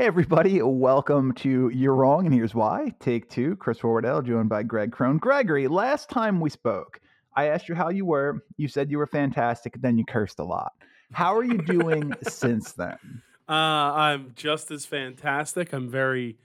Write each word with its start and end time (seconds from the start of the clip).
Hey, 0.00 0.06
everybody, 0.06 0.62
welcome 0.62 1.30
to 1.34 1.68
You're 1.68 1.94
Wrong, 1.94 2.24
and 2.24 2.34
here's 2.34 2.54
why. 2.54 2.94
Take 3.00 3.28
two, 3.28 3.54
Chris 3.56 3.80
Horwedel, 3.80 4.24
joined 4.24 4.48
by 4.48 4.62
Greg 4.62 4.92
Crone. 4.92 5.18
Gregory, 5.18 5.68
last 5.68 6.08
time 6.08 6.40
we 6.40 6.48
spoke, 6.48 6.98
I 7.36 7.48
asked 7.48 7.68
you 7.68 7.74
how 7.74 7.90
you 7.90 8.06
were. 8.06 8.42
You 8.56 8.66
said 8.66 8.90
you 8.90 8.96
were 8.96 9.06
fantastic, 9.06 9.74
then 9.82 9.98
you 9.98 10.06
cursed 10.06 10.38
a 10.38 10.42
lot. 10.42 10.72
How 11.12 11.36
are 11.36 11.44
you 11.44 11.58
doing 11.58 12.14
since 12.22 12.72
then? 12.72 12.96
Uh, 13.46 13.52
I'm 13.52 14.32
just 14.36 14.70
as 14.70 14.86
fantastic. 14.86 15.74
I'm 15.74 15.90
very 15.90 16.38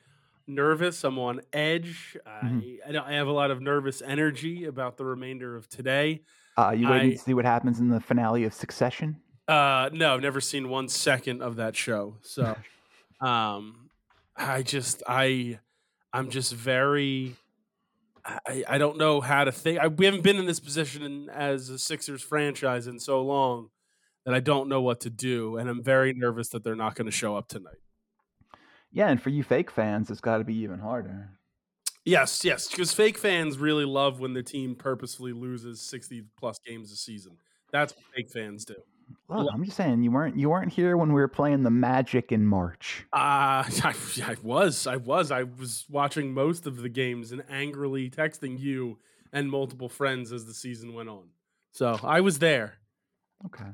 nervous. 0.48 1.06
I'm 1.06 1.18
on 1.18 1.40
edge. 1.54 2.18
Mhm. 2.28 2.80
I, 2.86 2.90
I, 2.90 2.92
don't- 2.92 3.08
I 3.08 3.14
have 3.14 3.28
a 3.28 3.32
lot 3.32 3.52
of 3.52 3.62
nervous 3.62 4.02
energy 4.06 4.66
about 4.66 4.98
the 4.98 5.06
remainder 5.06 5.56
of 5.56 5.70
today. 5.70 6.24
Uh, 6.58 6.72
you 6.76 6.90
waiting 6.90 7.12
I- 7.12 7.14
to 7.14 7.20
see 7.20 7.34
what 7.34 7.46
happens 7.46 7.80
in 7.80 7.88
the 7.88 8.02
finale 8.02 8.44
of 8.44 8.54
Succession? 8.54 9.16
Uh, 9.48 9.90
no, 9.94 10.14
I've 10.14 10.22
never 10.22 10.42
seen 10.42 10.68
one 10.68 10.90
second 10.90 11.42
of 11.42 11.56
that 11.56 11.78
show. 11.78 12.16
So, 12.22 12.58
um, 13.22 13.90
I 14.36 14.64
just, 14.64 15.04
I, 15.08 15.60
I'm 16.14 16.30
just 16.30 16.54
very, 16.54 17.36
I, 18.26 18.64
I 18.68 18.78
don't 18.78 18.98
know 18.98 19.22
how 19.22 19.44
to 19.44 19.52
think. 19.52 19.80
I, 19.80 19.88
we 19.88 20.06
haven't 20.06 20.24
been 20.24 20.38
in 20.38 20.46
this 20.46 20.60
position 20.60 21.04
in, 21.04 21.30
as 21.30 21.70
a 21.70 21.78
Sixers 21.80 22.22
franchise 22.22 22.88
in 22.88 23.00
so 23.00 23.22
long 23.22 23.70
that 24.26 24.34
I 24.34 24.40
don't 24.40 24.68
know 24.68 24.82
what 24.82 25.02
to 25.02 25.10
do, 25.10 25.58
and 25.58 25.70
I'm 25.70 25.84
very 25.84 26.14
nervous 26.14 26.50
that 26.50 26.64
they're 26.64 26.76
not 26.76 26.96
going 26.96 27.06
to 27.06 27.12
show 27.12 27.36
up 27.38 27.48
tonight. 27.48 27.78
Yeah, 28.92 29.10
and 29.10 29.22
for 29.22 29.30
you 29.30 29.44
fake 29.44 29.70
fans, 29.70 30.10
it's 30.10 30.22
got 30.22 30.38
to 30.40 30.44
be 30.44 30.56
even 30.56 30.80
harder. 30.80 31.30
Yes, 32.06 32.44
yes, 32.44 32.68
because 32.68 32.94
fake 32.94 33.18
fans 33.18 33.58
really 33.58 33.86
love 33.86 34.20
when 34.20 34.34
the 34.34 34.44
team 34.44 34.76
purposefully 34.76 35.34
loses 35.34 35.82
60 35.82 36.24
plus 36.40 36.60
games 36.66 36.92
a 36.92 36.96
season. 36.96 37.38
That's 37.72 37.96
what 37.96 38.06
fake 38.16 38.32
fans 38.32 38.64
do. 38.64 38.76
Look, 39.28 39.50
I'm 39.52 39.64
just 39.64 39.78
saying 39.78 40.04
you 40.04 40.12
weren't 40.12 40.38
you 40.38 40.50
weren't 40.50 40.72
here 40.72 40.98
when 40.98 41.10
we 41.10 41.20
were 41.20 41.28
playing 41.28 41.64
the 41.64 41.72
Magic 41.72 42.32
in 42.32 42.46
March. 42.46 43.06
Uh, 43.12 43.18
I, 43.84 43.94
I 44.24 44.36
was, 44.44 44.88
I 44.88 44.98
was, 44.98 45.32
I 45.32 45.44
was 45.44 45.86
watching 45.90 46.34
most 46.34 46.68
of 46.68 46.78
the 46.78 46.90
games 46.90 47.32
and 47.32 47.44
angrily 47.50 48.10
texting 48.10 48.60
you 48.60 49.00
and 49.34 49.50
multiple 49.50 49.90
friends 49.90 50.32
as 50.32 50.46
the 50.46 50.54
season 50.54 50.94
went 50.94 51.10
on. 51.10 51.24
So 51.72 52.00
I 52.04 52.22
was 52.22 52.40
there. 52.40 52.76
Okay. 53.46 53.66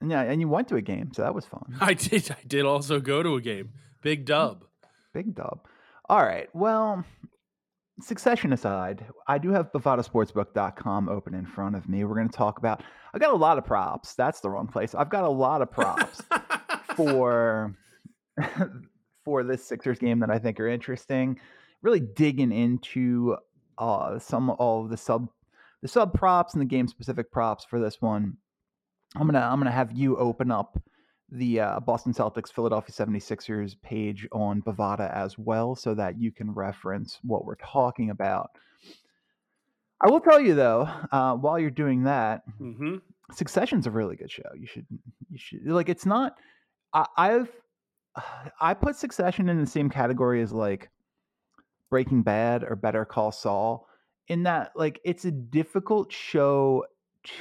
And 0.00 0.10
yeah, 0.10 0.22
and 0.22 0.40
you 0.40 0.48
went 0.48 0.68
to 0.68 0.76
a 0.76 0.82
game, 0.82 1.10
so 1.12 1.22
that 1.22 1.34
was 1.34 1.44
fun. 1.44 1.76
I 1.80 1.94
did, 1.94 2.30
I 2.30 2.42
did 2.46 2.64
also 2.64 3.00
go 3.00 3.22
to 3.22 3.34
a 3.34 3.40
game. 3.40 3.70
Big 4.02 4.24
dub. 4.24 4.64
Big 5.12 5.34
dub. 5.34 5.66
All 6.08 6.24
right. 6.24 6.48
Well, 6.54 7.04
succession 8.00 8.52
aside, 8.52 9.04
I 9.26 9.38
do 9.38 9.50
have 9.50 9.72
bovadasportsbook.com 9.72 11.08
open 11.08 11.34
in 11.34 11.46
front 11.46 11.76
of 11.76 11.88
me. 11.88 12.04
We're 12.04 12.14
going 12.14 12.28
to 12.28 12.36
talk 12.36 12.58
about. 12.58 12.82
I've 13.12 13.20
got 13.20 13.32
a 13.32 13.36
lot 13.36 13.58
of 13.58 13.64
props. 13.64 14.14
That's 14.14 14.40
the 14.40 14.50
wrong 14.50 14.66
place. 14.66 14.94
I've 14.94 15.10
got 15.10 15.24
a 15.24 15.28
lot 15.28 15.62
of 15.62 15.70
props 15.70 16.22
for 16.94 17.74
for 19.24 19.44
this 19.44 19.64
Sixers 19.64 19.98
game 19.98 20.20
that 20.20 20.30
I 20.30 20.38
think 20.38 20.60
are 20.60 20.68
interesting. 20.68 21.38
Really 21.82 22.00
digging 22.00 22.52
into 22.52 23.36
uh, 23.78 24.18
some 24.18 24.50
of 24.50 24.90
the 24.90 24.96
sub 24.96 25.28
the 25.82 25.88
sub 25.88 26.12
props 26.12 26.54
and 26.54 26.60
the 26.60 26.66
game 26.66 26.88
specific 26.88 27.30
props 27.30 27.64
for 27.64 27.80
this 27.80 28.00
one. 28.00 28.36
I'm 29.14 29.26
gonna 29.26 29.40
I'm 29.40 29.58
gonna 29.58 29.70
have 29.70 29.92
you 29.92 30.16
open 30.16 30.50
up 30.50 30.80
the 31.30 31.60
uh, 31.60 31.80
Boston 31.80 32.12
Celtics 32.12 32.52
Philadelphia 32.52 32.94
76ers 32.94 33.80
page 33.82 34.26
on 34.32 34.62
Bovada 34.62 35.12
as 35.12 35.38
well 35.38 35.74
so 35.74 35.94
that 35.94 36.20
you 36.20 36.32
can 36.32 36.52
reference 36.52 37.18
what 37.22 37.44
we're 37.44 37.56
talking 37.56 38.10
about. 38.10 38.50
I 40.00 40.10
will 40.10 40.20
tell 40.20 40.40
you 40.40 40.54
though, 40.54 40.88
uh, 41.12 41.34
while 41.34 41.58
you're 41.58 41.70
doing 41.70 42.04
that, 42.04 42.42
hmm 42.58 42.96
Succession's 43.30 43.86
a 43.86 43.90
really 43.90 44.16
good 44.16 44.30
show. 44.30 44.48
You 44.58 44.66
should 44.66 44.86
you 45.28 45.38
should 45.38 45.66
like 45.66 45.90
it's 45.90 46.06
not 46.06 46.36
I, 46.94 47.06
I've 47.16 47.50
I 48.60 48.72
put 48.74 48.96
Succession 48.96 49.50
in 49.50 49.60
the 49.60 49.66
same 49.66 49.90
category 49.90 50.40
as 50.40 50.52
like 50.52 50.88
Breaking 51.90 52.22
Bad 52.22 52.64
or 52.64 52.74
Better 52.74 53.04
Call 53.04 53.32
Saul 53.32 53.86
in 54.28 54.44
that 54.44 54.72
like 54.76 55.00
it's 55.04 55.24
a 55.26 55.30
difficult 55.30 56.10
show 56.12 56.86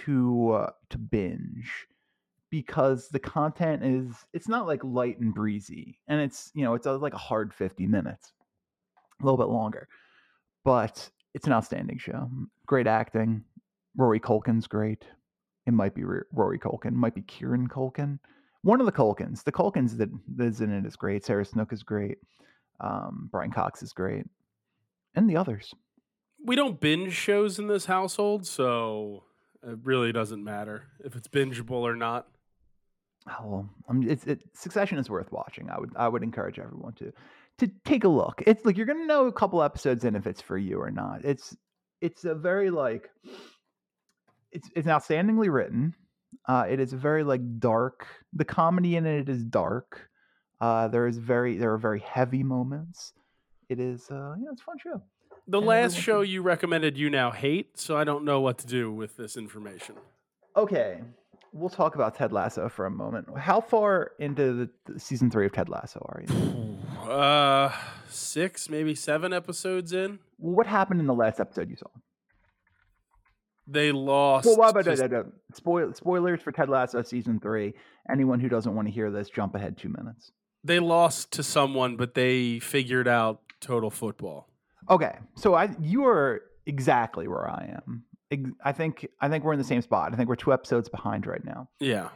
to 0.04 0.52
uh, 0.52 0.70
to 0.90 0.98
binge 0.98 1.88
because 2.50 3.10
the 3.10 3.20
content 3.20 3.84
is 3.84 4.16
it's 4.34 4.48
not 4.48 4.68
like 4.68 4.84
light 4.84 5.20
and 5.20 5.34
breezy 5.34 6.00
and 6.08 6.22
it's 6.22 6.52
you 6.54 6.64
know 6.64 6.74
it's 6.74 6.86
a, 6.86 6.94
like 6.94 7.14
a 7.14 7.18
hard 7.18 7.54
50 7.54 7.88
minutes 7.88 8.32
a 9.22 9.26
little 9.26 9.38
bit 9.38 9.48
longer 9.48 9.88
but 10.64 11.10
it's 11.34 11.48
an 11.48 11.54
outstanding 11.54 11.98
show 11.98 12.30
great 12.66 12.88
acting 12.88 13.44
rory 13.96 14.20
culkin's 14.20 14.68
great 14.68 15.06
it 15.66 15.74
might 15.74 15.94
be 15.94 16.04
rory 16.04 16.60
culkin 16.60 16.94
might 16.94 17.16
be 17.16 17.22
kieran 17.24 17.68
culkin 17.68 18.20
one 18.62 18.80
of 18.80 18.86
the 18.86 18.92
culkins 18.92 19.44
the 19.44 19.52
culkins 19.52 19.98
that 19.98 20.10
is 20.40 20.62
in 20.62 20.72
it 20.72 20.86
is 20.86 20.96
great 20.96 21.26
sarah 21.26 21.46
snook 21.46 21.74
is 21.74 21.84
great 21.84 22.18
um, 22.80 23.28
brian 23.32 23.52
cox 23.52 23.82
is 23.82 23.92
great 23.92 24.26
and 25.16 25.30
the 25.30 25.36
others 25.36 25.74
We 26.46 26.56
don't 26.56 26.80
binge 26.80 27.14
shows 27.14 27.60
in 27.60 27.68
this 27.68 27.86
household, 27.86 28.46
so 28.46 29.24
it 29.64 29.80
really 29.84 30.12
doesn't 30.12 30.44
matter 30.44 30.84
if 31.04 31.16
it's 31.16 31.28
bingeable 31.28 31.82
or 31.82 31.96
not. 31.96 32.28
Oh, 33.30 33.46
well, 33.46 33.70
um, 33.90 34.04
it's 34.10 34.26
it, 34.26 34.44
Succession 34.54 34.98
is 34.98 35.10
worth 35.10 35.32
watching. 35.32 35.70
I 35.70 35.80
would 35.80 35.92
I 35.96 36.08
would 36.08 36.24
encourage 36.24 36.60
everyone 36.60 36.94
to 36.94 37.12
to 37.60 37.68
take 37.86 38.04
a 38.04 38.08
look. 38.08 38.42
It's 38.46 38.64
like 38.66 38.78
you're 38.78 38.86
gonna 38.86 39.06
know 39.06 39.26
a 39.28 39.32
couple 39.32 39.62
episodes 39.64 40.04
in 40.06 40.16
if 40.16 40.28
it's 40.28 40.42
for 40.42 40.58
you 40.58 40.80
or 40.82 40.92
not. 40.92 41.26
It's 41.26 41.56
it's 42.02 42.26
a 42.26 42.36
very 42.36 42.70
like 42.70 43.10
it's 44.52 44.70
it's 44.76 44.88
outstandingly 44.88 45.52
written. 45.52 45.94
Uh, 46.48 46.66
it 46.70 46.80
is 46.80 46.94
very 46.94 47.24
like 47.24 47.42
dark. 47.60 48.08
The 48.34 48.46
comedy 48.46 48.96
in 48.96 49.06
it 49.06 49.30
is 49.30 49.44
dark. 49.44 50.10
Uh, 50.60 50.88
there 50.88 51.08
is 51.08 51.18
very 51.18 51.58
there 51.58 51.74
are 51.74 51.78
very 51.78 52.00
heavy 52.00 52.44
moments. 52.44 53.14
It 53.70 53.80
is 53.80 54.10
uh, 54.10 54.36
yeah, 54.40 54.50
it's 54.52 54.62
a 54.62 54.64
fun 54.64 54.78
show. 54.80 55.02
The 55.50 55.60
And 55.60 55.68
last 55.68 55.98
show 55.98 56.22
can- 56.24 56.30
you 56.32 56.42
recommended 56.42 56.98
you 56.98 57.10
now 57.10 57.32
hate, 57.32 57.78
so 57.80 57.98
I 57.98 58.04
don't 58.04 58.26
know 58.26 58.42
what 58.42 58.58
to 58.60 58.68
do 58.68 58.92
with 58.92 59.16
this 59.18 59.38
information. 59.38 59.96
Okay, 60.56 61.02
we'll 61.54 61.70
talk 61.70 61.96
about 61.96 62.16
Ted 62.16 62.32
Lasso 62.32 62.70
for 62.70 62.86
a 62.86 62.92
moment. 62.92 63.28
How 63.38 63.62
far 63.62 64.12
into 64.20 64.70
the, 64.86 65.00
season 65.00 65.30
three 65.32 65.46
of 65.46 65.52
Ted 65.54 65.70
Lasso 65.70 66.00
are 66.10 66.24
you? 66.28 67.10
Uh, 67.10 67.72
six, 68.10 68.70
maybe 68.70 68.96
seven 68.96 69.34
episodes 69.34 69.94
in. 69.94 70.20
What 70.38 70.68
happened 70.68 71.00
in 71.00 71.08
the 71.08 71.14
last 71.14 71.40
episode 71.40 71.70
you 71.70 71.76
saw? 71.76 71.88
They 73.68 73.92
lost. 73.92 74.46
Well, 74.46 74.58
why 74.58 74.70
about 74.70 74.86
to- 74.86 74.96
that? 74.96 75.26
Spoil, 75.54 75.94
spoilers 75.94 76.42
for 76.42 76.52
Ted 76.52 76.70
Lasso 76.70 77.02
season 77.04 77.40
three. 77.40 77.74
Anyone 78.10 78.40
who 78.40 78.48
doesn't 78.50 78.74
want 78.74 78.88
to 78.88 78.94
hear 78.94 79.12
this, 79.12 79.30
jump 79.30 79.56
ahead 79.56 79.78
two 79.78 79.90
minutes. 79.90 80.32
They 80.64 80.80
lost 80.80 81.32
to 81.34 81.44
someone, 81.44 81.98
but 81.98 82.14
they 82.14 82.60
figured 82.60 83.08
out 83.08 83.42
total 83.60 83.90
football. 83.90 84.50
Okay, 84.90 85.18
so 85.36 85.54
I 85.54 85.76
you 85.82 86.06
are 86.06 86.42
exactly 86.66 87.28
where 87.28 87.50
I 87.50 87.74
am. 87.76 88.04
I 88.64 88.72
think 88.72 89.08
I 89.22 89.30
think 89.30 89.44
we're 89.44 89.54
in 89.54 89.60
the 89.60 89.66
same 89.66 89.82
spot. 89.82 90.14
I 90.14 90.16
think 90.18 90.28
we're 90.30 90.36
two 90.36 90.54
episodes 90.54 90.90
behind 90.90 91.26
right 91.26 91.44
now. 91.44 91.70
Yeah. 91.80 92.10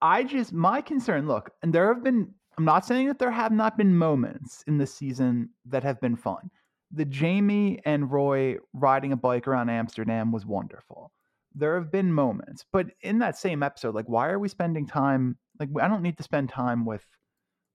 I 0.00 0.22
just 0.22 0.52
my 0.52 0.80
concern. 0.80 1.26
Look, 1.26 1.50
and 1.62 1.72
there 1.72 1.92
have 1.92 2.04
been. 2.04 2.32
I'm 2.56 2.64
not 2.64 2.86
saying 2.86 3.08
that 3.08 3.18
there 3.18 3.32
have 3.32 3.50
not 3.50 3.76
been 3.76 3.96
moments 3.96 4.62
in 4.68 4.78
this 4.78 4.94
season 4.94 5.50
that 5.66 5.82
have 5.82 6.00
been 6.00 6.14
fun. 6.14 6.50
The 6.92 7.04
Jamie 7.04 7.80
and 7.84 8.12
Roy 8.12 8.58
riding 8.72 9.10
a 9.10 9.16
bike 9.16 9.48
around 9.48 9.70
Amsterdam 9.70 10.30
was 10.30 10.46
wonderful. 10.46 11.10
There 11.56 11.74
have 11.74 11.90
been 11.90 12.12
moments, 12.12 12.64
but 12.70 12.86
in 13.00 13.18
that 13.18 13.36
same 13.36 13.64
episode, 13.64 13.96
like, 13.96 14.08
why 14.08 14.28
are 14.28 14.38
we 14.38 14.48
spending 14.48 14.86
time? 14.86 15.36
Like, 15.58 15.70
I 15.80 15.88
don't 15.88 16.02
need 16.02 16.16
to 16.18 16.22
spend 16.22 16.48
time 16.48 16.84
with, 16.84 17.04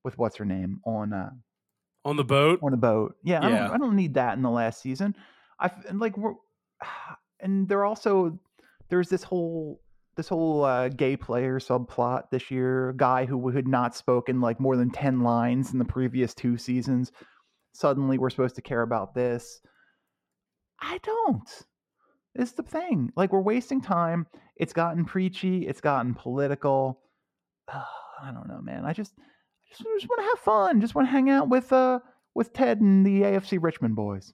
with 0.06 0.18
what's 0.18 0.38
her 0.38 0.46
name 0.46 0.80
on 0.86 1.12
uh 1.12 1.32
On 2.06 2.16
the 2.16 2.24
boat. 2.24 2.60
on 2.64 2.72
the 2.72 2.78
boat. 2.78 3.16
Yeah, 3.24 3.40
I, 3.46 3.50
don't, 3.50 3.72
I 3.72 3.78
don't 3.78 3.96
need 3.98 4.14
that 4.14 4.38
in 4.38 4.42
the 4.44 4.50
last 4.50 4.82
season. 4.82 5.14
I 5.60 5.72
like 5.92 6.18
we're, 6.18 6.36
and 7.40 7.68
they're 7.68 7.86
also 7.86 8.38
there's 8.90 9.10
this 9.10 9.24
whole 9.24 9.81
this 10.16 10.28
whole 10.28 10.66
uh, 10.66 10.90
gay 10.90 11.16
player 11.16 11.60
subplot 11.60 12.30
this 12.30 12.52
year. 12.52 12.90
A 12.90 12.96
guy 12.96 13.26
who 13.26 13.50
had 13.50 13.68
not 13.68 13.96
spoken 13.96 14.42
like 14.42 14.60
more 14.60 14.76
than 14.76 14.90
ten 14.90 15.22
lines 15.22 15.72
in 15.72 15.80
the 15.80 15.86
previous 15.86 16.34
two 16.34 16.58
seasons. 16.58 17.12
Suddenly, 17.74 18.18
we're 18.18 18.30
supposed 18.30 18.56
to 18.56 18.62
care 18.62 18.81
about 18.81 19.14
this. 19.14 19.62
I 20.81 21.00
don't. 21.04 21.50
It's 22.36 22.54
the 22.54 22.64
thing. 22.64 23.12
Like 23.16 23.31
we're 23.31 23.42
wasting 23.42 23.81
time. 23.81 24.28
It's 24.56 24.74
gotten 24.74 25.06
preachy. 25.06 25.68
It's 25.68 25.81
gotten 25.81 26.14
political. 26.14 27.00
I 27.70 28.31
don't 28.34 28.48
know, 28.48 28.62
man. 28.62 28.86
I 28.86 28.92
just, 28.92 29.14
I 29.18 29.70
just, 29.70 29.84
just 29.84 30.10
want 30.10 30.20
to 30.20 30.30
have 30.30 30.40
fun. 30.40 30.81
Just 30.81 30.96
want 30.96 31.08
to 31.08 31.12
hang 31.12 31.30
out 31.30 31.50
with 31.50 31.72
uh 31.72 32.00
with 32.36 32.54
Ted 32.54 32.81
and 32.81 33.06
the 33.06 33.22
AFC 33.22 33.58
Richmond 33.62 33.96
boys. 33.96 34.34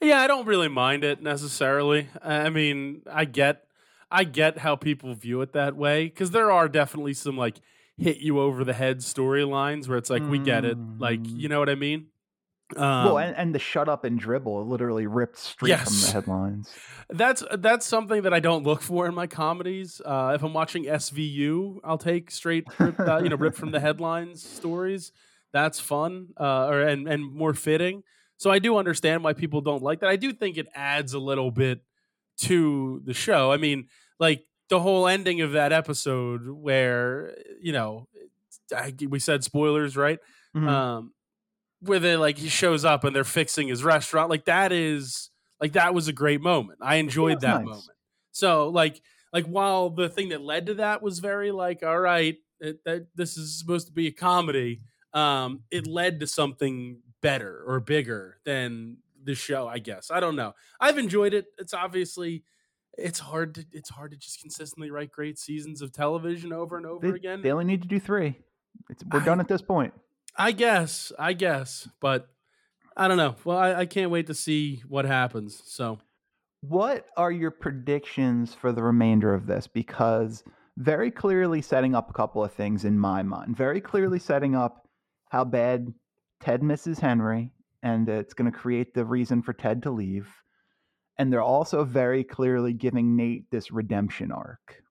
Yeah, 0.00 0.20
I 0.20 0.26
don't 0.26 0.46
really 0.46 0.68
mind 0.68 1.04
it 1.04 1.22
necessarily. 1.22 2.08
I 2.22 2.50
mean, 2.50 3.02
I 3.10 3.24
get 3.24 3.64
I 4.10 4.24
get 4.24 4.58
how 4.58 4.76
people 4.76 5.14
view 5.14 5.40
it 5.40 5.52
that 5.54 5.76
way 5.76 6.04
because 6.06 6.30
there 6.30 6.50
are 6.50 6.68
definitely 6.68 7.14
some 7.14 7.36
like 7.36 7.56
hit 7.96 8.18
you 8.18 8.38
over 8.40 8.64
the 8.64 8.72
head 8.74 8.98
storylines 8.98 9.88
where 9.88 9.98
it's 9.98 10.10
like 10.10 10.22
we 10.28 10.38
get 10.38 10.64
it, 10.64 10.76
like 10.98 11.20
Mm. 11.20 11.40
you 11.40 11.48
know 11.48 11.58
what 11.58 11.68
I 11.68 11.74
mean. 11.74 12.06
Um, 12.76 13.04
well, 13.04 13.18
and, 13.18 13.36
and 13.36 13.54
the 13.54 13.58
shut 13.58 13.88
up 13.90 14.04
and 14.04 14.18
dribble 14.18 14.66
literally 14.66 15.06
ripped 15.06 15.38
straight 15.38 15.68
Yes. 15.68 15.84
from 15.84 16.00
the 16.00 16.12
headlines. 16.12 16.70
That's 17.10 17.44
that's 17.58 17.86
something 17.86 18.22
that 18.22 18.32
I 18.32 18.40
don't 18.40 18.64
look 18.64 18.80
for 18.80 19.06
in 19.06 19.14
my 19.14 19.26
comedies. 19.26 20.00
Uh, 20.04 20.32
if 20.34 20.42
I'm 20.42 20.54
watching 20.54 20.84
SVU, 20.84 21.80
I'll 21.84 21.98
take 21.98 22.30
straight, 22.30 22.66
rip, 22.78 22.98
uh, 22.98 23.18
you 23.22 23.28
know, 23.28 23.36
rip 23.36 23.54
from 23.54 23.70
the 23.70 23.80
headlines 23.88 24.42
stories. 24.42 25.12
That's 25.52 25.78
fun, 25.78 26.28
uh, 26.40 26.66
or 26.66 26.80
and 26.82 27.06
and 27.06 27.22
more 27.32 27.54
fitting. 27.54 28.02
So 28.44 28.50
I 28.50 28.58
do 28.58 28.76
understand 28.76 29.24
why 29.24 29.32
people 29.32 29.62
don't 29.62 29.82
like 29.82 30.00
that. 30.00 30.10
I 30.10 30.16
do 30.16 30.30
think 30.30 30.58
it 30.58 30.68
adds 30.74 31.14
a 31.14 31.18
little 31.18 31.50
bit 31.50 31.80
to 32.40 33.00
the 33.06 33.14
show. 33.14 33.50
I 33.50 33.56
mean, 33.56 33.88
like 34.20 34.44
the 34.68 34.80
whole 34.80 35.08
ending 35.08 35.40
of 35.40 35.52
that 35.52 35.72
episode 35.72 36.46
where 36.46 37.34
you 37.58 37.72
know, 37.72 38.06
I, 38.76 38.92
we 39.08 39.18
said 39.18 39.44
spoilers, 39.44 39.96
right? 39.96 40.18
Mhm. 40.54 40.68
um 40.68 41.14
where 41.80 41.98
they 41.98 42.16
like 42.16 42.36
he 42.36 42.50
shows 42.50 42.84
up 42.84 43.02
and 43.04 43.16
they're 43.16 43.24
fixing 43.24 43.68
his 43.68 43.82
restaurant 43.82 44.30
like 44.30 44.44
that 44.44 44.72
is 44.72 45.30
like 45.60 45.72
that 45.72 45.92
was 45.94 46.06
a 46.06 46.12
great 46.12 46.40
moment 46.40 46.78
i 46.80 46.94
enjoyed 46.96 47.40
that 47.40 47.58
nice. 47.58 47.66
moment 47.66 47.98
so 48.30 48.68
like 48.68 49.02
like 49.32 49.46
while 49.46 49.90
the 49.90 50.08
thing 50.08 50.28
that 50.28 50.40
led 50.40 50.66
to 50.66 50.74
that 50.74 51.02
was 51.02 51.18
very 51.18 51.50
like 51.50 51.82
all 51.82 51.98
right 51.98 52.36
it, 52.60 52.78
that 52.84 53.08
this 53.16 53.36
is 53.36 53.58
supposed 53.58 53.88
to 53.88 53.92
be 53.92 54.06
a 54.06 54.12
comedy 54.12 54.80
um 55.12 55.64
it 55.72 55.88
led 55.88 56.20
to 56.20 56.26
something 56.26 57.00
better 57.24 57.64
or 57.66 57.80
bigger 57.80 58.36
than 58.44 58.98
the 59.24 59.34
show 59.34 59.66
i 59.66 59.78
guess 59.78 60.10
i 60.10 60.20
don't 60.20 60.36
know 60.36 60.52
i've 60.78 60.98
enjoyed 60.98 61.32
it 61.32 61.46
it's 61.58 61.72
obviously 61.72 62.44
it's 62.98 63.18
hard 63.18 63.54
to 63.54 63.64
it's 63.72 63.88
hard 63.90 64.10
to 64.10 64.16
just 64.16 64.40
consistently 64.40 64.90
write 64.90 65.10
great 65.10 65.38
seasons 65.38 65.80
of 65.82 65.90
television 65.90 66.52
over 66.52 66.76
and 66.76 66.86
over 66.86 67.10
they, 67.10 67.16
again 67.16 67.40
they 67.42 67.50
only 67.50 67.64
need 67.64 67.82
to 67.82 67.88
do 67.88 67.98
three. 67.98 68.36
It's, 68.90 69.02
we're 69.10 69.20
I- 69.20 69.24
done 69.24 69.40
at 69.40 69.48
this 69.48 69.62
point. 69.62 69.94
I 70.36 70.50
guess, 70.52 71.12
I 71.18 71.32
guess, 71.32 71.88
but 72.00 72.28
I 72.96 73.06
don't 73.08 73.16
know. 73.16 73.36
Well, 73.44 73.56
I, 73.56 73.74
I 73.74 73.86
can't 73.86 74.10
wait 74.10 74.26
to 74.26 74.34
see 74.34 74.82
what 74.88 75.04
happens. 75.04 75.62
So, 75.64 75.98
What 76.60 77.06
are 77.16 77.30
your 77.30 77.52
predictions 77.52 78.52
for 78.52 78.72
the 78.72 78.82
remainder 78.82 79.32
of 79.32 79.46
this? 79.46 79.68
Because 79.68 80.42
very 80.76 81.12
clearly 81.12 81.62
setting 81.62 81.94
up 81.94 82.10
a 82.10 82.12
couple 82.12 82.42
of 82.42 82.52
things 82.52 82.84
in 82.84 82.98
my 82.98 83.22
mind. 83.22 83.56
Very 83.56 83.80
clearly 83.80 84.18
setting 84.18 84.56
up 84.56 84.88
how 85.30 85.44
bad 85.44 85.94
Ted 86.44 86.62
misses 86.62 86.98
Henry, 86.98 87.52
and 87.82 88.06
it's 88.06 88.34
going 88.34 88.50
to 88.52 88.56
create 88.56 88.92
the 88.92 89.04
reason 89.04 89.40
for 89.40 89.54
Ted 89.54 89.82
to 89.84 89.90
leave. 89.90 90.28
And 91.16 91.32
they're 91.32 91.40
also 91.42 91.84
very 91.84 92.22
clearly 92.22 92.74
giving 92.74 93.16
Nate 93.16 93.50
this 93.50 93.70
redemption 93.70 94.30
arc. 94.30 94.82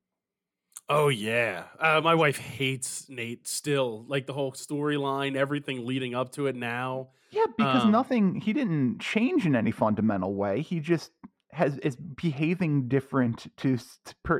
oh 0.90 1.10
yeah, 1.10 1.66
uh, 1.80 2.02
my 2.02 2.16
wife 2.16 2.38
hates 2.40 3.08
Nate 3.08 3.48
still. 3.48 4.04
Like 4.08 4.26
the 4.26 4.34
whole 4.34 4.52
storyline, 4.54 5.36
everything 5.36 5.86
leading 5.86 6.16
up 6.16 6.32
to 6.34 6.48
it. 6.48 6.56
Now, 6.56 7.10
Yeah, 7.30 7.46
because 7.56 7.84
Um, 7.84 7.92
nothing 7.92 8.42
he 8.42 8.52
didn't 8.54 9.00
change 9.00 9.46
in 9.46 9.56
any 9.56 9.72
fundamental 9.72 10.34
way. 10.34 10.62
He 10.62 10.80
just 10.80 11.12
has 11.52 11.78
is 11.80 11.96
behaving 11.96 12.88
different 12.88 13.56
to 13.58 13.78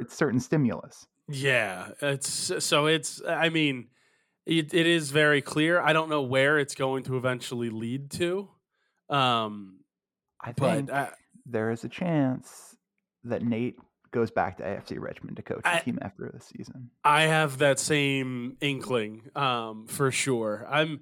certain 0.10 0.40
stimulus. 0.40 1.06
yeah, 1.28 1.90
it's 2.02 2.64
so 2.66 2.88
it's. 2.88 3.22
I 3.28 3.50
mean, 3.50 3.90
it, 4.46 4.74
it 4.74 4.88
is 4.88 5.12
very 5.12 5.42
clear. 5.42 5.80
I 5.82 5.94
don't 5.94 6.10
know 6.10 6.22
where 6.22 6.58
it's 6.60 6.76
going 6.76 7.04
to 7.04 7.18
eventually 7.18 7.70
lead 7.70 8.12
to. 8.12 8.50
Um, 9.10 9.80
I 10.42 10.52
think 10.52 10.92
I, 10.92 11.12
there 11.46 11.72
is 11.72 11.84
a 11.84 11.90
chance 11.90 12.76
that 13.26 13.44
Nate 13.44 13.78
goes 14.12 14.32
back 14.32 14.58
to 14.58 14.64
AFC 14.64 15.00
Richmond 15.00 15.38
to 15.38 15.42
coach 15.42 15.64
the 15.64 15.70
team 15.84 16.00
after 16.02 16.30
the 16.34 16.42
season. 16.42 16.90
I 17.04 17.24
have 17.24 17.60
that 17.60 17.80
same 17.80 18.58
inkling, 18.62 19.30
um, 19.36 19.88
for 19.88 20.12
sure. 20.12 20.68
I'm, 20.70 21.02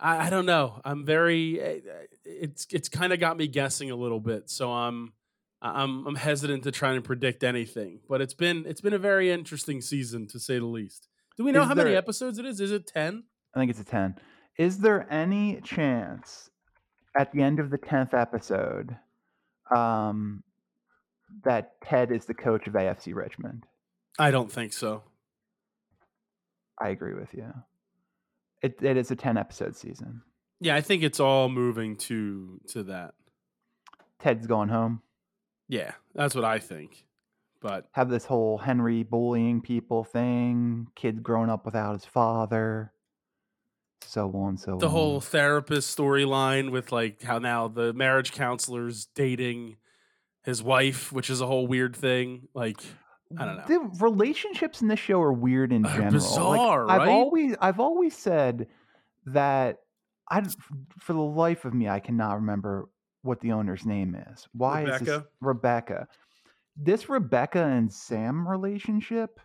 I, 0.00 0.26
I 0.26 0.30
don't 0.30 0.46
know. 0.46 0.80
I'm 0.84 1.04
very. 1.04 1.60
eh, 1.60 1.64
eh, 1.86 2.06
It's 2.24 2.66
it's 2.72 2.88
kind 2.88 3.12
of 3.12 3.20
got 3.20 3.36
me 3.36 3.46
guessing 3.48 3.90
a 3.90 3.96
little 3.96 4.20
bit. 4.20 4.48
So 4.50 4.72
I'm, 4.72 5.12
I'm 5.60 6.06
I'm 6.06 6.14
hesitant 6.14 6.62
to 6.64 6.70
try 6.72 6.92
and 6.92 7.04
predict 7.04 7.42
anything. 7.44 8.00
But 8.08 8.20
it's 8.20 8.34
been 8.34 8.64
it's 8.66 8.80
been 8.80 8.92
a 8.94 8.98
very 8.98 9.30
interesting 9.30 9.80
season 9.80 10.26
to 10.28 10.38
say 10.40 10.58
the 10.58 10.66
least. 10.66 11.08
Do 11.38 11.44
we 11.44 11.52
know 11.52 11.62
Is 11.62 11.68
how 11.68 11.74
many 11.74 11.94
episodes 11.94 12.38
it 12.38 12.44
is? 12.44 12.60
Is 12.60 12.72
it 12.72 12.86
ten? 12.86 13.22
I 13.54 13.60
think 13.60 13.70
it's 13.70 13.80
a 13.80 13.84
10. 13.84 14.16
Is 14.58 14.78
there 14.78 15.06
any 15.10 15.60
chance 15.62 16.50
at 17.16 17.32
the 17.32 17.42
end 17.42 17.60
of 17.60 17.70
the 17.70 17.78
10th 17.78 18.12
episode 18.12 18.96
um, 19.74 20.42
that 21.44 21.80
Ted 21.82 22.12
is 22.12 22.26
the 22.26 22.34
coach 22.34 22.66
of 22.66 22.74
AFC 22.74 23.14
Richmond? 23.14 23.64
I 24.18 24.30
don't 24.30 24.50
think 24.50 24.72
so. 24.72 25.04
I 26.80 26.90
agree 26.90 27.14
with 27.14 27.32
you. 27.32 27.52
It, 28.62 28.82
it 28.82 28.96
is 28.96 29.10
a 29.10 29.16
10 29.16 29.36
episode 29.36 29.76
season. 29.76 30.22
Yeah, 30.60 30.74
I 30.74 30.80
think 30.80 31.04
it's 31.04 31.20
all 31.20 31.48
moving 31.48 31.96
to 31.96 32.60
to 32.68 32.82
that. 32.84 33.14
Ted's 34.18 34.48
going 34.48 34.68
home. 34.68 35.02
Yeah, 35.68 35.92
that's 36.16 36.34
what 36.34 36.44
I 36.44 36.58
think. 36.58 37.04
But 37.60 37.88
Have 37.92 38.08
this 38.08 38.24
whole 38.24 38.58
Henry 38.58 39.02
bullying 39.02 39.60
people 39.60 40.04
thing, 40.04 40.88
kid 40.94 41.22
growing 41.22 41.50
up 41.50 41.64
without 41.64 41.94
his 41.94 42.04
father, 42.04 42.92
so 44.02 44.30
on, 44.32 44.56
so 44.56 44.76
the 44.76 44.86
on. 44.86 44.92
whole 44.92 45.20
therapist 45.20 45.96
storyline 45.96 46.70
with 46.70 46.92
like 46.92 47.22
how 47.22 47.38
now 47.38 47.66
the 47.68 47.92
marriage 47.92 48.32
counselor's 48.32 49.06
dating 49.06 49.76
his 50.44 50.62
wife, 50.62 51.12
which 51.12 51.30
is 51.30 51.40
a 51.40 51.46
whole 51.46 51.66
weird 51.66 51.96
thing. 51.96 52.48
Like, 52.54 52.80
I 53.36 53.44
don't 53.44 53.56
know. 53.56 53.64
The 53.66 54.04
relationships 54.04 54.80
in 54.80 54.88
this 54.88 55.00
show 55.00 55.20
are 55.20 55.32
weird 55.32 55.72
in 55.72 55.84
Are 55.84 55.92
general. 55.92 56.12
Like, 56.12 56.12
bizarre, 56.12 56.90
I've 56.90 57.08
always 57.08 57.56
I've 57.60 57.80
always 57.80 58.16
said 58.16 58.68
that 59.26 59.78
I 60.30 60.42
for 60.98 61.12
the 61.12 61.18
life 61.20 61.64
of 61.64 61.74
me 61.74 61.88
I 61.88 62.00
cannot 62.00 62.36
remember 62.36 62.88
what 63.22 63.40
the 63.40 63.52
owner's 63.52 63.84
name 63.84 64.14
is. 64.32 64.46
Why 64.52 64.84
is 64.84 65.00
this 65.00 65.22
Rebecca? 65.40 66.06
This 66.80 67.08
Rebecca 67.08 67.62
and 67.64 67.92
Sam 67.92 68.46
relationship, 68.46 69.40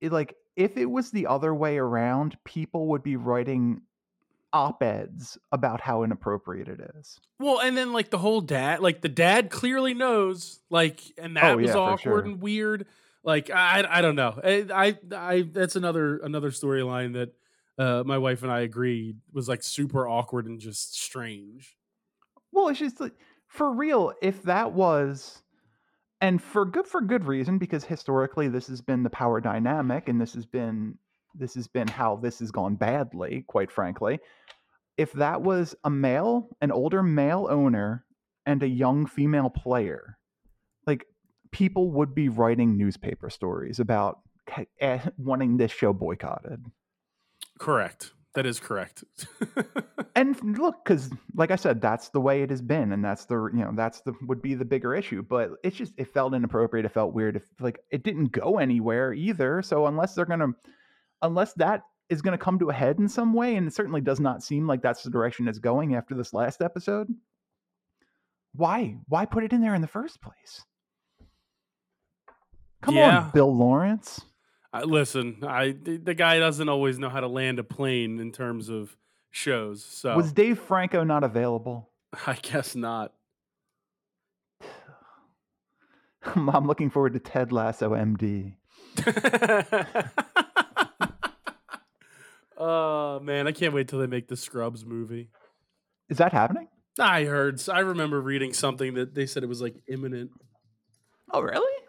it, 0.00 0.12
like 0.12 0.34
if 0.56 0.76
it 0.76 0.86
was 0.86 1.10
the 1.10 1.26
other 1.26 1.54
way 1.54 1.78
around, 1.78 2.36
people 2.44 2.88
would 2.88 3.02
be 3.02 3.16
writing 3.16 3.80
op-eds 4.52 5.36
about 5.50 5.80
how 5.80 6.02
inappropriate 6.04 6.68
it 6.68 6.80
is. 6.96 7.18
well, 7.40 7.60
and 7.60 7.76
then 7.76 7.92
like 7.92 8.10
the 8.10 8.18
whole 8.18 8.40
dad, 8.40 8.80
like 8.80 9.00
the 9.00 9.08
dad 9.08 9.50
clearly 9.50 9.94
knows, 9.94 10.60
like, 10.70 11.00
and 11.18 11.36
that 11.36 11.44
Oh, 11.44 11.56
was 11.56 11.66
yeah, 11.70 11.76
awkward 11.76 12.00
sure. 12.02 12.20
and 12.20 12.40
weird. 12.40 12.86
Like, 13.24 13.50
I, 13.50 13.84
I 13.88 14.00
don't 14.02 14.16
know. 14.16 14.38
I, 14.44 14.66
I, 14.72 14.98
I 15.16 15.42
that's 15.42 15.76
another 15.76 16.18
another 16.18 16.50
storyline 16.50 17.14
that 17.14 17.32
uh, 17.78 18.04
my 18.04 18.18
wife 18.18 18.42
and 18.42 18.52
I 18.52 18.60
agreed 18.60 19.16
was 19.32 19.48
like 19.48 19.62
super 19.62 20.06
awkward 20.06 20.46
and 20.46 20.60
just 20.60 20.94
strange. 21.02 21.76
Well, 22.52 22.68
it's 22.68 22.78
just 22.78 23.00
like 23.00 23.14
for 23.48 23.72
real. 23.72 24.12
If 24.22 24.42
that 24.42 24.72
was, 24.72 25.42
and 26.24 26.42
for 26.42 26.64
good 26.64 26.86
for 26.86 27.02
good 27.02 27.26
reason, 27.26 27.58
because 27.58 27.84
historically 27.84 28.48
this 28.48 28.66
has 28.68 28.80
been 28.80 29.02
the 29.02 29.10
power 29.10 29.42
dynamic, 29.42 30.08
and 30.08 30.18
this 30.18 30.32
has 30.32 30.46
been 30.46 30.96
this 31.34 31.54
has 31.54 31.68
been 31.68 31.86
how 31.86 32.16
this 32.16 32.38
has 32.38 32.50
gone 32.50 32.76
badly. 32.76 33.44
Quite 33.46 33.70
frankly, 33.70 34.20
if 34.96 35.12
that 35.12 35.42
was 35.42 35.74
a 35.84 35.90
male, 35.90 36.48
an 36.62 36.72
older 36.72 37.02
male 37.02 37.46
owner, 37.50 38.06
and 38.46 38.62
a 38.62 38.68
young 38.68 39.04
female 39.04 39.50
player, 39.50 40.16
like 40.86 41.04
people 41.50 41.90
would 41.90 42.14
be 42.14 42.30
writing 42.30 42.78
newspaper 42.78 43.28
stories 43.28 43.78
about 43.78 44.20
eh, 44.80 45.00
wanting 45.18 45.58
this 45.58 45.72
show 45.72 45.92
boycotted. 45.92 46.64
Correct. 47.58 48.13
That 48.34 48.46
is 48.46 48.58
correct. 48.60 49.04
and 50.16 50.58
look 50.58 50.84
because 50.84 51.10
like 51.34 51.50
i 51.50 51.56
said 51.56 51.80
that's 51.80 52.08
the 52.10 52.20
way 52.20 52.42
it 52.42 52.50
has 52.50 52.62
been 52.62 52.92
and 52.92 53.04
that's 53.04 53.24
the 53.24 53.34
you 53.52 53.60
know 53.64 53.72
that's 53.74 54.00
the 54.02 54.14
would 54.28 54.40
be 54.40 54.54
the 54.54 54.64
bigger 54.64 54.94
issue 54.94 55.22
but 55.22 55.50
it's 55.64 55.76
just 55.76 55.92
it 55.96 56.12
felt 56.12 56.34
inappropriate 56.34 56.86
it 56.86 56.90
felt 56.92 57.12
weird 57.12 57.34
if 57.34 57.42
like 57.58 57.80
it 57.90 58.04
didn't 58.04 58.26
go 58.30 58.58
anywhere 58.58 59.12
either 59.12 59.60
so 59.60 59.86
unless 59.86 60.14
they're 60.14 60.24
gonna 60.24 60.52
unless 61.22 61.52
that 61.54 61.82
is 62.10 62.22
gonna 62.22 62.38
come 62.38 62.58
to 62.60 62.70
a 62.70 62.72
head 62.72 62.98
in 63.00 63.08
some 63.08 63.32
way 63.32 63.56
and 63.56 63.66
it 63.66 63.74
certainly 63.74 64.00
does 64.00 64.20
not 64.20 64.40
seem 64.42 64.68
like 64.68 64.82
that's 64.82 65.02
the 65.02 65.10
direction 65.10 65.48
it's 65.48 65.58
going 65.58 65.96
after 65.96 66.14
this 66.14 66.32
last 66.32 66.62
episode 66.62 67.08
why 68.54 68.96
why 69.08 69.24
put 69.24 69.42
it 69.42 69.52
in 69.52 69.60
there 69.60 69.74
in 69.74 69.82
the 69.82 69.88
first 69.88 70.20
place 70.22 70.62
come 72.82 72.94
Yeah. 72.94 73.18
on 73.24 73.30
bill 73.32 73.54
lawrence 73.56 74.20
I, 74.74 74.82
listen, 74.82 75.38
I 75.46 75.70
the, 75.80 75.98
the 75.98 76.14
guy 76.14 76.38
doesn't 76.40 76.68
always 76.68 76.98
know 76.98 77.08
how 77.08 77.20
to 77.20 77.28
land 77.28 77.60
a 77.60 77.64
plane 77.64 78.18
in 78.18 78.32
terms 78.32 78.68
of 78.68 78.96
shows. 79.30 79.84
So 79.84 80.16
was 80.16 80.32
dave 80.32 80.58
franco 80.58 81.04
not 81.04 81.22
available 81.24 81.90
I 82.26 82.34
guess 82.42 82.74
not. 82.74 83.12
i'm 86.24 86.66
looking 86.66 86.90
forward 86.90 87.12
to 87.12 87.18
ted 87.20 87.52
lasso 87.52 87.90
md 87.90 88.54
Oh 92.56 93.18
man, 93.20 93.46
I 93.48 93.52
can't 93.52 93.74
wait 93.74 93.88
till 93.88 93.98
they 93.98 94.06
make 94.06 94.28
the 94.28 94.36
Scrubs 94.36 94.84
movie. 94.84 95.28
Is 96.08 96.18
that 96.18 96.32
happening? 96.32 96.68
I 96.98 97.24
heard. 97.24 97.60
I 97.68 97.80
remember 97.80 98.20
reading 98.20 98.52
something 98.52 98.94
that 98.94 99.14
they 99.14 99.26
said 99.26 99.42
it 99.42 99.48
was 99.48 99.60
like 99.60 99.74
imminent 99.88 100.30
Oh, 101.32 101.40
really? 101.40 101.82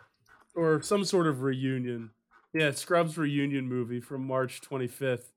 or 0.56 0.82
some 0.82 1.04
sort 1.06 1.28
of 1.28 1.42
reunion. 1.44 2.10
Yeah, 2.56 2.72
Scrubs 2.72 3.18
reunion 3.18 3.68
movie 3.68 4.00
from 4.00 4.26
March 4.26 4.62
25th. 4.62 5.34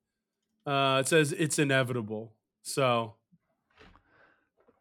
Uh, 0.65 0.99
it 1.01 1.09
says 1.09 1.33
it's 1.33 1.59
inevitable. 1.59 2.33
So 2.63 3.15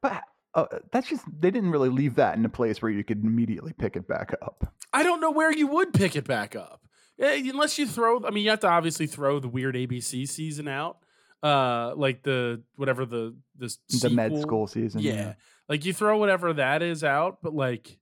But 0.01 0.21
uh, 0.53 0.65
that's 0.91 1.09
just 1.09 1.23
they 1.39 1.49
didn't 1.49 1.71
really 1.71 1.89
leave 1.89 2.13
that 2.15 2.37
in 2.37 2.45
a 2.45 2.49
place 2.49 2.79
where 2.79 2.91
you 2.91 3.03
could 3.03 3.23
immediately 3.23 3.73
pick 3.73 3.95
it 3.95 4.07
back 4.07 4.33
up. 4.43 4.71
I 4.93 5.01
don't 5.01 5.19
know 5.19 5.31
where 5.31 5.51
you 5.51 5.65
would 5.65 5.93
pick 5.95 6.15
it 6.15 6.25
back 6.25 6.55
up. 6.55 6.81
Eh, 7.19 7.49
unless 7.49 7.79
you 7.79 7.87
throw, 7.87 8.23
I 8.23 8.29
mean, 8.29 8.43
you 8.43 8.51
have 8.51 8.59
to 8.59 8.67
obviously 8.67 9.07
throw 9.07 9.39
the 9.39 9.47
weird 9.47 9.73
ABC 9.73 10.27
season 10.27 10.67
out, 10.67 10.97
uh, 11.41 11.93
like 11.95 12.21
the 12.21 12.61
whatever 12.75 13.03
the 13.05 13.35
the, 13.57 13.75
The 13.99 14.11
med 14.11 14.39
school 14.39 14.67
season. 14.67 15.01
Yeah. 15.01 15.33
like 15.67 15.85
you 15.85 15.93
throw 15.93 16.19
whatever 16.19 16.53
that 16.53 16.83
is 16.83 17.03
out, 17.03 17.39
but 17.41 17.55
like 17.55 17.97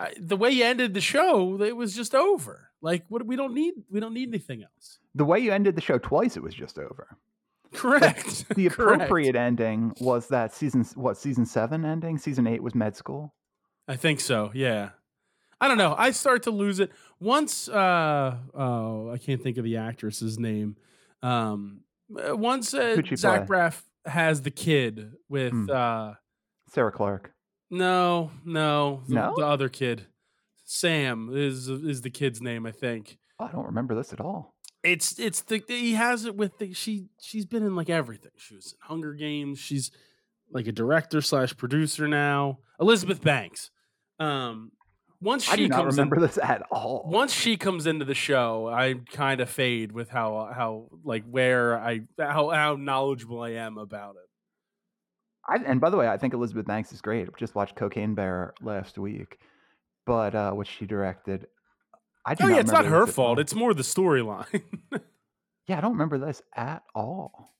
I, 0.00 0.14
the 0.18 0.36
way 0.36 0.50
you 0.50 0.64
ended 0.64 0.94
the 0.94 1.00
show, 1.00 1.60
it 1.60 1.76
was 1.76 1.94
just 1.94 2.14
over. 2.14 2.70
Like, 2.80 3.04
what 3.08 3.26
we 3.26 3.36
don't 3.36 3.52
need, 3.52 3.74
we 3.90 4.00
don't 4.00 4.14
need 4.14 4.28
anything 4.28 4.62
else. 4.62 4.98
The 5.14 5.24
way 5.24 5.38
you 5.38 5.52
ended 5.52 5.76
the 5.76 5.82
show 5.82 5.98
twice, 5.98 6.36
it 6.36 6.42
was 6.42 6.54
just 6.54 6.78
over. 6.78 7.18
Correct. 7.72 8.48
The 8.48 8.68
Correct. 8.70 8.94
appropriate 9.02 9.36
ending 9.36 9.92
was 10.00 10.28
that 10.28 10.54
season 10.54 10.84
what 10.94 11.18
season 11.18 11.44
seven 11.44 11.84
ending? 11.84 12.18
Season 12.18 12.46
eight 12.46 12.62
was 12.62 12.74
med 12.74 12.96
school. 12.96 13.34
I 13.86 13.96
think 13.96 14.20
so. 14.20 14.50
Yeah. 14.54 14.90
I 15.60 15.68
don't 15.68 15.78
know. 15.78 15.94
I 15.96 16.12
start 16.12 16.44
to 16.44 16.50
lose 16.50 16.80
it 16.80 16.90
once. 17.20 17.68
Uh, 17.68 18.36
oh, 18.54 19.10
I 19.10 19.18
can't 19.18 19.42
think 19.42 19.58
of 19.58 19.64
the 19.64 19.76
actress's 19.76 20.38
name. 20.38 20.76
Um, 21.22 21.80
uh, 22.16 22.34
once 22.34 22.72
uh, 22.72 22.96
Zach 23.14 23.46
play? 23.46 23.58
Braff 23.58 23.82
has 24.06 24.40
the 24.40 24.50
kid 24.50 25.12
with. 25.28 25.52
Hmm. 25.52 25.70
Uh, 25.70 26.14
Sarah 26.72 26.92
Clark. 26.92 27.34
No, 27.70 28.30
no, 28.44 29.02
the, 29.08 29.14
No? 29.14 29.34
the 29.36 29.46
other 29.46 29.68
kid. 29.68 30.06
Sam 30.64 31.30
is 31.34 31.68
is 31.68 32.02
the 32.02 32.10
kid's 32.10 32.40
name. 32.40 32.64
I 32.66 32.72
think 32.72 33.18
Oh, 33.38 33.46
I 33.46 33.52
don't 33.52 33.66
remember 33.66 33.94
this 33.94 34.12
at 34.12 34.20
all. 34.20 34.54
it's 34.84 35.18
it's 35.18 35.42
the 35.42 35.62
he 35.66 35.94
has 35.94 36.24
it 36.24 36.36
with 36.36 36.58
the 36.58 36.72
she 36.74 37.08
she's 37.20 37.44
been 37.46 37.62
in 37.64 37.74
like 37.74 37.90
everything. 37.90 38.30
She 38.36 38.54
was 38.54 38.72
in 38.74 38.78
Hunger 38.88 39.14
Games. 39.14 39.58
She's 39.58 39.90
like 40.52 40.66
a 40.68 40.72
director 40.72 41.20
slash 41.20 41.56
producer 41.56 42.06
now. 42.06 42.58
Elizabeth 42.80 43.20
Banks. 43.22 43.70
Um, 44.20 44.72
once 45.20 45.44
she 45.44 45.52
I 45.52 45.56
do 45.56 45.68
not 45.68 45.76
comes 45.82 45.94
in, 45.98 46.02
remember 46.08 46.20
this 46.26 46.38
at 46.38 46.62
all. 46.70 47.04
once 47.06 47.32
she 47.32 47.56
comes 47.56 47.86
into 47.86 48.04
the 48.04 48.14
show, 48.14 48.68
I 48.68 48.94
kind 49.12 49.40
of 49.40 49.50
fade 49.50 49.92
with 49.92 50.08
how 50.08 50.50
how 50.54 50.88
like 51.04 51.24
where 51.24 51.78
I 51.78 52.02
how 52.18 52.50
how 52.50 52.76
knowledgeable 52.76 53.42
I 53.42 53.50
am 53.50 53.76
about 53.76 54.14
it. 54.16 54.29
I, 55.50 55.56
and 55.66 55.80
by 55.80 55.90
the 55.90 55.96
way, 55.96 56.06
I 56.08 56.16
think 56.16 56.32
Elizabeth 56.32 56.66
Banks 56.66 56.92
is 56.92 57.00
great. 57.00 57.28
Just 57.36 57.54
watched 57.54 57.74
Cocaine 57.76 58.14
Bear 58.14 58.54
last 58.62 58.96
week, 58.98 59.38
but 60.06 60.34
uh, 60.34 60.52
which 60.52 60.68
she 60.68 60.86
directed. 60.86 61.46
I 62.24 62.34
do 62.34 62.44
Oh 62.44 62.46
not 62.48 62.54
yeah, 62.54 62.60
it's 62.60 62.70
not 62.72 62.84
her 62.86 63.06
fault. 63.06 63.38
It's 63.38 63.54
more 63.54 63.74
the 63.74 63.82
storyline. 63.82 64.62
yeah, 65.66 65.78
I 65.78 65.80
don't 65.80 65.92
remember 65.92 66.18
this 66.18 66.40
at 66.54 66.82
all. 66.94 67.54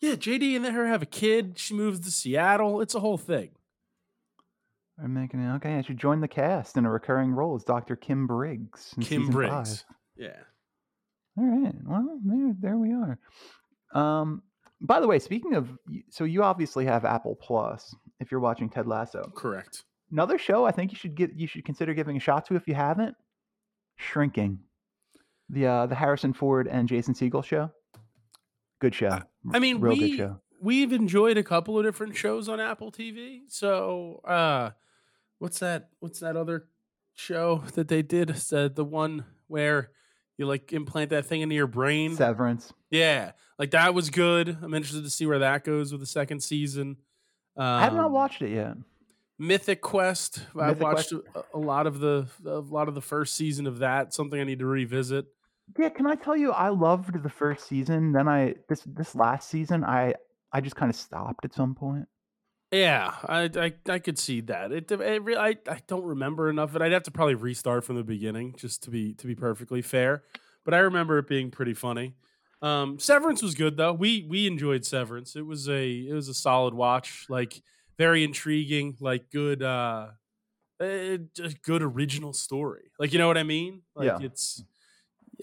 yeah, 0.00 0.14
JD 0.14 0.56
and 0.56 0.66
her 0.66 0.86
have 0.86 1.02
a 1.02 1.06
kid. 1.06 1.58
She 1.58 1.74
moves 1.74 2.00
to 2.00 2.10
Seattle. 2.10 2.80
It's 2.80 2.94
a 2.94 3.00
whole 3.00 3.18
thing. 3.18 3.50
I'm 5.02 5.12
making 5.12 5.40
it 5.40 5.54
okay. 5.56 5.74
I 5.76 5.82
should 5.82 5.98
join 5.98 6.20
the 6.20 6.28
cast 6.28 6.76
in 6.76 6.84
a 6.86 6.90
recurring 6.90 7.32
role 7.32 7.56
as 7.56 7.64
Dr. 7.64 7.96
Kim 7.96 8.26
Briggs. 8.26 8.94
Kim 9.00 9.28
Briggs. 9.28 9.52
five. 9.52 9.84
Yeah. 10.16 10.40
All 11.36 11.44
right. 11.44 11.74
Well, 11.84 12.20
there, 12.24 12.54
there 12.60 12.78
we 12.78 12.92
are. 12.92 13.18
Um, 13.92 14.42
by 14.80 15.00
the 15.00 15.06
way, 15.06 15.18
speaking 15.18 15.54
of, 15.54 15.70
so 16.10 16.24
you 16.24 16.42
obviously 16.42 16.84
have 16.84 17.04
Apple 17.04 17.36
Plus 17.36 17.94
if 18.20 18.30
you're 18.30 18.40
watching 18.40 18.68
Ted 18.68 18.86
Lasso. 18.86 19.30
Correct. 19.34 19.84
Another 20.12 20.38
show 20.38 20.64
I 20.64 20.70
think 20.70 20.92
you 20.92 20.98
should 20.98 21.14
get, 21.14 21.30
you 21.34 21.46
should 21.46 21.64
consider 21.64 21.94
giving 21.94 22.16
a 22.16 22.20
shot 22.20 22.46
to 22.46 22.56
if 22.56 22.68
you 22.68 22.74
haven't. 22.74 23.14
Shrinking, 23.96 24.58
the 25.48 25.66
uh, 25.66 25.86
the 25.86 25.94
Harrison 25.94 26.32
Ford 26.32 26.66
and 26.66 26.88
Jason 26.88 27.14
Segel 27.14 27.44
show. 27.44 27.70
Good 28.80 28.94
show. 28.94 29.20
I 29.52 29.58
mean, 29.60 29.80
real 29.80 29.94
we 29.94 30.10
good 30.10 30.16
show. 30.16 30.40
we've 30.60 30.92
enjoyed 30.92 31.38
a 31.38 31.42
couple 31.44 31.78
of 31.78 31.84
different 31.84 32.16
shows 32.16 32.48
on 32.48 32.58
Apple 32.60 32.90
TV. 32.90 33.42
So, 33.48 34.20
uh 34.24 34.70
what's 35.38 35.60
that 35.60 35.90
what's 36.00 36.20
that 36.20 36.36
other 36.36 36.66
show 37.14 37.62
that 37.74 37.88
they 37.88 38.02
did? 38.02 38.30
Uh, 38.52 38.68
the 38.68 38.84
one 38.84 39.24
where 39.46 39.90
you 40.36 40.46
like 40.46 40.72
implant 40.72 41.10
that 41.10 41.24
thing 41.26 41.40
into 41.40 41.54
your 41.54 41.66
brain. 41.68 42.16
Severance. 42.16 42.72
Yeah, 42.94 43.32
like 43.58 43.72
that 43.72 43.92
was 43.92 44.08
good. 44.08 44.56
I'm 44.62 44.72
interested 44.72 45.02
to 45.02 45.10
see 45.10 45.26
where 45.26 45.40
that 45.40 45.64
goes 45.64 45.90
with 45.90 46.00
the 46.00 46.06
second 46.06 46.44
season. 46.44 46.98
Um, 47.56 47.64
I 47.64 47.82
have 47.82 47.94
not 47.94 48.12
watched 48.12 48.40
it 48.40 48.50
yet. 48.50 48.76
Mythic 49.36 49.80
Quest. 49.80 50.40
I've 50.58 50.80
watched 50.80 51.10
Quest? 51.10 51.24
a, 51.34 51.56
a 51.56 51.58
lot 51.58 51.88
of 51.88 51.98
the 51.98 52.28
a 52.46 52.60
lot 52.60 52.86
of 52.86 52.94
the 52.94 53.00
first 53.00 53.34
season 53.34 53.66
of 53.66 53.80
that. 53.80 54.14
Something 54.14 54.40
I 54.40 54.44
need 54.44 54.60
to 54.60 54.66
revisit. 54.66 55.26
Yeah, 55.76 55.88
can 55.88 56.06
I 56.06 56.14
tell 56.14 56.36
you, 56.36 56.52
I 56.52 56.68
loved 56.68 57.20
the 57.20 57.28
first 57.28 57.66
season. 57.66 58.12
Then 58.12 58.28
I 58.28 58.54
this 58.68 58.82
this 58.86 59.16
last 59.16 59.50
season, 59.50 59.82
I 59.82 60.14
I 60.52 60.60
just 60.60 60.76
kind 60.76 60.88
of 60.88 60.94
stopped 60.94 61.44
at 61.44 61.52
some 61.52 61.74
point. 61.74 62.06
Yeah, 62.70 63.12
I 63.24 63.50
I, 63.56 63.72
I 63.88 63.98
could 63.98 64.20
see 64.20 64.40
that. 64.42 64.70
It, 64.70 64.92
it 64.92 65.22
re- 65.24 65.36
I 65.36 65.56
I 65.68 65.80
don't 65.88 66.04
remember 66.04 66.48
enough 66.48 66.70
of 66.70 66.76
it. 66.76 66.82
I'd 66.82 66.92
have 66.92 67.02
to 67.04 67.10
probably 67.10 67.34
restart 67.34 67.82
from 67.82 67.96
the 67.96 68.04
beginning 68.04 68.54
just 68.56 68.84
to 68.84 68.90
be 68.90 69.14
to 69.14 69.26
be 69.26 69.34
perfectly 69.34 69.82
fair. 69.82 70.22
But 70.64 70.74
I 70.74 70.78
remember 70.78 71.18
it 71.18 71.26
being 71.26 71.50
pretty 71.50 71.74
funny. 71.74 72.14
Um, 72.64 72.98
Severance 72.98 73.42
was 73.42 73.54
good 73.54 73.76
though. 73.76 73.92
We 73.92 74.26
we 74.28 74.46
enjoyed 74.46 74.84
Severance. 74.84 75.36
It 75.36 75.46
was 75.46 75.68
a 75.68 75.90
it 76.08 76.14
was 76.14 76.28
a 76.28 76.34
solid 76.34 76.74
watch. 76.74 77.26
Like 77.28 77.62
very 77.98 78.24
intriguing. 78.24 78.96
Like 79.00 79.30
good 79.30 79.62
uh, 79.62 80.10
eh, 80.80 81.18
just 81.34 81.62
good 81.62 81.82
original 81.82 82.32
story. 82.32 82.90
Like 82.98 83.12
you 83.12 83.18
know 83.18 83.28
what 83.28 83.38
I 83.38 83.42
mean? 83.44 83.82
Like 83.94 84.06
Yeah. 84.06 84.18
it's 84.20 84.64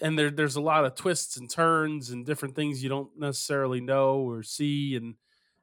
and 0.02 0.18
there 0.18 0.30
there's 0.30 0.56
a 0.56 0.60
lot 0.60 0.84
of 0.84 0.94
twists 0.94 1.36
and 1.36 1.50
turns 1.50 2.10
and 2.10 2.26
different 2.26 2.56
things 2.56 2.82
you 2.82 2.88
don't 2.88 3.16
necessarily 3.18 3.80
know 3.80 4.16
or 4.20 4.42
see 4.42 4.96
and 4.96 5.16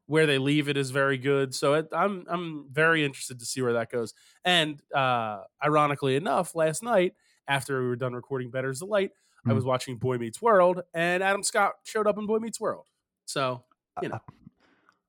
where 0.07 0.25
they 0.25 0.37
leave 0.39 0.69
it 0.69 0.77
is 0.77 0.91
very 0.91 1.17
good. 1.17 1.53
So 1.53 1.75
it, 1.75 1.87
I'm 1.91 2.25
I'm 2.29 2.67
very 2.71 3.03
interested 3.05 3.39
to 3.39 3.45
see 3.45 3.61
where 3.61 3.73
that 3.73 3.91
goes. 3.91 4.13
And 4.45 4.81
uh, 4.95 5.43
ironically 5.63 6.15
enough, 6.15 6.55
last 6.55 6.83
night 6.83 7.13
after 7.47 7.81
we 7.81 7.87
were 7.87 7.95
done 7.95 8.13
recording 8.13 8.51
Better's 8.51 8.79
Delight, 8.79 9.11
I 9.45 9.49
Hmm. 9.49 9.55
was 9.55 9.63
watching 9.65 9.97
Boy 9.97 10.17
Meets 10.17 10.41
World, 10.41 10.81
and 10.93 11.23
Adam 11.23 11.43
Scott 11.43 11.75
showed 11.83 12.07
up 12.07 12.17
in 12.17 12.25
Boy 12.25 12.39
Meets 12.39 12.59
World. 12.59 12.85
So 13.25 13.63
You 14.01 14.09
know. 14.09 14.15
Uh, 14.15 14.19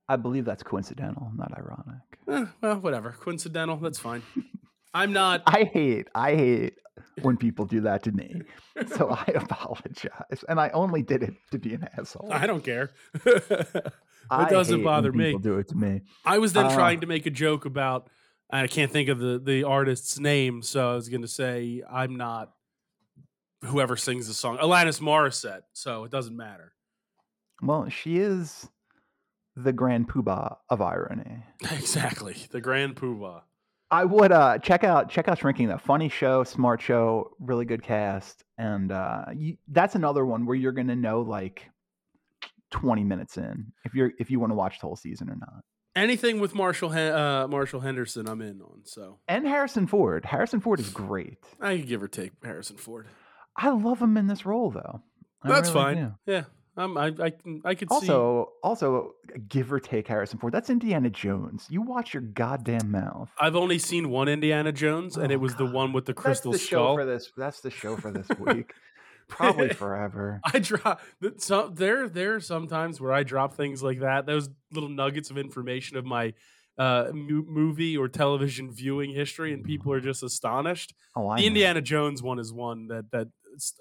I 0.08 0.16
believe 0.16 0.44
that's 0.44 0.64
coincidental, 0.64 1.30
not 1.36 1.52
ironic. 1.56 2.02
eh, 2.28 2.46
well, 2.60 2.80
whatever, 2.80 3.12
coincidental. 3.12 3.76
That's 3.76 3.98
fine. 4.00 4.22
I'm 4.92 5.12
not. 5.12 5.42
I 5.46 5.62
hate 5.64 6.08
I 6.16 6.34
hate 6.34 6.74
when 7.22 7.36
people 7.36 7.64
do 7.64 7.82
that 7.82 8.02
to 8.04 8.12
me. 8.12 8.42
So 8.96 9.08
I 9.10 9.24
apologize, 9.36 10.44
and 10.48 10.58
I 10.58 10.70
only 10.70 11.02
did 11.02 11.22
it 11.22 11.34
to 11.52 11.58
be 11.60 11.74
an 11.74 11.88
asshole. 11.96 12.28
I 12.32 12.46
don't 12.48 12.64
care. 12.64 12.90
I 14.30 14.46
it 14.46 14.50
doesn't 14.50 14.78
hate 14.78 14.84
bother 14.84 15.12
me. 15.12 15.26
People 15.26 15.40
do 15.40 15.58
it 15.58 15.68
to 15.68 15.76
me. 15.76 16.02
I 16.24 16.38
was 16.38 16.52
then 16.52 16.66
Uh, 16.66 16.74
trying 16.74 17.00
to 17.00 17.06
make 17.06 17.26
a 17.26 17.30
joke 17.30 17.64
about 17.64 18.10
I 18.50 18.66
can't 18.66 18.90
think 18.90 19.08
of 19.08 19.18
the 19.20 19.38
the 19.38 19.62
artist's 19.64 20.18
name, 20.18 20.62
so 20.62 20.90
I 20.90 20.94
was 20.94 21.08
going 21.08 21.22
to 21.22 21.28
say 21.28 21.82
I'm 21.90 22.16
not 22.16 22.50
whoever 23.64 23.96
sings 23.96 24.28
the 24.28 24.34
song, 24.34 24.58
Alanis 24.58 25.00
Morissette. 25.00 25.62
So 25.72 26.04
it 26.04 26.10
doesn't 26.10 26.36
matter. 26.36 26.72
Well, 27.62 27.88
she 27.88 28.18
is 28.18 28.68
the 29.56 29.72
grand 29.72 30.08
poobah 30.08 30.56
of 30.68 30.80
irony. 30.80 31.44
exactly, 31.70 32.36
the 32.50 32.60
Grand 32.60 32.96
Poobah. 32.96 33.42
I 33.90 34.04
would 34.04 34.30
uh 34.30 34.58
check 34.58 34.84
out 34.84 35.10
check 35.10 35.28
out 35.28 35.38
Shrinking. 35.38 35.68
That 35.68 35.80
funny 35.80 36.08
show, 36.08 36.44
smart 36.44 36.80
show, 36.80 37.32
really 37.40 37.64
good 37.64 37.82
cast, 37.82 38.44
and 38.56 38.92
uh, 38.92 39.24
you, 39.34 39.56
that's 39.68 39.96
another 39.96 40.24
one 40.24 40.46
where 40.46 40.56
you're 40.56 40.72
gonna 40.72 40.94
know 40.94 41.22
like 41.22 41.68
twenty 42.70 43.02
minutes 43.02 43.36
in 43.36 43.72
if 43.84 43.94
you're 43.94 44.12
if 44.20 44.30
you 44.30 44.38
want 44.38 44.52
to 44.52 44.54
watch 44.54 44.78
the 44.78 44.86
whole 44.86 44.96
season 44.96 45.28
or 45.28 45.36
not. 45.36 45.64
Anything 45.96 46.38
with 46.38 46.54
Marshall 46.54 46.92
uh, 46.92 47.48
Marshall 47.48 47.80
Henderson, 47.80 48.28
I'm 48.28 48.40
in 48.42 48.62
on. 48.62 48.82
So 48.84 49.18
And 49.26 49.44
Harrison 49.44 49.88
Ford. 49.88 50.24
Harrison 50.24 50.60
Ford 50.60 50.78
is 50.78 50.90
great. 50.90 51.38
I 51.60 51.76
could 51.76 51.88
give 51.88 52.00
or 52.00 52.08
take 52.08 52.30
Harrison 52.44 52.76
Ford. 52.76 53.08
I 53.56 53.70
love 53.70 54.00
him 54.00 54.16
in 54.16 54.26
this 54.26 54.46
role 54.46 54.70
though. 54.70 55.02
I 55.42 55.48
That's 55.48 55.70
really 55.70 55.94
fine. 55.94 55.96
do. 56.26 56.32
Yeah, 56.32 56.44
I'm, 56.76 56.96
I 56.98 57.06
I 57.20 57.30
can 57.30 57.62
I 57.64 57.74
could 57.74 57.88
see. 57.90 57.94
Also, 57.94 58.52
also 58.62 59.12
give 59.48 59.72
or 59.72 59.80
take 59.80 60.06
Harrison 60.08 60.38
Ford. 60.38 60.52
That's 60.52 60.70
Indiana 60.70 61.10
Jones. 61.10 61.66
You 61.70 61.82
watch 61.82 62.12
your 62.14 62.22
goddamn 62.22 62.90
mouth. 62.90 63.30
I've 63.38 63.56
only 63.56 63.78
seen 63.78 64.10
one 64.10 64.28
Indiana 64.28 64.72
Jones, 64.72 65.16
and 65.16 65.30
Oh, 65.30 65.34
it 65.34 65.40
was 65.40 65.54
the 65.56 65.66
one 65.66 65.92
with 65.92 66.06
the 66.06 66.14
crystal 66.14 66.52
that's 66.52 66.62
the 66.62 66.66
skull. 66.68 66.92
show 66.92 66.96
for 66.96 67.04
this. 67.06 67.32
That's 67.36 67.60
the 67.60 67.70
show 67.70 67.96
for 67.96 68.10
this 68.10 68.28
week. 68.38 68.72
Probably 69.28 69.68
forever. 69.70 70.40
I 70.52 70.58
drop 70.58 71.00
so 71.38 71.68
there. 71.68 72.08
There 72.08 72.34
are 72.36 72.40
sometimes 72.40 73.00
where 73.00 73.12
I 73.12 73.22
drop 73.22 73.54
things 73.54 73.82
like 73.82 74.00
that. 74.00 74.26
Those 74.26 74.48
little 74.72 74.88
nuggets 74.88 75.30
of 75.30 75.38
information 75.38 75.96
of 75.96 76.04
my 76.04 76.34
uh, 76.78 77.10
movie 77.12 77.96
or 77.96 78.08
television 78.08 78.72
viewing 78.72 79.14
history, 79.14 79.52
and 79.52 79.62
people 79.64 79.92
are 79.92 80.00
just 80.00 80.22
astonished. 80.22 80.94
Oh, 81.14 81.28
I 81.28 81.38
the. 81.38 81.46
Indiana 81.46 81.80
Jones 81.80 82.22
one 82.22 82.38
is 82.40 82.52
one 82.52 82.88
that 82.88 83.10
that 83.12 83.28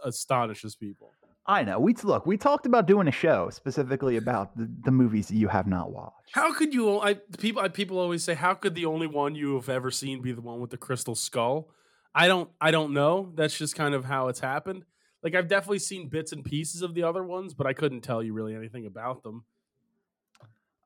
astonishes 0.04 0.76
people. 0.76 1.14
I 1.46 1.64
know. 1.64 1.80
We 1.80 1.96
look. 2.04 2.28
We 2.28 2.38
talked 2.38 2.68
about 2.68 2.86
doing 2.86 3.08
a 3.08 3.12
show 3.12 3.50
specifically 3.50 4.18
about 4.18 4.56
the, 4.56 4.70
the 4.84 4.92
movies 4.92 5.30
that 5.30 5.36
you 5.36 5.48
have 5.48 5.66
not 5.66 5.92
watched. 5.92 6.30
How 6.32 6.54
could 6.54 6.74
you? 6.74 7.00
I 7.00 7.16
people 7.40 7.62
I, 7.62 7.70
people 7.70 7.98
always 7.98 8.24
say, 8.24 8.36
how 8.36 8.54
could 8.54 8.76
the 8.76 8.86
only 8.86 9.08
one 9.08 9.34
you 9.34 9.56
have 9.56 9.68
ever 9.68 9.90
seen 9.90 10.22
be 10.22 10.32
the 10.32 10.42
one 10.42 10.60
with 10.60 10.70
the 10.70 10.78
crystal 10.78 11.16
skull? 11.16 11.70
I 12.14 12.28
don't. 12.28 12.50
I 12.62 12.70
don't 12.70 12.94
know. 12.94 13.32
That's 13.36 13.58
just 13.58 13.76
kind 13.76 13.96
of 13.96 14.06
how 14.06 14.28
it's 14.28 14.42
happened. 14.42 14.86
Like 15.24 15.34
I've 15.34 15.48
definitely 15.48 15.80
seen 15.80 16.08
bits 16.08 16.32
and 16.32 16.46
pieces 16.46 16.82
of 16.82 16.94
the 16.94 17.04
other 17.04 17.24
ones, 17.24 17.54
but 17.54 17.66
I 17.66 17.74
couldn't 17.74 18.02
tell 18.02 18.22
you 18.22 18.34
really 18.34 18.56
anything 18.56 18.86
about 18.86 19.24
them. 19.24 19.44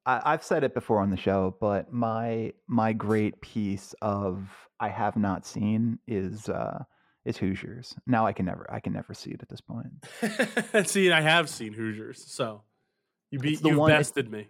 I, 0.06 0.22
I've 0.24 0.44
said 0.44 0.64
it 0.64 0.74
before 0.74 1.02
on 1.02 1.10
the 1.10 1.18
show, 1.18 1.56
but 1.60 1.92
my 1.92 2.54
my 2.68 2.94
great 2.94 3.42
piece 3.42 3.94
of 4.02 4.50
I 4.80 4.90
have 4.90 5.18
not 5.18 5.46
seen 5.46 6.00
is 6.08 6.50
uh 6.50 6.84
is 7.26 7.38
Hoosiers. 7.38 7.96
Now 8.06 8.26
I 8.26 8.34
can 8.34 8.46
never 8.46 8.66
I 8.72 8.80
can 8.80 8.94
never 8.94 9.14
see 9.14 9.32
it 9.32 9.42
at 9.42 9.50
this 9.50 9.62
point. 9.62 10.88
see, 10.90 11.12
I 11.12 11.22
have 11.22 11.50
seen 11.50 11.74
Hoosiers, 11.74 12.24
so 12.26 12.64
you 13.32 13.40
beat 13.40 13.62
the 13.62 13.70
you 13.70 13.80
one- 13.80 13.92
bested 13.92 14.32
me. 14.32 14.50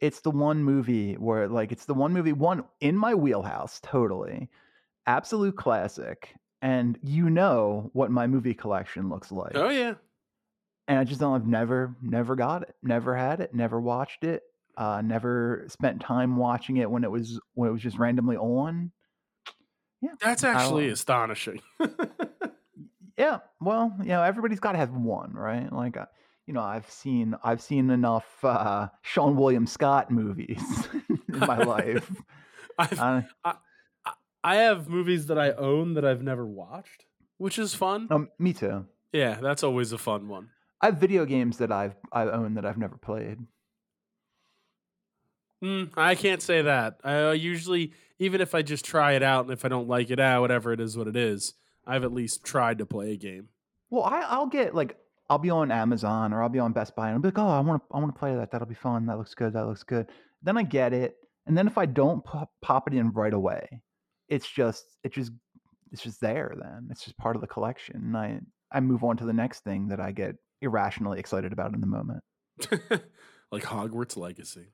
It's 0.00 0.20
the 0.20 0.30
one 0.30 0.64
movie 0.64 1.14
where 1.14 1.48
like 1.48 1.70
it's 1.70 1.84
the 1.84 1.94
one 1.94 2.12
movie 2.12 2.32
one 2.32 2.64
in 2.80 2.96
my 2.96 3.14
wheelhouse 3.14 3.80
totally. 3.82 4.48
Absolute 5.06 5.56
classic. 5.56 6.34
And 6.60 6.98
you 7.02 7.28
know 7.28 7.90
what 7.92 8.12
my 8.12 8.28
movie 8.28 8.54
collection 8.54 9.08
looks 9.08 9.32
like. 9.32 9.56
Oh 9.56 9.68
yeah, 9.68 9.94
and 10.88 10.98
I 10.98 11.04
just 11.04 11.20
don't. 11.20 11.34
I've 11.34 11.46
never, 11.46 11.96
never 12.02 12.36
got 12.36 12.62
it. 12.62 12.74
Never 12.82 13.16
had 13.16 13.40
it. 13.40 13.54
Never 13.54 13.80
watched 13.80 14.24
it. 14.24 14.42
Uh, 14.76 15.02
never 15.02 15.64
spent 15.68 16.00
time 16.00 16.36
watching 16.36 16.78
it 16.78 16.90
when 16.90 17.04
it 17.04 17.10
was 17.10 17.40
when 17.54 17.68
it 17.68 17.72
was 17.72 17.82
just 17.82 17.98
randomly 17.98 18.36
on. 18.36 18.90
That's 20.20 20.44
actually 20.44 20.88
astonishing. 20.88 21.60
Yeah. 23.18 23.40
Well, 23.60 23.94
you 24.00 24.06
know, 24.06 24.22
everybody's 24.22 24.58
got 24.58 24.72
to 24.72 24.78
have 24.78 24.90
one, 24.90 25.32
right? 25.34 25.70
Like, 25.70 25.96
uh, 25.98 26.06
you 26.46 26.54
know, 26.54 26.62
I've 26.62 26.90
seen 26.90 27.34
I've 27.44 27.60
seen 27.60 27.90
enough 27.90 28.26
uh, 28.42 28.88
Seann 29.04 29.36
William 29.36 29.66
Scott 29.66 30.10
movies 30.10 30.62
in 31.28 31.38
my 31.38 31.58
life. 31.58 32.10
Uh, 32.78 33.20
I 34.42 34.56
have 34.56 34.88
movies 34.88 35.26
that 35.26 35.38
I 35.38 35.52
own 35.52 35.92
that 35.94 36.06
I've 36.06 36.22
never 36.22 36.44
watched, 36.44 37.04
which 37.36 37.58
is 37.58 37.74
fun. 37.74 38.08
um, 38.10 38.30
me 38.38 38.54
too. 38.54 38.86
Yeah, 39.12 39.38
that's 39.40 39.62
always 39.62 39.92
a 39.92 39.98
fun 39.98 40.26
one. 40.26 40.48
I 40.80 40.86
have 40.86 40.96
video 40.96 41.26
games 41.26 41.58
that 41.58 41.70
I've 41.70 41.94
I 42.12 42.22
own 42.22 42.54
that 42.54 42.64
I've 42.64 42.78
never 42.78 42.96
played. 42.96 43.38
Mm, 45.62 45.90
I 45.96 46.14
can't 46.14 46.42
say 46.42 46.62
that. 46.62 46.98
I 47.04 47.28
uh, 47.28 47.32
usually, 47.32 47.92
even 48.18 48.40
if 48.40 48.54
I 48.54 48.62
just 48.62 48.84
try 48.84 49.12
it 49.12 49.22
out, 49.22 49.44
and 49.44 49.52
if 49.52 49.64
I 49.64 49.68
don't 49.68 49.88
like 49.88 50.10
it, 50.10 50.18
ah, 50.18 50.40
whatever 50.40 50.72
it 50.72 50.80
is, 50.80 50.96
what 50.96 51.06
it 51.06 51.16
is. 51.16 51.54
I've 51.86 52.04
at 52.04 52.12
least 52.12 52.44
tried 52.44 52.78
to 52.78 52.86
play 52.86 53.12
a 53.12 53.16
game. 53.16 53.48
Well, 53.90 54.04
I, 54.04 54.20
I'll 54.22 54.46
get 54.46 54.74
like 54.74 54.96
I'll 55.28 55.38
be 55.38 55.50
on 55.50 55.70
Amazon 55.70 56.32
or 56.32 56.42
I'll 56.42 56.48
be 56.48 56.58
on 56.58 56.72
Best 56.72 56.94
Buy 56.94 57.08
and 57.08 57.14
I'll 57.14 57.20
be 57.20 57.28
like, 57.28 57.38
oh, 57.38 57.48
I 57.48 57.60
want 57.60 57.82
to 57.82 57.94
I 57.94 57.98
want 57.98 58.14
to 58.14 58.18
play 58.18 58.34
that. 58.34 58.50
That'll 58.50 58.68
be 58.68 58.74
fun. 58.74 59.06
That 59.06 59.18
looks 59.18 59.34
good. 59.34 59.52
That 59.52 59.66
looks 59.66 59.82
good. 59.82 60.08
Then 60.42 60.56
I 60.56 60.62
get 60.62 60.92
it, 60.92 61.16
and 61.46 61.56
then 61.56 61.66
if 61.66 61.78
I 61.78 61.86
don't 61.86 62.24
pop, 62.24 62.50
pop 62.60 62.88
it 62.88 62.94
in 62.94 63.10
right 63.12 63.32
away, 63.32 63.82
it's 64.28 64.48
just 64.50 64.84
it 65.04 65.12
just 65.12 65.32
it's 65.90 66.02
just 66.02 66.20
there. 66.20 66.54
Then 66.60 66.88
it's 66.90 67.04
just 67.04 67.16
part 67.18 67.36
of 67.36 67.42
the 67.42 67.48
collection, 67.48 67.96
and 67.96 68.16
I 68.16 68.40
I 68.70 68.80
move 68.80 69.04
on 69.04 69.16
to 69.18 69.24
the 69.24 69.32
next 69.32 69.60
thing 69.60 69.88
that 69.88 70.00
I 70.00 70.12
get 70.12 70.36
irrationally 70.60 71.18
excited 71.18 71.52
about 71.52 71.74
in 71.74 71.80
the 71.80 71.86
moment. 71.86 72.22
like 73.50 73.64
Hogwarts 73.64 74.16
Legacy. 74.16 74.68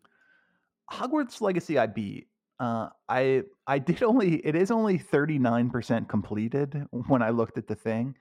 Hogwarts 0.93 1.41
Legacy 1.41 1.79
I 1.79 1.87
beat. 1.87 2.29
Uh, 2.61 2.89
I 3.09 3.43
I 3.67 3.79
did 3.79 4.03
only 4.03 4.37
it 4.37 4.55
is 4.55 4.71
only 4.71 4.99
thirty 4.99 5.39
nine 5.39 5.71
percent 5.71 6.09
completed 6.09 6.87
when 7.07 7.23
I 7.23 7.31
looked 7.31 7.59
at 7.59 7.67
the 7.67 7.75
thing, 7.75 8.15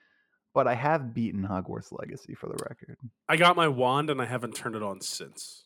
but 0.53 0.67
I 0.67 0.75
have 0.75 1.13
beaten 1.13 1.43
Hogwarts 1.47 1.91
Legacy 1.91 2.35
for 2.35 2.47
the 2.47 2.57
record. 2.69 2.97
I 3.27 3.37
got 3.37 3.55
my 3.55 3.67
wand 3.67 4.09
and 4.09 4.21
I 4.21 4.25
haven't 4.25 4.55
turned 4.55 4.75
it 4.75 4.83
on 4.83 5.01
since. 5.01 5.63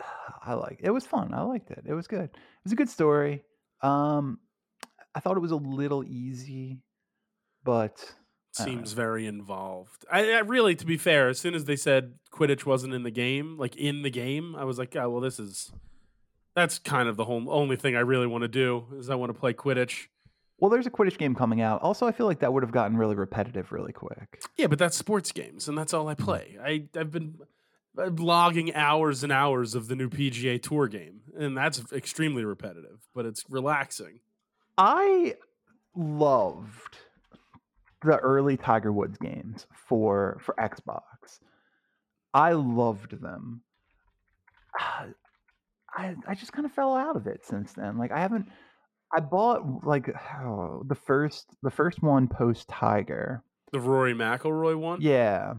I 0.44 0.54
like 0.54 0.80
it 0.82 0.90
was 0.90 1.06
fun. 1.06 1.32
I 1.34 1.42
liked 1.42 1.70
it. 1.70 1.84
It 1.86 1.94
was 1.94 2.06
good. 2.06 2.24
It 2.24 2.64
was 2.64 2.72
a 2.72 2.76
good 2.76 2.90
story. 2.90 3.44
Um, 3.80 4.38
I 5.14 5.20
thought 5.20 5.36
it 5.36 5.40
was 5.40 5.50
a 5.50 5.56
little 5.56 6.04
easy, 6.04 6.78
but 7.64 8.14
Seems 8.54 8.92
very 8.92 9.26
involved. 9.26 10.04
I, 10.12 10.32
I 10.32 10.38
really, 10.40 10.74
to 10.74 10.84
be 10.84 10.98
fair, 10.98 11.30
as 11.30 11.38
soon 11.38 11.54
as 11.54 11.64
they 11.64 11.76
said 11.76 12.14
Quidditch 12.30 12.66
wasn't 12.66 12.92
in 12.92 13.02
the 13.02 13.10
game, 13.10 13.56
like 13.56 13.76
in 13.76 14.02
the 14.02 14.10
game, 14.10 14.54
I 14.54 14.64
was 14.64 14.78
like, 14.78 14.94
yeah, 14.94 15.06
well, 15.06 15.22
this 15.22 15.38
is 15.38 15.72
that's 16.54 16.78
kind 16.78 17.08
of 17.08 17.16
the 17.16 17.24
whole 17.24 17.44
only 17.50 17.76
thing 17.76 17.96
I 17.96 18.00
really 18.00 18.26
want 18.26 18.42
to 18.42 18.48
do 18.48 18.86
is 18.96 19.08
I 19.10 19.14
want 19.14 19.32
to 19.32 19.38
play 19.38 19.52
Quidditch. 19.54 20.08
well, 20.58 20.70
there's 20.70 20.86
a 20.86 20.90
Quidditch 20.90 21.18
game 21.18 21.34
coming 21.34 21.60
out. 21.60 21.82
Also, 21.82 22.06
I 22.06 22.12
feel 22.12 22.26
like 22.26 22.40
that 22.40 22.52
would 22.52 22.62
have 22.62 22.72
gotten 22.72 22.96
really 22.96 23.14
repetitive 23.16 23.72
really 23.72 23.92
quick. 23.92 24.42
Yeah, 24.56 24.66
but 24.66 24.78
that's 24.78 24.96
sports 24.96 25.32
games, 25.32 25.68
and 25.68 25.76
that's 25.76 25.94
all 25.94 26.08
I 26.08 26.14
play. 26.14 26.56
I 26.62 26.84
I've 26.98 27.10
been 27.10 27.36
uh, 27.98 28.10
logging 28.16 28.74
hours 28.74 29.22
and 29.22 29.32
hours 29.32 29.74
of 29.74 29.88
the 29.88 29.96
new 29.96 30.08
PGA 30.08 30.62
Tour 30.62 30.88
game, 30.88 31.20
and 31.36 31.56
that's 31.56 31.82
extremely 31.92 32.44
repetitive, 32.44 33.00
but 33.14 33.26
it's 33.26 33.44
relaxing. 33.48 34.20
I 34.78 35.34
loved 35.94 36.96
the 38.02 38.16
early 38.16 38.56
Tiger 38.56 38.92
Woods 38.92 39.18
games 39.18 39.66
for 39.88 40.38
for 40.40 40.54
Xbox. 40.58 41.40
I 42.34 42.52
loved 42.52 43.20
them. 43.20 43.62
I 45.94 46.14
I 46.26 46.34
just 46.34 46.52
kind 46.52 46.64
of 46.66 46.72
fell 46.72 46.96
out 46.96 47.16
of 47.16 47.26
it 47.26 47.44
since 47.44 47.72
then. 47.72 47.98
Like 47.98 48.12
I 48.12 48.20
haven't 48.20 48.46
I 49.14 49.20
bought 49.20 49.84
like 49.84 50.08
oh, 50.42 50.82
the 50.88 50.94
first 50.94 51.46
the 51.62 51.70
first 51.70 52.02
one 52.02 52.28
post 52.28 52.68
Tiger. 52.68 53.42
The 53.72 53.80
Rory 53.80 54.14
McIlroy 54.14 54.76
one. 54.78 55.00
Yeah. 55.00 55.54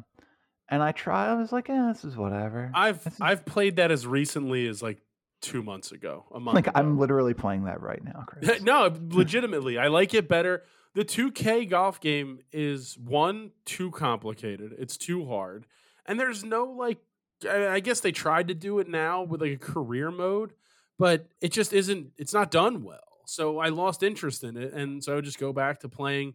And 0.69 0.82
I 0.82 0.91
tried 0.91 1.32
I 1.32 1.36
was 1.36 1.52
like, 1.52 1.67
yeah, 1.67 1.91
this 1.93 2.04
is 2.06 2.15
whatever. 2.15 2.72
I've 2.74 3.06
is- 3.06 3.17
I've 3.22 3.46
played 3.46 3.76
that 3.78 3.91
as 3.91 4.08
recently 4.08 4.67
as 4.67 4.82
like 4.82 5.00
two 5.41 5.62
months 5.62 5.91
ago, 5.91 6.26
a 6.34 6.39
month. 6.39 6.56
like 6.56 6.67
ago. 6.67 6.80
I'm 6.80 6.98
literally 6.98 7.34
playing 7.34 7.65
that 7.65 7.82
right 7.82 8.04
now, 8.04 8.24
Chris. 8.28 8.62
no, 8.62 8.91
legitimately, 9.10 9.78
I 9.78 9.88
like 9.88 10.13
it 10.13 10.28
better. 10.30 10.63
The 10.96 11.04
2K 11.04 11.69
golf 11.69 12.00
game 12.00 12.39
is 12.52 12.98
one 12.98 13.52
too 13.65 13.91
complicated. 13.91 14.74
It's 14.78 14.96
too 14.96 15.26
hard, 15.28 15.65
and 16.06 16.19
there's 16.19 16.43
no 16.43 16.65
like. 16.65 17.00
I 17.45 17.79
guess 17.79 17.99
they 17.99 18.12
tried 18.12 18.47
to 18.49 18.53
do 18.53 18.79
it 18.79 18.88
now 18.88 19.23
with 19.23 19.41
like 19.41 19.51
a 19.51 19.58
career 19.58 20.12
mode, 20.12 20.53
but 20.97 21.27
it 21.41 21.51
just 21.51 21.73
isn't. 21.73 22.12
It's 22.17 22.34
not 22.34 22.51
done 22.51 22.84
well. 22.84 22.99
So 23.25 23.60
I 23.60 23.69
lost 23.69 24.03
interest 24.03 24.43
in 24.43 24.58
it, 24.58 24.73
and 24.73 25.03
so 25.03 25.13
I 25.13 25.15
would 25.15 25.25
just 25.25 25.39
go 25.39 25.53
back 25.53 25.79
to 25.82 25.89
playing 25.89 26.34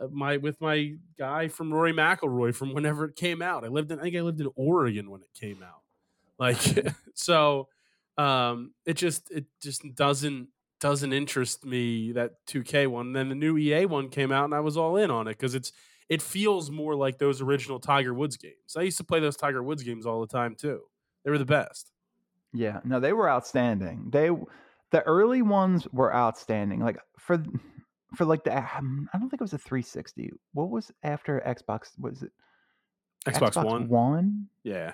uh, 0.00 0.08
my 0.10 0.36
with 0.38 0.60
my 0.60 0.94
guy 1.18 1.48
from 1.48 1.72
Rory 1.72 1.92
McIlroy 1.92 2.54
from 2.54 2.74
whenever 2.74 3.04
it 3.04 3.16
came 3.16 3.42
out. 3.42 3.64
I 3.64 3.68
lived 3.68 3.90
in. 3.92 3.98
I 3.98 4.02
think 4.02 4.16
I 4.16 4.20
lived 4.20 4.40
in 4.40 4.48
Oregon 4.56 5.10
when 5.10 5.20
it 5.22 5.30
came 5.38 5.62
out. 5.62 5.82
Like 6.38 6.58
so, 7.14 7.68
um, 8.18 8.72
it 8.86 8.94
just 8.94 9.30
it 9.30 9.46
just 9.60 9.82
doesn't 9.94 10.48
doesn't 10.80 11.12
interest 11.12 11.64
me 11.64 12.12
that 12.12 12.32
2K 12.46 12.86
one. 12.88 13.08
And 13.08 13.16
then 13.16 13.28
the 13.28 13.34
new 13.34 13.56
EA 13.58 13.84
one 13.86 14.08
came 14.08 14.32
out 14.32 14.46
and 14.46 14.54
I 14.54 14.60
was 14.60 14.76
all 14.76 14.96
in 14.96 15.10
on 15.10 15.28
it 15.28 15.36
because 15.36 15.54
it's 15.54 15.72
it 16.10 16.20
feels 16.20 16.70
more 16.70 16.94
like 16.94 17.16
those 17.18 17.40
original 17.40 17.80
Tiger 17.80 18.12
Woods 18.12 18.36
games. 18.36 18.76
I 18.76 18.82
used 18.82 18.98
to 18.98 19.04
play 19.04 19.20
those 19.20 19.36
Tiger 19.36 19.62
Woods 19.62 19.82
games 19.82 20.04
all 20.04 20.20
the 20.20 20.26
time 20.26 20.54
too. 20.54 20.82
They 21.24 21.30
were 21.30 21.38
the 21.38 21.44
best. 21.46 21.92
Yeah, 22.52 22.80
no, 22.84 23.00
they 23.00 23.12
were 23.14 23.30
outstanding. 23.30 24.08
They 24.10 24.28
the 24.90 25.02
early 25.02 25.40
ones 25.40 25.86
were 25.92 26.12
outstanding. 26.14 26.80
Like 26.80 26.98
for 27.18 27.42
for 28.16 28.24
like 28.26 28.44
the 28.44 28.56
um, 28.76 29.08
I 29.14 29.18
don't 29.18 29.30
think 29.30 29.40
it 29.40 29.44
was 29.44 29.52
a 29.54 29.58
360. 29.58 30.32
What 30.52 30.68
was 30.68 30.90
after 31.02 31.40
Xbox? 31.46 31.90
Was 31.98 32.22
it 32.22 32.32
Xbox, 33.26 33.62
One. 33.64 33.88
One, 33.88 34.46
Yeah. 34.64 34.92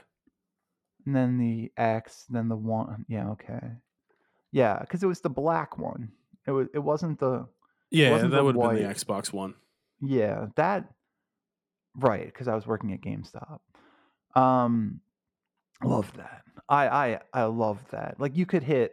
and 1.06 1.14
then 1.16 1.38
the 1.38 1.72
X, 1.76 2.24
then 2.28 2.48
the 2.48 2.56
one. 2.56 3.04
Yeah, 3.08 3.30
okay. 3.30 3.60
Yeah, 4.52 4.78
because 4.80 5.02
it 5.02 5.06
was 5.06 5.20
the 5.20 5.30
black 5.30 5.78
one. 5.78 6.10
It 6.46 6.50
was. 6.50 6.68
It 6.74 6.80
wasn't 6.80 7.18
the. 7.20 7.46
Yeah, 7.90 8.10
wasn't 8.10 8.32
that 8.32 8.44
would 8.44 8.56
have 8.56 8.70
been 8.72 8.82
the. 8.88 8.94
Xbox 8.94 9.32
One. 9.32 9.54
Yeah, 10.02 10.46
that. 10.56 10.92
Right, 11.98 12.26
because 12.26 12.48
I 12.48 12.54
was 12.54 12.66
working 12.66 12.92
at 12.92 13.00
GameStop. 13.00 13.58
Um, 14.34 15.00
love 15.82 16.12
that. 16.16 16.42
I 16.68 16.88
I 16.88 17.20
I 17.32 17.44
love 17.44 17.78
that. 17.90 18.16
Like 18.18 18.36
you 18.36 18.46
could 18.46 18.62
hit. 18.62 18.92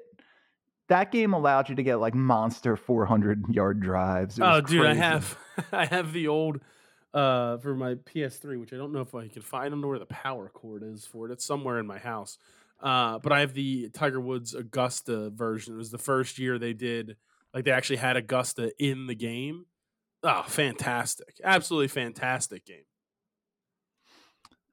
That 0.89 1.11
game 1.11 1.33
allowed 1.33 1.69
you 1.69 1.75
to 1.75 1.83
get 1.83 1.95
like 1.95 2.13
monster 2.13 2.75
400 2.75 3.45
yard 3.49 3.79
drives. 3.79 4.39
Oh, 4.39 4.61
dude, 4.61 4.85
I 4.85 4.93
have 4.93 5.37
I 5.71 5.85
have 5.85 6.13
the 6.13 6.27
old 6.27 6.59
uh 7.13 7.57
for 7.57 7.75
my 7.75 7.95
PS3, 7.95 8.59
which 8.59 8.73
I 8.73 8.77
don't 8.77 8.91
know 8.91 9.01
if 9.01 9.13
I 9.15 9.27
can 9.27 9.41
find. 9.41 9.65
I 9.65 9.69
don't 9.69 9.81
know 9.81 9.87
where 9.87 9.99
the 9.99 10.05
power 10.05 10.49
cord 10.53 10.83
is 10.83 11.05
for 11.05 11.27
it. 11.27 11.31
It's 11.31 11.45
somewhere 11.45 11.79
in 11.79 11.87
my 11.87 11.99
house. 11.99 12.37
Uh, 12.81 13.17
but 13.19 13.31
I 13.31 13.39
have 13.39 13.53
the 13.53 13.89
Tiger 13.89 14.19
Woods 14.19 14.53
Augusta 14.53 15.29
version. 15.29 15.73
It 15.73 15.77
was 15.77 15.91
the 15.91 15.97
first 15.97 16.37
year 16.37 16.59
they 16.59 16.73
did 16.73 17.15
like 17.53 17.65
they 17.65 17.71
actually 17.71 17.97
had 17.97 18.17
Augusta 18.17 18.71
in 18.77 19.07
the 19.07 19.15
game. 19.15 19.65
Oh, 20.21 20.43
fantastic! 20.47 21.39
Absolutely 21.43 21.87
fantastic 21.87 22.65
game. 22.65 22.83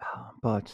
But 0.43 0.73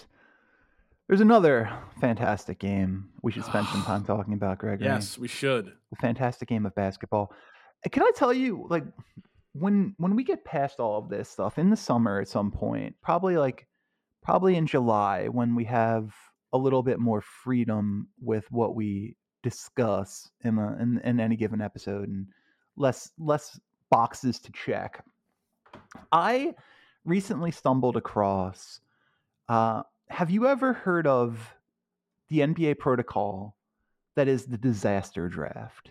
there's 1.08 1.20
another 1.20 1.70
fantastic 2.00 2.58
game 2.58 3.10
we 3.22 3.32
should 3.32 3.44
spend 3.44 3.66
some 3.68 3.82
time 3.82 4.04
talking 4.06 4.34
about, 4.34 4.58
Gregory. 4.58 4.86
Yes, 4.86 5.18
we 5.18 5.28
should. 5.28 5.72
the 5.90 5.96
fantastic 5.96 6.48
game 6.48 6.66
of 6.66 6.74
basketball. 6.74 7.32
Uh, 7.84 7.88
Can 7.88 8.02
I 8.02 8.10
tell 8.14 8.32
you, 8.32 8.66
like, 8.68 8.84
when 9.52 9.94
when 9.98 10.14
we 10.16 10.24
get 10.24 10.44
past 10.44 10.80
all 10.80 10.98
of 10.98 11.08
this 11.08 11.28
stuff 11.30 11.58
in 11.58 11.70
the 11.70 11.76
summer 11.76 12.20
at 12.20 12.28
some 12.28 12.50
point, 12.50 12.94
probably 13.02 13.36
like 13.38 13.66
probably 14.22 14.56
in 14.56 14.66
July 14.66 15.28
when 15.28 15.54
we 15.54 15.64
have 15.64 16.14
a 16.52 16.58
little 16.58 16.82
bit 16.82 16.98
more 16.98 17.20
freedom 17.20 18.08
with 18.20 18.50
what 18.50 18.74
we 18.74 19.16
discuss 19.42 20.28
in 20.44 20.58
a, 20.58 20.76
in, 20.80 21.00
in 21.04 21.20
any 21.20 21.36
given 21.36 21.60
episode 21.60 22.08
and 22.08 22.26
less 22.76 23.10
less 23.18 23.58
boxes 23.90 24.38
to 24.40 24.52
check. 24.52 25.04
I 26.12 26.54
recently 27.04 27.50
stumbled 27.50 27.96
across. 27.96 28.80
Uh, 29.48 29.82
have 30.08 30.30
you 30.30 30.46
ever 30.46 30.72
heard 30.72 31.06
of 31.06 31.54
the 32.28 32.40
NBA 32.40 32.78
protocol 32.78 33.56
that 34.14 34.28
is 34.28 34.46
the 34.46 34.58
disaster 34.58 35.28
draft? 35.28 35.90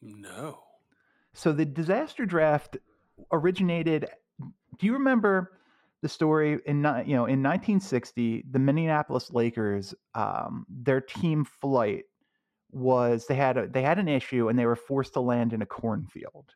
No. 0.00 0.60
So 1.32 1.52
the 1.52 1.64
disaster 1.64 2.26
draft 2.26 2.76
originated. 3.32 4.08
Do 4.78 4.86
you 4.86 4.94
remember 4.94 5.52
the 6.02 6.08
story 6.08 6.58
in 6.64 6.78
you 7.06 7.14
know 7.14 7.26
in 7.26 7.42
1960 7.42 8.44
the 8.50 8.58
Minneapolis 8.58 9.30
Lakers 9.30 9.94
um, 10.14 10.66
their 10.68 11.00
team 11.00 11.44
flight 11.44 12.04
was 12.72 13.26
they 13.26 13.34
had 13.34 13.56
a, 13.56 13.68
they 13.68 13.82
had 13.82 13.98
an 13.98 14.08
issue 14.08 14.48
and 14.48 14.58
they 14.58 14.66
were 14.66 14.76
forced 14.76 15.14
to 15.14 15.20
land 15.20 15.52
in 15.52 15.62
a 15.62 15.66
cornfield. 15.66 16.54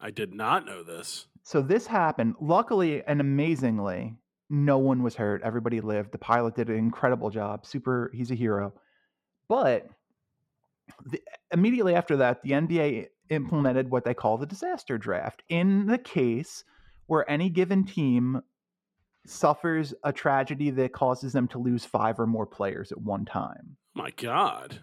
I 0.00 0.10
did 0.10 0.32
not 0.32 0.66
know 0.66 0.82
this. 0.82 1.26
So 1.42 1.62
this 1.62 1.86
happened. 1.86 2.34
Luckily 2.40 3.02
and 3.04 3.20
amazingly, 3.20 4.14
no 4.50 4.78
one 4.78 5.02
was 5.02 5.14
hurt. 5.14 5.42
Everybody 5.42 5.80
lived. 5.80 6.12
The 6.12 6.18
pilot 6.18 6.56
did 6.56 6.68
an 6.68 6.76
incredible 6.76 7.30
job. 7.30 7.66
Super, 7.66 8.10
he's 8.14 8.30
a 8.30 8.34
hero. 8.34 8.72
But 9.48 9.86
the, 11.06 11.20
immediately 11.52 11.94
after 11.94 12.16
that, 12.18 12.42
the 12.42 12.50
NBA 12.52 13.08
implemented 13.30 13.90
what 13.90 14.04
they 14.04 14.14
call 14.14 14.38
the 14.38 14.46
disaster 14.46 14.98
draft. 14.98 15.42
In 15.48 15.86
the 15.86 15.98
case 15.98 16.64
where 17.06 17.28
any 17.30 17.50
given 17.50 17.84
team 17.84 18.42
suffers 19.26 19.92
a 20.04 20.12
tragedy 20.12 20.70
that 20.70 20.92
causes 20.92 21.32
them 21.32 21.48
to 21.48 21.58
lose 21.58 21.84
five 21.84 22.18
or 22.18 22.26
more 22.26 22.46
players 22.46 22.92
at 22.92 23.00
one 23.00 23.24
time. 23.24 23.76
My 23.94 24.10
God. 24.16 24.78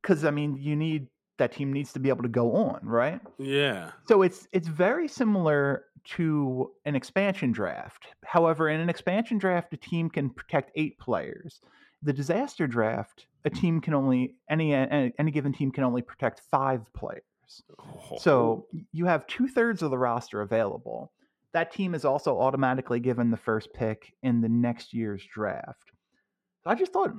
Because 0.00 0.24
I 0.24 0.30
mean, 0.30 0.56
you 0.56 0.76
need 0.76 1.08
that 1.38 1.52
team 1.52 1.72
needs 1.72 1.92
to 1.92 2.00
be 2.00 2.08
able 2.08 2.22
to 2.22 2.28
go 2.28 2.54
on, 2.54 2.80
right? 2.82 3.20
Yeah. 3.38 3.90
So 4.06 4.22
it's 4.22 4.46
it's 4.52 4.68
very 4.68 5.08
similar 5.08 5.84
to 6.16 6.70
an 6.84 6.96
expansion 6.96 7.52
draft. 7.52 8.06
However, 8.24 8.68
in 8.68 8.80
an 8.80 8.88
expansion 8.88 9.38
draft, 9.38 9.72
a 9.72 9.76
team 9.76 10.08
can 10.08 10.30
protect 10.30 10.70
eight 10.74 10.98
players. 10.98 11.60
The 12.02 12.12
disaster 12.12 12.66
draft, 12.66 13.26
a 13.44 13.50
team 13.50 13.80
can 13.80 13.94
only 13.94 14.36
any 14.48 14.72
any, 14.72 15.12
any 15.18 15.30
given 15.30 15.52
team 15.52 15.70
can 15.70 15.84
only 15.84 16.02
protect 16.02 16.42
five 16.50 16.82
players. 16.94 17.22
So 18.18 18.66
oh. 18.72 18.78
you 18.92 19.06
have 19.06 19.26
two 19.26 19.48
thirds 19.48 19.82
of 19.82 19.90
the 19.90 19.98
roster 19.98 20.42
available. 20.42 21.12
That 21.52 21.72
team 21.72 21.94
is 21.94 22.04
also 22.04 22.38
automatically 22.38 23.00
given 23.00 23.30
the 23.30 23.36
first 23.36 23.72
pick 23.72 24.12
in 24.22 24.40
the 24.40 24.48
next 24.48 24.92
year's 24.92 25.24
draft. 25.24 25.92
I 26.66 26.74
just 26.74 26.92
thought, 26.92 27.12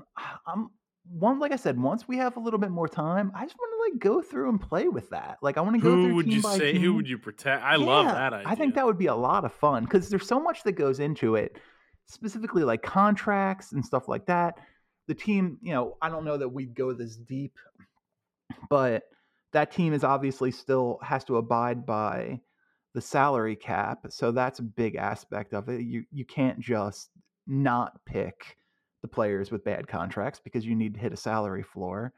I'm 0.46 0.70
one 1.12 1.40
like 1.40 1.52
I 1.52 1.56
said, 1.56 1.80
once 1.80 2.08
we 2.08 2.18
have 2.18 2.38
a 2.38 2.40
little 2.40 2.60
bit 2.60 2.72
more 2.72 2.88
time, 2.88 3.32
I 3.34 3.44
just 3.46 3.56
want 3.58 3.72
to 3.74 3.92
like 3.92 4.02
go 4.02 4.22
through 4.22 4.50
and 4.50 4.62
play 4.62 4.88
with 4.88 5.10
that. 5.10 5.38
Like 5.42 5.58
I 5.58 5.62
want 5.62 5.76
to 5.76 5.82
go 5.82 5.92
who 5.96 6.06
through. 6.06 6.16
would 6.16 6.26
team 6.26 6.36
you 6.36 6.42
say? 6.42 6.74
team. 6.74 6.82
Who 6.82 6.94
would 6.96 7.10
you 7.10 7.18
protect? 7.18 7.64
I 7.64 7.76
love 7.76 8.06
that 8.06 8.34
idea. 8.34 8.48
I 8.48 8.56
think 8.56 8.76
that 8.76 8.86
would 8.86 8.98
be 8.98 9.08
a 9.08 9.16
lot 9.16 9.46
of 9.46 9.54
fun 9.54 9.86
because 9.86 10.10
there's 10.10 10.28
so 10.28 10.40
much 10.40 10.64
that 10.64 10.74
goes 10.74 11.00
into 11.00 11.36
it, 11.36 11.58
specifically 12.06 12.64
like 12.64 12.84
contracts 12.84 13.72
and 13.72 13.84
stuff 13.84 14.08
like 14.08 14.26
that. 14.28 14.60
The 15.08 15.16
team, 15.16 15.58
you 15.62 15.74
know, 15.74 15.98
I 16.02 16.10
don't 16.10 16.26
know 16.26 16.38
that 16.38 16.50
we'd 16.50 16.76
go 16.76 16.94
this 16.94 17.16
deep, 17.16 17.58
but 18.70 19.04
that 19.54 19.72
team 19.72 19.94
is 19.94 20.04
obviously 20.04 20.52
still 20.52 21.00
has 21.02 21.24
to 21.26 21.38
abide 21.38 21.86
by 21.86 22.40
the 22.94 23.02
salary 23.02 23.56
cap, 23.56 24.06
so 24.10 24.32
that's 24.32 24.60
a 24.60 24.64
big 24.64 24.96
aspect 24.96 25.54
of 25.54 25.70
it. 25.70 25.82
You 25.82 26.04
you 26.12 26.26
can't 26.26 26.60
just 26.60 27.10
not 27.48 27.94
pick 28.06 28.58
the 29.02 29.08
players 29.08 29.52
with 29.52 29.64
bad 29.64 29.88
contracts 29.88 30.40
because 30.44 30.66
you 30.66 30.76
need 30.76 30.94
to 30.96 31.00
hit 31.00 31.14
a 31.14 31.18
salary 31.18 31.64
floor. 31.64 32.14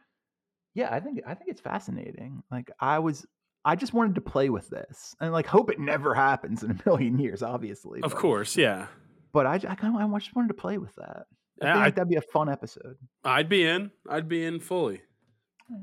Yeah, 0.74 0.94
I 0.94 1.00
think 1.00 1.22
I 1.28 1.34
think 1.36 1.50
it's 1.52 1.62
fascinating. 1.62 2.44
Like 2.52 2.72
I 2.80 3.00
was 3.00 3.26
I 3.66 3.76
just 3.76 3.94
wanted 3.94 4.16
to 4.16 4.22
play 4.22 4.50
with 4.50 4.70
this 4.70 5.16
and 5.20 5.32
like 5.34 5.46
hope 5.46 5.70
it 5.70 5.80
never 5.80 6.14
happens 6.16 6.64
in 6.64 6.72
a 6.72 6.78
million 6.90 7.20
years, 7.20 7.44
obviously. 7.44 8.02
Of 8.02 8.12
but- 8.12 8.20
course, 8.20 8.56
yeah. 8.58 8.88
But 9.34 9.46
I, 9.46 9.54
I 9.56 9.76
kind 9.76 9.96
of 9.96 10.14
I 10.14 10.20
just 10.20 10.36
wanted 10.36 10.50
to 10.50 10.54
play 10.56 10.78
with 10.78 10.94
that. 10.96 11.26
I 11.62 11.66
Yeah, 11.66 11.74
feel 11.74 11.82
I- 11.84 11.90
that'd 11.92 12.10
be 12.10 12.16
a 12.16 12.22
fun 12.22 12.50
episode. 12.50 12.98
I'd 13.24 13.48
be 13.50 13.66
in. 13.66 13.92
I'd 14.10 14.28
be 14.28 14.44
in 14.44 14.60
fully. 14.60 15.02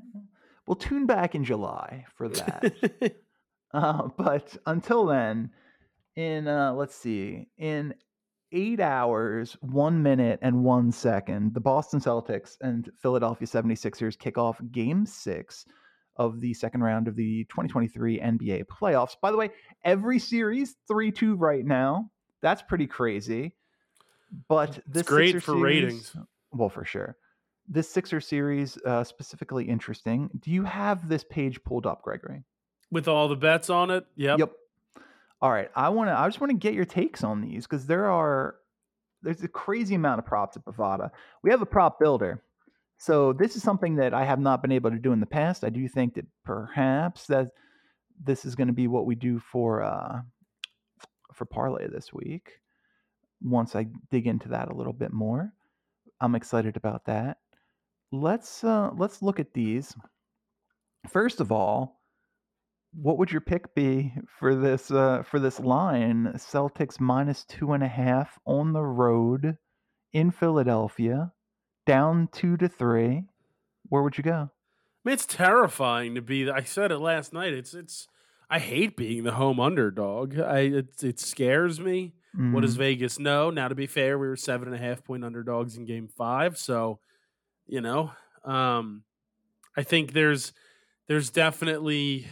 We'll 0.67 0.75
tune 0.77 1.07
back 1.07 1.35
in 1.35 1.45
July 1.45 2.05
for 2.15 2.29
that. 2.29 3.15
uh, 3.73 4.09
but 4.19 4.55
until 4.67 5.07
then, 5.07 5.51
in 6.15 6.47
uh, 6.47 6.75
let's 6.75 6.95
see, 6.95 7.49
in 7.57 7.95
eight 8.53 8.81
hours, 8.81 9.57
one 9.61 10.03
minute, 10.03 10.39
and 10.43 10.65
one 10.65 10.91
second, 10.93 11.55
the 11.55 11.61
Boston 11.61 12.01
Celtics 12.01 12.57
and 12.61 12.91
Philadelphia 12.97 13.47
76ers 13.47 14.19
kick 14.19 14.39
off 14.39 14.61
game 14.73 15.05
six 15.07 15.67
of 16.17 16.41
the 16.41 16.53
second 16.55 16.83
round 16.83 17.09
of 17.09 17.15
the 17.17 17.45
2023 17.45 18.19
NBA 18.19 18.65
playoffs. 18.67 19.17
By 19.21 19.31
the 19.31 19.37
way, 19.37 19.51
every 19.85 20.19
series 20.19 20.77
3 20.89 21.13
2 21.13 21.37
right 21.37 21.65
now. 21.65 22.11
That's 22.41 22.63
pretty 22.63 22.87
crazy. 22.87 23.55
But 24.49 24.81
this 24.87 25.07
great 25.07 25.33
Sixer 25.33 25.41
for 25.41 25.59
series- 25.59 25.85
ratings. 25.85 26.17
Well, 26.53 26.69
for 26.69 26.85
sure. 26.85 27.17
This 27.69 27.89
Sixer 27.89 28.21
series, 28.21 28.79
uh, 28.85 29.05
specifically 29.05 29.65
interesting. 29.65 30.31
Do 30.41 30.51
you 30.51 30.65
have 30.65 31.09
this 31.09 31.25
page 31.25 31.63
pulled 31.65 31.87
up, 31.87 32.03
Gregory? 32.03 32.43
With 32.91 33.09
all 33.09 33.29
the 33.29 33.37
bets 33.37 33.69
on 33.69 33.91
it. 33.91 34.07
Yep. 34.17 34.39
Yep. 34.39 34.53
All 35.41 35.51
right. 35.51 35.71
I 35.75 35.89
want 35.91 36.09
to. 36.09 36.19
I 36.19 36.27
just 36.27 36.41
want 36.41 36.51
to 36.51 36.57
get 36.57 36.75
your 36.75 36.85
takes 36.85 37.23
on 37.23 37.41
these 37.41 37.67
because 37.67 37.87
there 37.87 38.11
are 38.11 38.57
there's 39.23 39.43
a 39.43 39.49
crazy 39.49 39.95
amount 39.95 40.19
of 40.19 40.27
props 40.27 40.57
at 40.57 40.65
Bovada. 40.65 41.11
We 41.43 41.51
have 41.51 41.63
a 41.63 41.67
prop 41.67 41.99
builder, 42.01 42.43
so 42.99 43.33
this 43.33 43.55
is 43.55 43.63
something 43.63 43.97
that 43.97 44.13
I 44.13 44.25
have 44.25 44.41
not 44.41 44.63
been 44.63 44.73
able 44.73 44.91
to 44.91 44.99
do 44.99 45.13
in 45.13 45.21
the 45.21 45.27
past. 45.27 45.65
I 45.65 45.71
do 45.71 45.87
think 45.89 46.15
that 46.15 46.27
perhaps 46.45 47.27
that 47.29 47.51
this 48.23 48.45
is 48.45 48.57
going 48.57 48.67
to 48.67 48.73
be 48.73 48.89
what 48.89 49.07
we 49.07 49.15
do 49.15 49.39
for 49.39 49.83
uh, 49.83 50.21
for 51.33 51.45
parlay 51.45 51.87
this 51.89 52.13
week. 52.13 52.61
Once 53.41 53.77
I 53.77 53.87
dig 54.11 54.27
into 54.27 54.49
that 54.49 54.69
a 54.69 54.75
little 54.75 54.93
bit 54.93 55.13
more, 55.13 55.53
I'm 56.21 56.35
excited 56.35 56.77
about 56.77 57.05
that. 57.07 57.39
Let's 58.11 58.65
uh, 58.65 58.91
let's 58.97 59.23
look 59.23 59.39
at 59.39 59.55
these. 59.55 59.95
First 61.09 61.41
of 61.41 61.53
all, 61.53 61.98
what 62.93 63.19
would 63.19 63.31
your 63.31 63.41
pick 63.41 63.75
be 63.75 64.13
for 64.39 64.55
this 64.55 64.91
uh, 64.91 65.23
for 65.23 65.39
this 65.39 65.61
line? 65.61 66.33
Celtics 66.37 66.99
minus 67.01 67.45
two 67.45 67.73
and 67.73 67.83
a 67.83 67.89
half 67.89 68.39
on 68.47 68.73
the 68.73 68.83
road 68.83 69.57
in 70.13 70.31
Philadelphia, 70.31 71.33
down 71.87 72.29
two 72.33 72.57
to 72.57 72.69
three. 72.69 73.25
Where 73.89 74.03
would 74.03 74.17
you 74.19 74.25
go? 74.25 74.51
I 74.51 75.09
mean, 75.09 75.13
it's 75.15 75.27
terrifying 75.27 76.15
to 76.17 76.23
be. 76.23 76.51
I 76.51 76.63
said 76.63 76.91
it 76.93 76.99
last 76.99 77.33
night. 77.33 77.53
It's 77.53 77.75
it's. 77.75 78.09
I 78.51 78.59
hate 78.59 78.97
being 78.97 79.25
the 79.25 79.33
home 79.33 79.61
underdog. 79.61 80.39
I 80.39 80.61
it, 80.61 81.03
it 81.03 81.21
scares 81.21 81.79
me. 81.81 82.15
What 82.35 82.61
does 82.61 82.77
Mhm. 82.77 82.79
Vegas 82.79 83.19
know? 83.19 83.51
Now, 83.51 83.69
to 83.69 83.75
be 83.75 83.87
fair, 83.87 84.19
we 84.19 84.29
were 84.29 84.37
seven 84.37 84.69
and 84.69 84.77
a 84.77 84.79
half 84.79 85.03
point 85.03 85.25
underdogs 85.25 85.77
in 85.77 85.85
Game 85.87 86.09
Five, 86.09 86.57
so 86.57 87.01
you 87.67 87.81
know, 87.81 88.13
um, 88.45 89.03
I 89.77 89.83
think 89.83 90.13
there's 90.13 90.53
there's 91.09 91.31
definitely, 91.31 92.27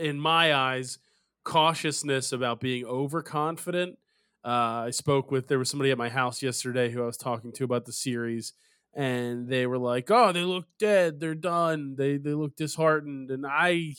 in 0.00 0.18
my 0.18 0.54
eyes, 0.54 0.98
cautiousness 1.44 2.32
about 2.32 2.60
being 2.60 2.84
overconfident. 2.84 3.98
Uh, 4.44 4.84
I 4.86 4.90
spoke 4.90 5.30
with 5.30 5.48
there 5.48 5.58
was 5.58 5.68
somebody 5.68 5.90
at 5.90 5.98
my 5.98 6.08
house 6.08 6.42
yesterday 6.42 6.90
who 6.90 7.02
I 7.02 7.06
was 7.06 7.16
talking 7.18 7.52
to 7.52 7.64
about 7.64 7.84
the 7.84 7.92
series, 7.92 8.54
and 8.94 9.48
they 9.48 9.66
were 9.66 9.78
like, 9.78 10.10
"Oh, 10.10 10.32
they 10.32 10.42
look 10.42 10.64
dead. 10.78 11.20
They're 11.20 11.34
done. 11.34 11.94
They 11.96 12.16
they 12.16 12.32
look 12.32 12.56
disheartened." 12.56 13.30
And 13.30 13.46
I, 13.46 13.94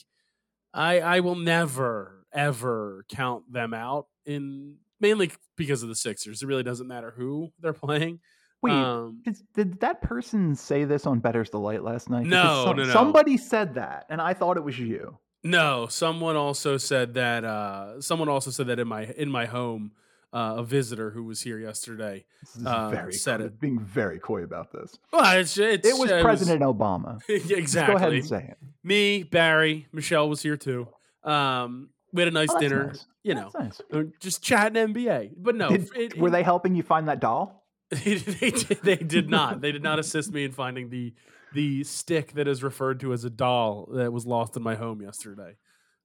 I, 0.74 1.00
I 1.00 1.20
will 1.20 1.36
never 1.36 2.26
ever 2.32 3.04
count 3.08 3.52
them 3.52 3.74
out 3.74 4.06
in 4.26 4.76
mainly 5.00 5.30
because 5.56 5.82
of 5.82 5.88
the 5.88 5.94
Sixers. 5.96 6.42
It 6.42 6.46
really 6.46 6.62
doesn't 6.64 6.88
matter 6.88 7.12
who 7.16 7.52
they're 7.60 7.72
playing. 7.72 8.18
Wait, 8.62 8.72
um, 8.72 9.20
did, 9.24 9.36
did 9.54 9.80
that 9.80 10.02
person 10.02 10.54
say 10.54 10.84
this 10.84 11.04
on 11.06 11.18
Better's 11.18 11.50
Delight 11.50 11.82
last 11.82 12.08
night? 12.10 12.26
No, 12.26 12.64
some- 12.66 12.76
no, 12.76 12.84
no. 12.84 12.92
Somebody 12.92 13.36
said 13.36 13.74
that, 13.74 14.06
and 14.08 14.20
I 14.20 14.34
thought 14.34 14.56
it 14.56 14.64
was 14.64 14.78
you. 14.78 15.18
No, 15.44 15.86
someone 15.88 16.36
also 16.36 16.76
said 16.76 17.14
that. 17.14 17.44
Uh, 17.44 18.00
someone 18.00 18.28
also 18.28 18.50
said 18.50 18.66
that 18.68 18.78
in 18.78 18.86
my 18.88 19.06
in 19.16 19.28
my 19.30 19.46
home, 19.46 19.92
uh, 20.32 20.54
a 20.58 20.64
visitor 20.64 21.10
who 21.10 21.24
was 21.24 21.40
here 21.42 21.58
yesterday. 21.58 22.24
Uh, 22.64 22.90
very 22.90 23.12
said 23.12 23.40
coy- 23.40 23.46
it. 23.46 23.60
being 23.60 23.78
very 23.80 24.18
coy 24.18 24.42
about 24.44 24.72
this. 24.72 24.98
Well, 25.12 25.38
it's, 25.38 25.58
it's 25.58 25.86
It 25.88 25.98
was 25.98 26.10
President 26.22 26.62
Obama. 26.62 27.20
Yeah, 27.28 27.38
Just 27.38 27.50
exactly. 27.52 27.92
go 27.94 27.96
ahead 27.96 28.12
and 28.12 28.24
say 28.26 28.46
it. 28.50 28.58
Me, 28.84 29.24
Barry, 29.24 29.88
Michelle 29.92 30.28
was 30.28 30.42
here 30.42 30.56
too. 30.56 30.86
Um, 31.24 31.90
we 32.12 32.22
had 32.22 32.28
a 32.28 32.34
nice 32.34 32.50
Oh, 32.52 32.58
dinner. 32.60 32.86
nice. 32.88 33.06
You 33.24 33.34
know, 33.36 33.50
nice. 33.58 33.80
uh, 33.92 34.02
just 34.20 34.42
chatting 34.42 34.92
NBA. 34.94 35.32
But 35.36 35.54
no, 35.56 35.68
Did- 35.70 35.88
it- 35.96 36.18
were 36.18 36.30
they 36.30 36.42
helping 36.42 36.74
you 36.74 36.82
find 36.82 37.08
that 37.08 37.20
doll? 37.20 37.64
they, 37.90 38.14
did, 38.16 38.78
they 38.82 38.96
did 38.96 39.28
not. 39.28 39.60
They 39.60 39.70
did 39.72 39.82
not 39.82 39.98
assist 39.98 40.32
me 40.32 40.44
in 40.44 40.52
finding 40.52 40.88
the 40.88 41.12
the 41.54 41.84
stick 41.84 42.32
that 42.32 42.48
is 42.48 42.62
referred 42.62 43.00
to 43.00 43.12
as 43.12 43.24
a 43.24 43.30
doll 43.30 43.88
that 43.94 44.12
was 44.12 44.26
lost 44.26 44.56
in 44.56 44.62
my 44.62 44.74
home 44.74 45.02
yesterday. 45.02 45.56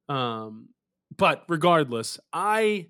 Um, 0.10 0.70
but 1.16 1.44
regardless, 1.48 2.20
I 2.34 2.88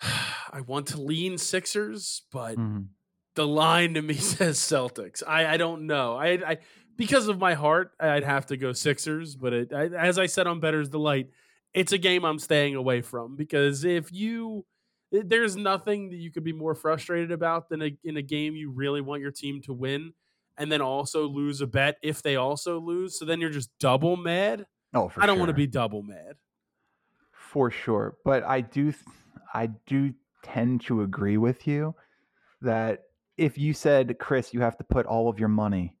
I 0.00 0.60
want 0.66 0.88
to 0.88 1.00
lean 1.00 1.38
Sixers, 1.38 2.22
but 2.32 2.56
Mhm. 2.56 2.88
the 3.34 3.46
line 3.46 3.94
to 3.94 4.02
me 4.02 4.14
says 4.14 4.58
Celtics. 4.58 5.22
I, 5.26 5.46
I 5.54 5.56
don't 5.56 5.86
know. 5.86 6.16
I, 6.16 6.28
I 6.52 6.58
because 6.96 7.28
of 7.28 7.38
my 7.38 7.54
heart, 7.54 7.92
I'd 8.00 8.24
have 8.24 8.46
to 8.46 8.56
go 8.56 8.72
Sixers. 8.72 9.36
But 9.36 9.52
it, 9.52 9.72
I, 9.72 9.86
as 9.86 10.18
I 10.18 10.26
said 10.26 10.46
on 10.46 10.60
Better's 10.60 10.88
Delight, 10.88 11.30
it's 11.74 11.92
a 11.92 11.98
game 11.98 12.24
I'm 12.24 12.38
staying 12.38 12.74
away 12.74 13.02
from 13.02 13.36
because 13.36 13.84
if 13.84 14.12
you 14.12 14.64
there's 15.10 15.56
nothing 15.56 16.10
that 16.10 16.16
you 16.16 16.30
could 16.30 16.44
be 16.44 16.52
more 16.52 16.74
frustrated 16.74 17.30
about 17.32 17.70
than 17.70 17.80
a, 17.80 17.96
in 18.04 18.18
a 18.18 18.22
game 18.22 18.54
you 18.54 18.70
really 18.70 19.00
want 19.00 19.22
your 19.22 19.30
team 19.30 19.62
to 19.62 19.72
win 19.72 20.12
and 20.58 20.70
then 20.70 20.80
also 20.80 21.26
lose 21.26 21.60
a 21.60 21.66
bet 21.66 21.96
if 22.02 22.22
they 22.22 22.36
also 22.36 22.80
lose. 22.80 23.18
So 23.18 23.24
then 23.24 23.40
you're 23.40 23.50
just 23.50 23.70
double 23.78 24.16
mad. 24.16 24.66
Oh, 24.94 25.08
for 25.08 25.22
I 25.22 25.26
don't 25.26 25.38
want 25.38 25.50
to 25.50 25.54
be 25.54 25.66
double 25.66 26.02
mad. 26.02 26.36
for 27.32 27.70
sure. 27.70 28.16
But 28.24 28.42
I 28.44 28.60
do, 28.60 28.92
I 29.54 29.66
do 29.86 30.12
tend 30.42 30.82
to 30.82 31.02
agree 31.02 31.36
with 31.36 31.66
you 31.66 31.94
that 32.62 33.04
if 33.36 33.56
you 33.56 33.72
said, 33.72 34.18
Chris, 34.18 34.52
you 34.52 34.60
have 34.60 34.76
to 34.78 34.84
put 34.84 35.06
all 35.06 35.28
of 35.28 35.38
your 35.38 35.48
money 35.48 35.96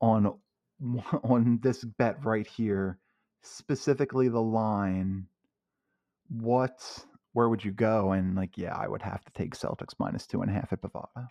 on 0.00 0.34
on 1.22 1.58
this 1.62 1.84
bet 1.84 2.24
right 2.24 2.46
here, 2.46 2.98
specifically 3.42 4.28
the 4.28 4.40
line, 4.40 5.26
what, 6.28 6.82
where 7.32 7.48
would 7.48 7.64
you 7.64 7.70
go? 7.72 8.12
And 8.12 8.34
like, 8.34 8.58
yeah, 8.58 8.74
I 8.76 8.88
would 8.88 9.02
have 9.02 9.24
to 9.24 9.32
take 9.32 9.54
Celtics 9.54 9.94
minus 9.98 10.26
two 10.26 10.42
and 10.42 10.50
a 10.50 10.54
half 10.54 10.72
at 10.72 10.82
Bovada. 10.82 11.28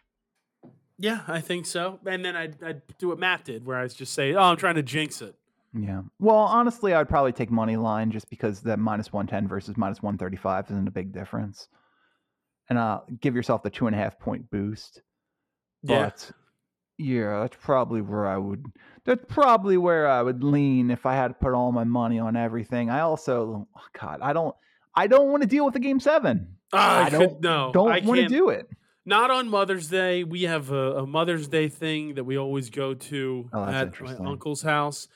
Yeah, 1.02 1.22
I 1.28 1.42
think 1.42 1.66
so. 1.66 2.00
And 2.06 2.24
then 2.24 2.36
I'd, 2.36 2.64
I'd 2.64 2.82
do 3.00 3.08
what 3.10 3.18
Matt 3.20 3.44
did, 3.46 3.66
where 3.66 3.78
I 3.78 3.88
just 3.88 4.14
say, 4.14 4.34
"Oh, 4.34 4.42
I'm 4.44 4.58
trying 4.58 4.76
to 4.76 4.84
jinx 4.84 5.22
it." 5.22 5.36
Yeah. 5.74 6.02
Well, 6.20 6.36
honestly, 6.36 6.94
I'd 6.94 7.10
probably 7.10 7.32
take 7.32 7.50
money 7.50 7.76
line 7.78 8.12
just 8.12 8.30
because 8.30 8.62
that 8.62 8.78
minus 8.78 9.12
110 9.12 9.48
versus 9.48 9.78
minus 9.78 10.04
135 10.04 10.66
isn't 10.70 10.88
a 10.88 10.92
big 10.92 11.12
difference. 11.14 11.68
And 12.70 12.78
uh, 12.78 13.02
give 13.20 13.36
yourself 13.36 13.64
the 13.64 13.70
two 13.70 13.88
and 13.88 13.96
a 13.96 14.00
half 14.00 14.20
point 14.20 14.50
boost. 14.52 15.02
Yeah. 15.82 16.04
But 16.04 16.32
yeah, 16.98 17.40
that's 17.40 17.58
probably 17.60 18.02
where 18.02 18.28
I 18.28 18.38
would. 18.38 18.66
That's 19.06 19.24
probably 19.28 19.78
where 19.78 20.08
I 20.08 20.22
would 20.22 20.44
lean 20.44 20.92
if 20.92 21.06
I 21.06 21.16
had 21.16 21.30
to 21.30 21.34
put 21.34 21.54
all 21.54 21.72
my 21.72 21.86
money 21.86 22.20
on 22.20 22.36
everything. 22.36 22.90
I 22.90 23.00
also, 23.00 23.68
oh 23.76 23.82
God, 24.00 24.20
I 24.22 24.34
don't, 24.34 24.56
I 24.94 25.08
don't 25.08 25.30
want 25.32 25.42
to 25.42 25.48
deal 25.48 25.66
with 25.66 25.74
the 25.74 25.80
game 25.80 26.00
seven. 26.00 26.58
I, 26.74 27.04
I 27.06 27.10
don't- 27.10 27.42
no. 27.42 27.72
don't 27.74 28.04
want 28.06 28.20
to 28.20 28.28
do 28.28 28.50
it. 28.50 28.68
Not 29.06 29.32
on 29.32 29.50
Mother's 29.50 29.88
Day. 29.88 30.24
We 30.24 30.44
have 30.44 30.72
a, 30.72 30.98
a 31.00 31.08
Mother's 31.08 31.48
Day 31.48 31.70
thing 31.70 32.16
that 32.16 32.24
we 32.24 32.38
always 32.38 32.70
go 32.70 32.94
to 32.94 33.50
Oh, 33.54 33.64
at 33.66 34.00
my 34.00 34.14
uncle's 34.16 34.62
house. 34.62 35.08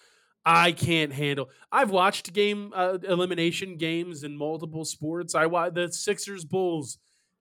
I 0.47 0.71
can't 0.73 1.11
handle. 1.11 1.49
I've 1.71 1.89
watched 1.89 2.31
game 2.33 2.71
uh, 2.75 2.99
elimination 3.07 3.77
games 3.77 4.23
in 4.23 4.37
multiple 4.37 4.85
sports. 4.85 5.33
I 5.35 5.47
watched 5.47 5.75
the 5.75 5.91
Sixers 5.91 6.45
Bulls 6.45 6.97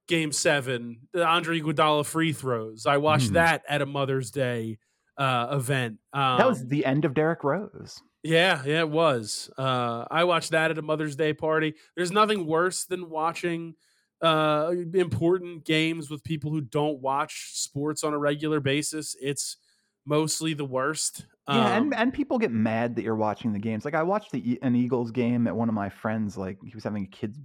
game 0.09 0.33
seven, 0.33 1.01
the 1.13 1.25
Andre 1.27 1.61
Iguodala 1.61 2.05
free 2.07 2.33
throws. 2.33 2.87
I 2.87 2.97
watched 2.99 3.29
Hmm. 3.29 3.35
that 3.35 3.63
at 3.69 3.83
a 3.83 3.87
Mother's 3.87 4.31
Day 4.31 4.79
uh, 5.19 5.49
event. 5.53 5.99
Um, 6.13 6.39
That 6.39 6.47
was 6.49 6.67
the 6.67 6.85
end 6.85 7.05
of 7.05 7.15
Derrick 7.15 7.45
Rose. 7.45 8.01
yeah, 8.23 8.63
yeah, 8.67 8.81
it 8.81 8.91
was. 8.91 9.51
Uh, 9.57 10.05
I 10.11 10.25
watched 10.25 10.51
that 10.53 10.71
at 10.71 10.79
a 10.79 10.83
Mother's 10.83 11.15
Day 11.17 11.33
party. 11.35 11.75
There's 11.97 12.11
nothing 12.11 12.47
worse 12.47 12.85
than 12.85 13.09
watching 13.11 13.75
uh, 14.25 14.73
important 14.95 15.65
games 15.65 16.09
with 16.11 16.25
people 16.25 16.51
who 16.51 16.61
don't 16.61 17.01
watch 17.01 17.51
sports 17.53 18.03
on 18.03 18.15
a 18.15 18.19
regular 18.19 18.61
basis. 18.61 19.15
It's 19.21 19.57
mostly 20.07 20.55
the 20.55 20.65
worst. 20.65 21.27
Yeah, 21.49 21.55
Um, 21.55 21.67
and, 21.67 21.95
and 21.95 22.13
people 22.15 22.39
get 22.39 22.51
mad 22.51 22.97
that 22.97 23.03
you're 23.03 23.17
watching 23.17 23.53
the 23.53 23.59
games. 23.59 23.85
Like 23.85 23.95
I 23.95 24.03
watched 24.03 24.33
the, 24.33 24.59
an 24.63 24.75
Eagles 24.75 25.11
game 25.11 25.47
at 25.47 25.55
one 25.55 25.69
of 25.69 25.75
my 25.75 25.91
friends. 25.91 26.39
Like 26.39 26.59
he 26.65 26.75
was 26.75 26.85
having 26.85 27.05
a 27.05 27.07
kid's 27.07 27.39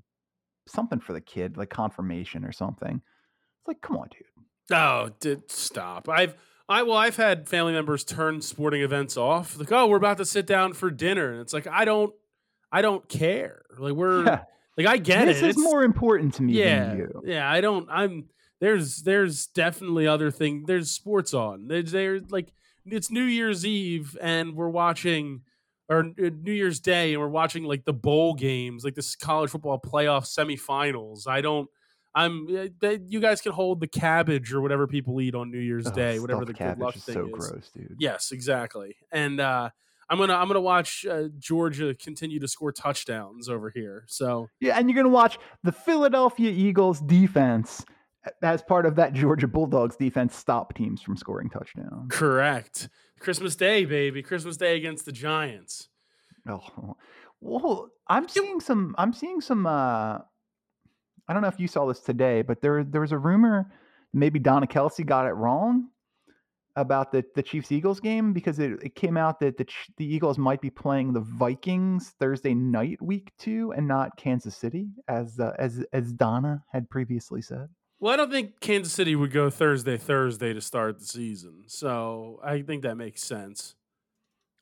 something 0.68 1.00
for 1.00 1.14
the 1.14 1.22
kid, 1.22 1.58
like 1.58 1.70
confirmation 1.70 2.46
or 2.46 2.52
something. 2.52 2.96
It's 2.96 3.68
like, 3.68 3.82
come 3.82 3.98
on, 3.98 4.08
dude. 4.10 4.24
Oh, 4.72 5.10
did 5.20 5.52
stop. 5.52 6.08
I've 6.08 6.36
I 6.70 6.84
well, 6.84 6.98
I've 6.98 7.16
had 7.16 7.50
family 7.50 7.74
members 7.74 8.04
turn 8.04 8.42
sporting 8.42 8.84
events 8.84 9.18
off. 9.18 9.58
Like, 9.58 9.72
oh, 9.72 9.88
we're 9.88 9.98
about 9.98 10.18
to 10.20 10.26
sit 10.26 10.46
down 10.46 10.74
for 10.74 10.92
dinner, 10.92 11.32
and 11.32 11.42
it's 11.42 11.52
like 11.52 11.66
I 11.66 11.84
don't, 11.84 12.14
I 12.72 12.84
don't 12.84 13.10
care. 13.10 13.64
Like 13.78 13.94
we're 13.94 14.42
like 14.80 14.88
I 14.88 14.98
get 14.98 15.26
this 15.26 15.38
is 15.38 15.44
It's- 15.44 15.58
more 15.58 15.84
important 15.84 16.34
to 16.36 16.44
me 16.44 16.54
yeah, 16.54 16.86
than 16.90 16.98
you. 16.98 17.22
yeah. 17.26 17.52
I 17.52 17.62
don't. 17.62 17.88
I'm 17.92 18.30
there's 18.62 19.04
there's 19.04 19.48
definitely 19.48 20.08
other 20.08 20.32
thing. 20.32 20.64
There's 20.66 20.90
sports 20.92 21.34
on. 21.34 21.68
There's 21.68 21.92
there's 21.92 22.24
like 22.32 22.52
it's 22.86 23.12
New 23.12 23.24
Year's 23.26 23.66
Eve 23.66 24.18
and 24.22 24.56
we're 24.56 24.70
watching 24.70 25.42
or 25.90 26.00
uh, 26.00 26.30
New 26.44 26.52
Year's 26.54 26.80
Day 26.80 27.14
and 27.14 27.22
we're 27.22 27.28
watching 27.30 27.64
like 27.64 27.86
the 27.86 27.94
bowl 27.94 28.34
games, 28.34 28.84
like 28.84 28.96
this 28.96 29.16
college 29.16 29.50
football 29.52 29.80
playoff 29.80 30.26
semifinals. 30.26 31.28
I 31.28 31.42
don't. 31.42 31.70
I'm. 32.16 32.48
they- 32.80 33.00
You 33.08 33.20
guys 33.20 33.40
can 33.42 33.52
hold 33.52 33.80
the 33.80 33.88
cabbage 33.88 34.52
or 34.54 34.62
whatever 34.62 34.88
people 34.88 35.22
eat 35.22 35.36
on 35.36 35.52
New 35.52 35.60
Year's 35.60 35.88
Ugh, 35.88 35.94
Day, 35.96 36.20
whatever 36.20 36.44
the 36.46 36.54
good 36.54 36.80
luck 36.80 36.96
is 36.96 37.04
thing 37.06 37.14
so 37.16 37.26
is. 37.28 37.32
gross, 37.32 37.70
dude. 37.70 37.96
Yes, 38.00 38.32
exactly. 38.32 38.96
And 39.12 39.40
uh, 39.40 39.70
I'm 40.10 40.18
gonna 40.18 40.34
I'm 40.34 40.48
gonna 40.48 40.62
watch 40.62 41.06
uh, 41.06 41.30
Georgia 41.38 41.94
continue 41.94 42.40
to 42.40 42.48
score 42.48 42.72
touchdowns 42.72 43.48
over 43.50 43.70
here. 43.70 44.06
So 44.08 44.50
Yeah, 44.60 44.78
and 44.78 44.90
you're 44.90 44.96
gonna 44.96 45.14
watch 45.14 45.38
the 45.64 45.72
Philadelphia 45.72 46.52
Eagles 46.52 47.00
defense 47.02 47.86
as 48.42 48.62
part 48.62 48.86
of 48.86 48.96
that 48.96 49.14
Georgia 49.14 49.48
Bulldogs 49.48 49.96
defense 49.96 50.36
stop 50.36 50.74
teams 50.74 51.02
from 51.02 51.16
scoring 51.18 51.50
touchdowns. 51.50 52.10
correct. 52.10 52.90
Christmas 53.20 53.56
Day, 53.56 53.86
baby. 53.86 54.24
Christmas 54.24 54.58
Day 54.58 54.78
against 54.78 55.06
the 55.06 55.12
Giants. 55.12 55.90
Oh, 56.48 56.96
well, 57.42 57.90
I'm 58.08 58.28
seeing 58.30 58.60
some. 58.62 58.96
I'm 58.98 59.14
seeing 59.14 59.42
some. 59.42 59.66
uh 59.66 60.20
I 61.28 61.34
don't 61.34 61.42
know 61.44 61.48
if 61.50 61.60
you 61.60 61.68
saw 61.68 61.86
this 61.86 62.00
today, 62.00 62.42
but 62.42 62.62
there 62.62 62.84
there 62.84 63.02
was 63.02 63.12
a 63.12 63.18
rumor 63.18 63.72
maybe 64.14 64.40
Donna 64.40 64.66
Kelce 64.66 65.06
got 65.06 65.28
it 65.28 65.34
wrong 65.34 65.90
about 66.80 67.12
the 67.12 67.24
the 67.36 67.44
Chiefs 67.44 67.72
Eagles 67.72 68.00
game 68.00 68.34
because 68.34 68.60
it, 68.60 68.72
it 68.84 68.96
came 68.96 69.18
out 69.18 69.40
that 69.40 69.58
the 69.58 69.68
the 69.98 70.06
Eagles 70.06 70.38
might 70.38 70.62
be 70.62 70.70
playing 70.70 71.14
the 71.14 71.20
Vikings 71.22 72.10
Thursday 72.20 72.54
night, 72.54 73.02
week 73.02 73.32
two, 73.38 73.72
and 73.76 73.88
not 73.88 74.18
Kansas 74.18 74.56
City, 74.56 74.90
as 75.08 75.40
uh, 75.40 75.54
as 75.60 75.84
as 75.94 76.14
Donna 76.14 76.64
had 76.72 76.90
previously 76.90 77.42
said. 77.42 77.70
Well, 78.00 78.14
I 78.14 78.16
don't 78.16 78.32
think 78.32 78.62
Kansas 78.62 78.94
City 78.94 79.16
would 79.16 79.32
go 79.32 79.50
Thursday, 79.50 79.98
Thursday 79.98 80.54
to 80.54 80.62
start 80.62 81.00
the 81.00 81.06
season. 81.06 81.64
So 81.68 82.40
I 82.44 82.62
think 82.62 82.84
that 82.84 82.96
makes 82.96 83.22
sense. 83.24 83.76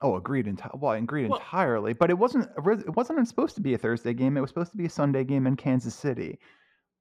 Oh, 0.01 0.15
agreed. 0.15 0.45
Enti- 0.47 0.79
well, 0.79 0.93
agreed 0.93 1.29
Well- 1.29 1.39
entirely. 1.39 1.93
But 1.93 2.09
it 2.09 2.17
wasn't. 2.17 2.49
It 2.57 2.95
wasn't 2.95 3.27
supposed 3.27 3.55
to 3.55 3.61
be 3.61 3.73
a 3.73 3.77
Thursday 3.77 4.13
game. 4.13 4.37
It 4.37 4.41
was 4.41 4.49
supposed 4.49 4.71
to 4.71 4.77
be 4.77 4.85
a 4.85 4.89
Sunday 4.89 5.23
game 5.23 5.45
in 5.47 5.55
Kansas 5.55 5.95
City. 5.95 6.39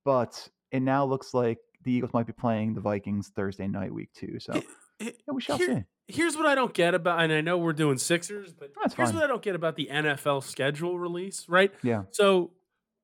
But 0.04 0.48
it 0.72 0.80
now 0.80 1.04
looks 1.04 1.32
like 1.34 1.58
the 1.84 1.92
Eagles 1.92 2.12
might 2.12 2.26
be 2.26 2.32
playing 2.32 2.74
the 2.74 2.80
Vikings 2.80 3.28
Thursday 3.34 3.66
night, 3.68 3.92
week 3.94 4.10
two. 4.14 4.38
So 4.38 4.52
yeah, 5.00 5.10
we 5.32 5.40
shall 5.40 5.58
here- 5.58 5.78
see. 5.78 5.84
Here's 6.08 6.36
what 6.36 6.46
I 6.46 6.54
don't 6.54 6.72
get 6.72 6.94
about, 6.94 7.20
and 7.20 7.32
I 7.32 7.40
know 7.40 7.58
we're 7.58 7.72
doing 7.72 7.98
Sixers, 7.98 8.52
but 8.52 8.70
That's 8.80 8.94
here's 8.94 9.08
fine. 9.08 9.16
what 9.16 9.24
I 9.24 9.26
don't 9.26 9.42
get 9.42 9.56
about 9.56 9.74
the 9.74 9.88
NFL 9.90 10.44
schedule 10.44 10.96
release, 11.00 11.48
right? 11.48 11.72
Yeah. 11.82 12.04
So 12.12 12.52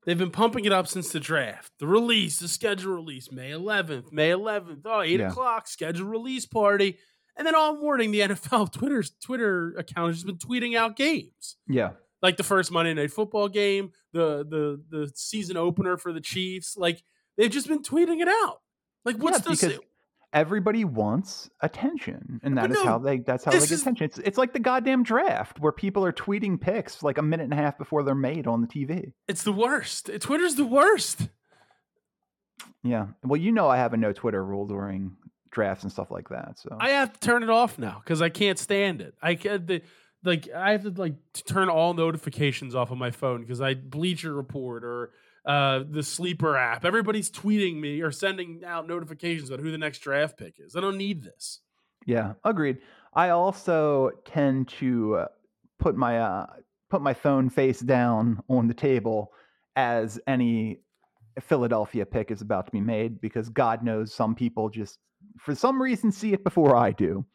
they've 0.05 0.17
been 0.17 0.31
pumping 0.31 0.63
it 0.63 0.71
up 0.71 0.87
since 0.87 1.09
the 1.11 1.19
draft. 1.19 1.73
The 1.79 1.87
release, 1.87 2.39
the 2.39 2.47
schedule 2.47 2.93
release, 2.93 3.29
May 3.29 3.51
11th, 3.51 4.13
May 4.13 4.29
11th, 4.29 4.83
oh, 4.85 5.01
8 5.01 5.19
Yeah. 5.19 5.27
o'clock, 5.27 5.67
schedule 5.67 6.07
release 6.07 6.45
party. 6.45 6.97
And 7.35 7.45
then 7.45 7.55
all 7.55 7.75
morning, 7.75 8.11
the 8.11 8.19
NFL 8.29 8.71
Twitter's 8.71 9.11
Twitter 9.21 9.75
account 9.77 10.07
has 10.07 10.23
just 10.23 10.25
been 10.27 10.37
tweeting 10.37 10.77
out 10.77 10.95
games. 10.95 11.57
Yeah. 11.67 11.91
Like 12.21 12.37
the 12.37 12.43
first 12.43 12.71
Monday 12.71 12.93
night 12.93 13.11
football 13.11 13.49
game, 13.49 13.91
the 14.13 14.45
the 14.49 14.81
the 14.89 15.11
season 15.13 15.57
opener 15.57 15.97
for 15.97 16.13
the 16.13 16.21
Chiefs. 16.21 16.77
Like 16.77 17.03
they've 17.37 17.51
just 17.51 17.67
been 17.67 17.83
tweeting 17.83 18.21
it 18.21 18.29
out. 18.29 18.59
Like 19.03 19.17
what's 19.17 19.39
yeah, 19.45 19.51
the 19.51 19.79
everybody 20.33 20.83
wants 20.83 21.49
attention, 21.61 22.41
and 22.43 22.57
that 22.57 22.63
But 22.63 22.71
is 22.71 22.77
no, 22.77 22.83
how 22.85 22.97
they. 22.97 23.19
That's 23.19 23.43
how 23.45 23.51
they 23.51 23.59
get 23.59 23.71
is- 23.71 23.81
attention. 23.81 24.05
It's 24.05 24.17
it's 24.19 24.37
like 24.37 24.51
the 24.53 24.59
goddamn 24.59 25.03
draft 25.03 25.59
where 25.59 25.71
people 25.71 26.03
are 26.05 26.11
tweeting 26.11 26.59
picks 26.59 27.03
like 27.03 27.17
a 27.17 27.21
minute 27.21 27.43
and 27.43 27.53
a 27.53 27.57
half 27.57 27.77
before 27.77 28.03
they're 28.03 28.15
made 28.15 28.47
on 28.47 28.61
the 28.61 28.67
TV. 28.67 29.13
it's 29.27 29.43
the 29.43 29.51
worst. 29.53 30.09
Twitter's 30.19 30.55
the 30.55 30.65
worst. 30.65 31.29
Yeah. 32.83 33.07
Well, 33.23 33.39
you 33.39 33.51
know, 33.51 33.69
I 33.69 33.77
have 33.77 33.93
a 33.93 33.97
no 33.97 34.11
Twitter 34.13 34.43
rule 34.43 34.67
during 34.67 35.15
drafts 35.51 35.83
and 35.83 35.91
stuff 35.91 36.11
like 36.11 36.29
that. 36.29 36.59
So 36.59 36.75
I 36.79 36.89
have 36.89 37.13
to 37.13 37.19
turn 37.19 37.43
it 37.43 37.49
off 37.49 37.77
now 37.79 38.01
because 38.03 38.21
I 38.21 38.29
can't 38.29 38.59
stand 38.59 39.01
it. 39.01 39.13
I 39.21 39.35
can 39.35 39.51
uh, 39.51 39.57
the 39.63 39.81
like 40.23 40.49
I 40.53 40.71
have 40.71 40.83
to 40.83 40.89
like 40.89 41.15
turn 41.45 41.69
all 41.69 41.93
notifications 41.93 42.75
off 42.75 42.91
on 42.91 42.97
my 42.97 43.11
phone 43.11 43.41
because 43.41 43.61
I 43.61 43.73
Bleacher 43.75 44.33
Report 44.33 44.83
or 44.83 45.11
uh, 45.45 45.81
the 45.89 46.03
Sleeper 46.03 46.55
app. 46.55 46.85
Everybody's 46.85 47.29
tweeting 47.29 47.79
me 47.79 48.01
or 48.01 48.11
sending 48.11 48.61
out 48.65 48.87
notifications 48.87 49.49
about 49.49 49.61
who 49.61 49.71
the 49.71 49.77
next 49.77 49.99
draft 49.99 50.37
pick 50.37 50.55
is. 50.57 50.75
I 50.75 50.81
don't 50.81 50.97
need 50.97 51.23
this. 51.23 51.59
Yeah, 52.05 52.33
agreed. 52.43 52.77
I 53.13 53.29
also 53.29 54.11
tend 54.25 54.69
to 54.79 55.15
uh, 55.15 55.27
put 55.79 55.95
my 55.95 56.19
uh, 56.19 56.45
put 56.89 57.01
my 57.01 57.13
phone 57.13 57.49
face 57.49 57.79
down 57.79 58.41
on 58.49 58.67
the 58.67 58.73
table 58.73 59.31
as 59.75 60.19
any 60.27 60.79
Philadelphia 61.39 62.05
pick 62.05 62.31
is 62.31 62.41
about 62.41 62.65
to 62.65 62.71
be 62.71 62.81
made 62.81 63.19
because 63.21 63.49
God 63.49 63.83
knows 63.83 64.13
some 64.13 64.35
people 64.35 64.69
just 64.69 64.99
for 65.39 65.55
some 65.55 65.81
reason 65.81 66.11
see 66.11 66.33
it 66.33 66.43
before 66.43 66.75
I 66.75 66.91
do. 66.91 67.25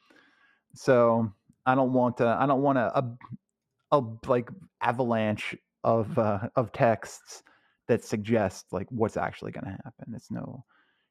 So 0.75 1.33
I 1.67 1.75
don't 1.75 1.93
want 1.93 2.19
to. 2.19 2.27
I 2.27 2.47
don't 2.47 2.63
want 2.63 2.79
a, 2.79 2.99
a, 2.99 3.99
a 3.99 4.03
like 4.27 4.51
avalanche 4.81 5.55
of 5.85 6.19
uh, 6.19 6.49
of 6.57 6.73
texts 6.73 7.43
that 7.89 8.05
suggest 8.05 8.67
like 8.73 8.87
what's 8.91 9.17
actually 9.17 9.51
going 9.51 9.65
to 9.65 9.71
happen. 9.85 10.13
It's 10.15 10.31
no, 10.31 10.65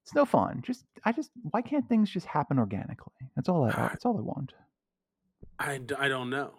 it's 0.03 0.15
no 0.15 0.25
fun. 0.25 0.61
Just 0.65 0.85
I 1.03 1.11
just 1.11 1.31
why 1.51 1.61
can't 1.61 1.87
things 1.89 2.09
just 2.09 2.25
happen 2.27 2.57
organically? 2.59 3.13
That's 3.35 3.49
all 3.49 3.65
I. 3.65 3.71
That's 3.71 4.05
all 4.05 4.17
I 4.17 4.21
want. 4.21 4.53
I, 5.59 5.81
I 5.99 6.07
don't 6.07 6.29
know. 6.29 6.53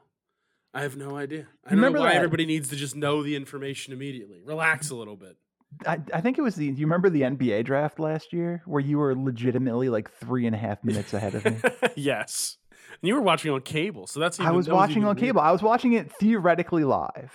I 0.74 0.82
have 0.82 0.96
no 0.96 1.16
idea. 1.16 1.46
I 1.64 1.70
don't 1.70 1.80
know 1.80 1.86
remember 1.86 2.00
why 2.00 2.08
that- 2.10 2.16
everybody 2.16 2.46
needs 2.46 2.68
to 2.68 2.76
just 2.76 2.94
know 2.94 3.22
the 3.22 3.34
information 3.36 3.92
immediately. 3.92 4.40
Relax 4.44 4.90
a 4.90 4.94
little 4.96 5.16
bit. 5.16 5.36
I, 5.86 6.00
I 6.14 6.20
think 6.22 6.38
it 6.38 6.42
was 6.42 6.54
the. 6.54 6.66
You 6.66 6.86
remember 6.86 7.10
the 7.10 7.22
NBA 7.22 7.64
draft 7.64 7.98
last 8.00 8.32
year 8.32 8.62
where 8.64 8.80
you 8.80 8.98
were 8.98 9.14
legitimately 9.14 9.88
like 9.90 10.10
three 10.10 10.46
and 10.46 10.54
a 10.54 10.58
half 10.58 10.82
minutes 10.82 11.12
ahead 11.12 11.34
of 11.34 11.44
me. 11.44 11.56
yes. 11.96 12.56
And 13.02 13.06
you 13.08 13.14
were 13.14 13.20
watching 13.20 13.50
on 13.52 13.60
cable, 13.60 14.06
so 14.06 14.18
that's 14.18 14.40
even, 14.40 14.48
I 14.48 14.52
was 14.52 14.66
that 14.66 14.74
watching 14.74 14.98
even 14.98 15.08
on 15.08 15.16
weirder. 15.16 15.26
cable. 15.26 15.40
I 15.42 15.52
was 15.52 15.62
watching 15.62 15.92
it 15.92 16.10
theoretically 16.12 16.84
live, 16.84 17.32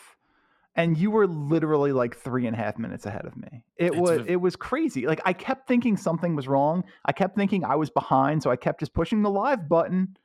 and 0.76 0.98
you 0.98 1.12
were 1.12 1.28
literally 1.28 1.92
like 1.92 2.16
three 2.16 2.48
and 2.48 2.56
a 2.56 2.60
half 2.60 2.78
minutes 2.80 3.06
ahead 3.06 3.26
of 3.26 3.36
me. 3.38 3.64
It 3.78 3.88
It's 3.94 3.98
was 3.98 4.22
it 4.28 4.38
was 4.38 4.56
crazy. 4.56 5.06
Like 5.08 5.22
I 5.26 5.34
kept 5.34 5.68
thinking 5.68 5.98
something 5.98 6.36
was 6.36 6.48
wrong. 6.48 6.84
I 7.06 7.12
kept 7.12 7.36
thinking 7.36 7.64
I 7.64 7.76
was 7.76 7.90
behind, 7.90 8.42
so 8.44 8.50
I 8.50 8.56
kept 8.56 8.80
just 8.80 8.94
pushing 8.94 9.22
the 9.22 9.30
live 9.30 9.70
button. 9.70 10.18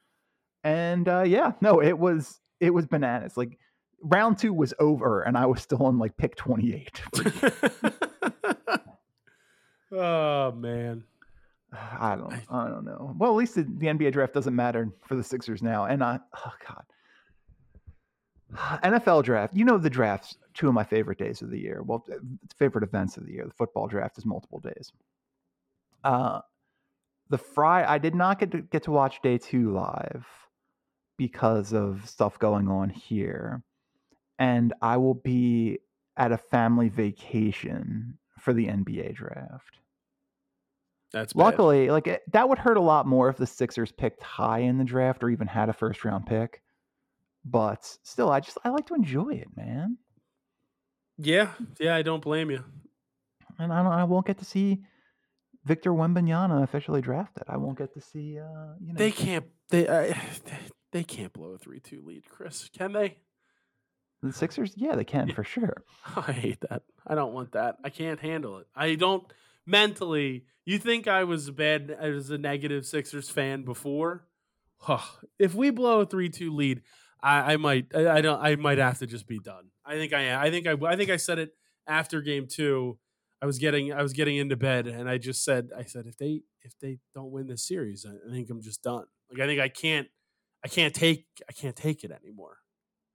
And 0.64 1.08
uh, 1.08 1.22
yeah, 1.26 1.52
no, 1.60 1.80
it 1.82 1.98
was 1.98 2.40
it 2.60 2.72
was 2.74 2.86
bananas. 2.86 3.36
Like 3.36 3.58
round 4.02 4.38
two 4.38 4.52
was 4.52 4.74
over, 4.78 5.22
and 5.22 5.36
I 5.36 5.46
was 5.46 5.60
still 5.62 5.82
on 5.84 5.98
like 5.98 6.16
pick 6.16 6.34
twenty 6.36 6.74
eight. 6.74 7.02
oh 9.92 10.52
man. 10.52 11.04
I 11.72 12.16
don't 12.16 12.32
I- 12.32 12.42
I 12.50 12.68
don't 12.68 12.84
know. 12.84 13.14
Well, 13.18 13.30
at 13.32 13.36
least 13.36 13.54
the, 13.54 13.62
the 13.64 13.86
NBA 13.86 14.12
draft 14.12 14.32
doesn't 14.32 14.56
matter 14.56 14.90
for 15.06 15.14
the 15.16 15.22
Sixers 15.22 15.62
now. 15.62 15.84
And 15.84 16.02
I 16.02 16.18
oh 16.46 16.52
god. 16.66 16.84
NFL 18.54 19.24
draft. 19.24 19.54
You 19.54 19.64
know 19.64 19.78
the 19.78 19.90
drafts, 19.90 20.36
two 20.54 20.68
of 20.68 20.74
my 20.74 20.84
favorite 20.84 21.18
days 21.18 21.42
of 21.42 21.50
the 21.50 21.58
year. 21.58 21.82
Well, 21.82 22.04
favorite 22.56 22.84
events 22.84 23.16
of 23.16 23.26
the 23.26 23.32
year. 23.32 23.44
The 23.46 23.52
football 23.52 23.86
draft 23.88 24.18
is 24.18 24.26
multiple 24.26 24.60
days. 24.60 24.92
Uh 26.04 26.40
the 27.30 27.38
Fry 27.38 27.84
I 27.84 27.98
did 27.98 28.14
not 28.14 28.38
get 28.38 28.50
to 28.52 28.62
get 28.62 28.84
to 28.84 28.90
watch 28.90 29.20
day 29.22 29.36
2 29.36 29.72
live 29.72 30.26
because 31.16 31.72
of 31.72 32.08
stuff 32.08 32.38
going 32.38 32.68
on 32.68 32.88
here. 32.88 33.62
And 34.38 34.72
I 34.80 34.96
will 34.96 35.14
be 35.14 35.80
at 36.16 36.32
a 36.32 36.38
family 36.38 36.88
vacation 36.88 38.18
for 38.38 38.52
the 38.52 38.66
NBA 38.66 39.14
draft. 39.14 39.78
That's 41.12 41.32
bad. 41.32 41.42
Luckily, 41.42 41.90
like 41.90 42.06
it, 42.06 42.22
that 42.32 42.48
would 42.48 42.58
hurt 42.58 42.76
a 42.76 42.82
lot 42.82 43.06
more 43.06 43.28
if 43.28 43.36
the 43.36 43.46
Sixers 43.46 43.92
picked 43.92 44.22
high 44.22 44.60
in 44.60 44.78
the 44.78 44.84
draft 44.84 45.22
or 45.22 45.30
even 45.30 45.46
had 45.46 45.68
a 45.68 45.72
first 45.72 46.04
round 46.04 46.26
pick. 46.26 46.62
But 47.44 47.98
still, 48.02 48.30
I 48.30 48.40
just 48.40 48.58
I 48.64 48.70
like 48.70 48.86
to 48.86 48.94
enjoy 48.94 49.30
it, 49.30 49.48
man. 49.56 49.98
Yeah, 51.16 51.50
yeah, 51.80 51.96
I 51.96 52.02
don't 52.02 52.22
blame 52.22 52.50
you. 52.50 52.64
And 53.58 53.72
I 53.72 53.82
don't, 53.82 53.92
I 53.92 54.04
won't 54.04 54.26
get 54.26 54.38
to 54.38 54.44
see 54.44 54.82
Victor 55.64 55.92
Wembanyama 55.92 56.62
officially 56.62 57.00
drafted. 57.00 57.44
I 57.48 57.56
won't 57.56 57.78
get 57.78 57.92
to 57.94 58.00
see 58.00 58.38
uh, 58.38 58.74
you 58.80 58.92
know 58.92 58.98
They 58.98 59.10
can't 59.10 59.46
they 59.70 59.86
uh, 59.86 60.14
they, 60.92 61.04
can't 61.04 61.32
blow 61.32 61.50
a 61.54 61.58
3-2 61.58 62.04
lead, 62.04 62.24
Chris. 62.28 62.68
Can 62.76 62.92
they? 62.92 63.16
the 64.22 64.32
Sixers. 64.32 64.72
Yeah, 64.76 64.96
they 64.96 65.04
can 65.04 65.28
Yeah. 65.28 65.34
for 65.34 65.44
sure. 65.44 65.84
I 66.16 66.32
hate 66.32 66.60
that. 66.68 66.82
I 67.06 67.14
don't 67.14 67.32
want 67.32 67.52
that. 67.52 67.76
I 67.84 67.90
can't 67.90 68.18
handle 68.20 68.58
it. 68.58 68.66
I 68.74 68.94
don't 68.94 69.24
mentally. 69.66 70.44
You 70.64 70.78
think 70.78 71.06
I 71.06 71.24
was 71.24 71.48
a 71.48 71.52
bad, 71.52 71.96
I 72.00 72.08
was 72.08 72.30
a 72.30 72.38
negative 72.38 72.84
Sixers 72.84 73.30
fan 73.30 73.62
before? 73.62 74.26
Huh. 74.78 74.98
If 75.38 75.54
we 75.54 75.70
blow 75.70 76.00
a 76.00 76.06
three-two 76.06 76.52
lead, 76.54 76.82
I, 77.22 77.54
I 77.54 77.56
might. 77.56 77.86
I, 77.94 78.08
I 78.08 78.20
don't. 78.20 78.40
I 78.40 78.56
might 78.56 78.78
have 78.78 78.98
to 78.98 79.06
just 79.06 79.26
be 79.26 79.38
done. 79.38 79.70
I 79.84 79.94
think 79.94 80.12
I. 80.12 80.46
I 80.46 80.50
think 80.50 80.66
I. 80.66 80.74
I 80.86 80.96
think 80.96 81.10
I 81.10 81.16
said 81.16 81.38
it 81.38 81.50
after 81.86 82.20
game 82.20 82.46
two. 82.46 82.98
I 83.42 83.46
was 83.46 83.58
getting. 83.58 83.92
I 83.92 84.02
was 84.02 84.12
getting 84.12 84.36
into 84.36 84.56
bed, 84.56 84.86
and 84.86 85.08
I 85.08 85.18
just 85.18 85.44
said. 85.44 85.70
I 85.76 85.84
said 85.84 86.06
if 86.06 86.16
they 86.16 86.42
if 86.62 86.78
they 86.80 86.98
don't 87.14 87.30
win 87.30 87.46
this 87.46 87.66
series, 87.66 88.06
I, 88.06 88.10
I 88.28 88.32
think 88.32 88.50
I'm 88.50 88.62
just 88.62 88.82
done. 88.82 89.04
Like 89.30 89.40
I 89.40 89.46
think 89.46 89.60
I 89.60 89.68
can't. 89.68 90.08
I 90.64 90.68
can't 90.68 90.94
take. 90.94 91.26
I 91.48 91.52
can't 91.52 91.76
take 91.76 92.04
it 92.04 92.10
anymore. 92.10 92.58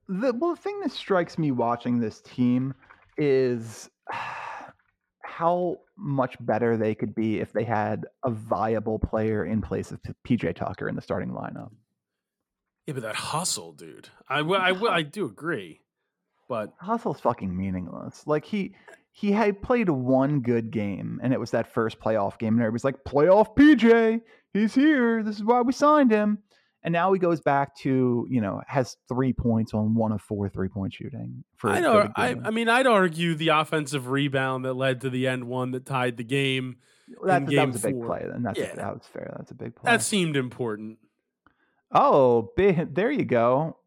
The 0.07 0.33
well, 0.33 0.55
the 0.55 0.61
thing 0.61 0.79
that 0.81 0.91
strikes 0.91 1.37
me 1.37 1.51
watching 1.51 1.99
this 1.99 2.21
team 2.21 2.73
is 3.17 3.89
how 5.23 5.77
much 5.97 6.35
better 6.41 6.77
they 6.77 6.93
could 6.93 7.15
be 7.15 7.39
if 7.39 7.53
they 7.53 7.63
had 7.63 8.05
a 8.23 8.29
viable 8.29 8.99
player 8.99 9.45
in 9.45 9.61
place 9.61 9.91
of 9.91 9.99
PJ 10.27 10.55
Tucker 10.55 10.87
in 10.89 10.95
the 10.95 11.01
starting 11.01 11.29
lineup. 11.29 11.71
Yeah, 12.87 12.93
but 12.95 13.03
that 13.03 13.15
hustle, 13.15 13.71
dude. 13.71 14.09
I. 14.27 14.39
I. 14.39 14.93
I 14.95 15.01
do 15.03 15.25
agree, 15.25 15.81
but 16.49 16.73
Hustle's 16.79 17.21
fucking 17.21 17.55
meaningless. 17.55 18.27
Like 18.27 18.45
he 18.45 18.75
he 19.11 19.31
had 19.31 19.61
played 19.61 19.89
one 19.89 20.41
good 20.41 20.71
game, 20.71 21.19
and 21.23 21.31
it 21.33 21.39
was 21.39 21.51
that 21.51 21.73
first 21.73 21.99
playoff 21.99 22.37
game, 22.37 22.55
and 22.55 22.61
everybody's 22.61 22.83
like, 22.83 23.03
"Playoff 23.05 23.55
PJ, 23.55 24.21
he's 24.53 24.75
here. 24.75 25.23
This 25.23 25.37
is 25.37 25.43
why 25.43 25.61
we 25.61 25.71
signed 25.71 26.11
him." 26.11 26.39
And 26.85 26.91
now 26.91 27.13
he 27.13 27.19
goes 27.19 27.39
back 27.39 27.77
to 27.77 28.27
you 28.29 28.41
know 28.41 28.61
has 28.67 28.97
three 29.07 29.31
points 29.31 29.73
on 29.73 29.95
one 29.95 30.11
of 30.11 30.21
four 30.21 30.49
three 30.49 30.67
point 30.67 30.93
shooting. 30.93 31.45
For 31.55 31.69
I 31.69 31.79
know. 31.79 32.09
I. 32.17 32.35
I 32.43 32.51
mean, 32.51 32.67
I'd 32.67 32.87
argue 32.87 33.35
the 33.35 33.49
offensive 33.49 34.09
rebound 34.09 34.65
that 34.65 34.73
led 34.73 34.99
to 35.01 35.09
the 35.09 35.27
end 35.29 35.45
one 35.45 35.71
that 35.71 35.85
tied 35.85 36.17
the 36.17 36.25
game. 36.25 36.75
that, 37.25 37.43
in 37.43 37.55
that 37.55 37.67
was 37.67 37.77
a 37.83 37.87
big 37.87 37.95
four. 37.95 38.05
play. 38.07 38.25
Then 38.29 38.43
that's 38.43 38.59
Yeah. 38.59 38.73
a, 38.73 38.75
that 38.75 38.93
was 38.93 39.05
fair. 39.05 39.33
That's 39.37 39.51
a 39.51 39.55
big 39.55 39.75
play. 39.75 39.89
That 39.91 40.01
seemed 40.01 40.35
important. 40.35 40.97
Oh, 41.93 42.51
big, 42.55 42.95
there 42.95 43.11
you 43.11 43.25
go. 43.25 43.77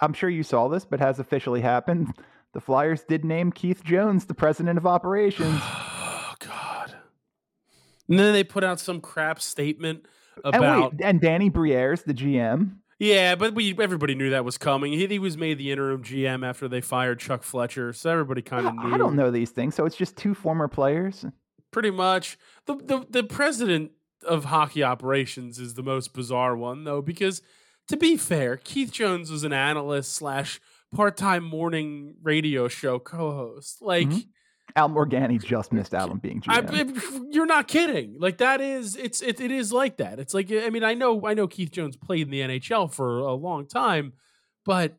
I'm 0.00 0.12
sure 0.12 0.28
you 0.28 0.42
saw 0.42 0.68
this, 0.68 0.84
but 0.84 1.00
has 1.00 1.18
officially 1.18 1.60
happened. 1.60 2.12
The 2.54 2.60
Flyers 2.60 3.02
did 3.02 3.24
name 3.24 3.50
Keith 3.50 3.82
Jones 3.82 4.26
the 4.26 4.34
president 4.34 4.76
of 4.76 4.86
operations. 4.96 5.58
Oh 5.62 6.34
God. 6.38 6.94
And 8.10 8.18
then 8.18 8.34
they 8.34 8.44
put 8.44 8.62
out 8.62 8.78
some 8.78 9.00
crap 9.00 9.40
statement 9.40 10.04
and 10.44 10.54
about. 10.56 10.92
wait, 10.92 11.00
and 11.02 11.18
Danny 11.18 11.48
Briere 11.48 11.96
the 11.96 12.12
GM. 12.12 12.72
yeah, 12.98 13.36
but 13.36 13.54
we 13.54 13.74
everybody 13.80 14.14
knew 14.14 14.28
that 14.28 14.44
was 14.44 14.58
coming. 14.58 14.92
He, 14.92 15.06
he 15.06 15.18
was 15.18 15.38
made 15.38 15.56
the 15.56 15.72
interim 15.72 16.02
GM 16.02 16.46
after 16.46 16.68
they 16.68 16.82
fired 16.82 17.20
Chuck 17.20 17.42
Fletcher, 17.42 17.94
so 17.94 18.10
everybody 18.10 18.42
kind 18.42 18.66
of 18.66 18.74
knew. 18.74 18.92
I 18.94 18.98
don't 18.98 19.16
know 19.16 19.30
these 19.30 19.50
things, 19.50 19.74
so 19.74 19.86
it's 19.86 19.96
just 19.96 20.18
two 20.18 20.34
former 20.34 20.68
players. 20.68 21.24
pretty 21.70 21.90
much 21.90 22.36
the, 22.66 22.74
the 22.76 23.06
the 23.08 23.24
president 23.24 23.92
of 24.24 24.46
hockey 24.46 24.82
operations 24.82 25.58
is 25.58 25.74
the 25.74 25.82
most 25.82 26.12
bizarre 26.14 26.56
one 26.56 26.84
though 26.84 27.02
because 27.02 27.42
to 27.88 27.96
be 27.96 28.16
fair 28.16 28.56
keith 28.56 28.92
jones 28.92 29.30
was 29.30 29.44
an 29.44 29.52
analyst 29.52 30.12
slash 30.12 30.60
part-time 30.94 31.42
morning 31.44 32.14
radio 32.22 32.68
show 32.68 32.98
co-host 32.98 33.80
like 33.82 34.08
Mhm. 34.08 34.26
Al 34.74 34.88
Morganti 34.88 35.42
just 35.42 35.70
missed 35.72 35.92
out 35.92 36.08
on 36.08 36.16
being 36.18 36.42
I, 36.48 36.62
GM. 36.62 37.26
you're 37.30 37.44
not 37.46 37.68
kidding 37.68 38.16
like 38.18 38.38
that 38.38 38.60
is 38.62 38.96
it's 38.96 39.20
it, 39.20 39.38
it 39.40 39.50
is 39.50 39.70
like 39.72 39.98
that 39.98 40.18
it's 40.18 40.32
like 40.32 40.50
i 40.50 40.70
mean 40.70 40.82
i 40.84 40.94
know 40.94 41.26
i 41.26 41.34
know 41.34 41.46
keith 41.46 41.70
jones 41.70 41.96
played 41.96 42.22
in 42.26 42.30
the 42.30 42.40
nhl 42.40 42.90
for 42.90 43.18
a 43.18 43.34
long 43.34 43.66
time 43.66 44.14
but 44.64 44.96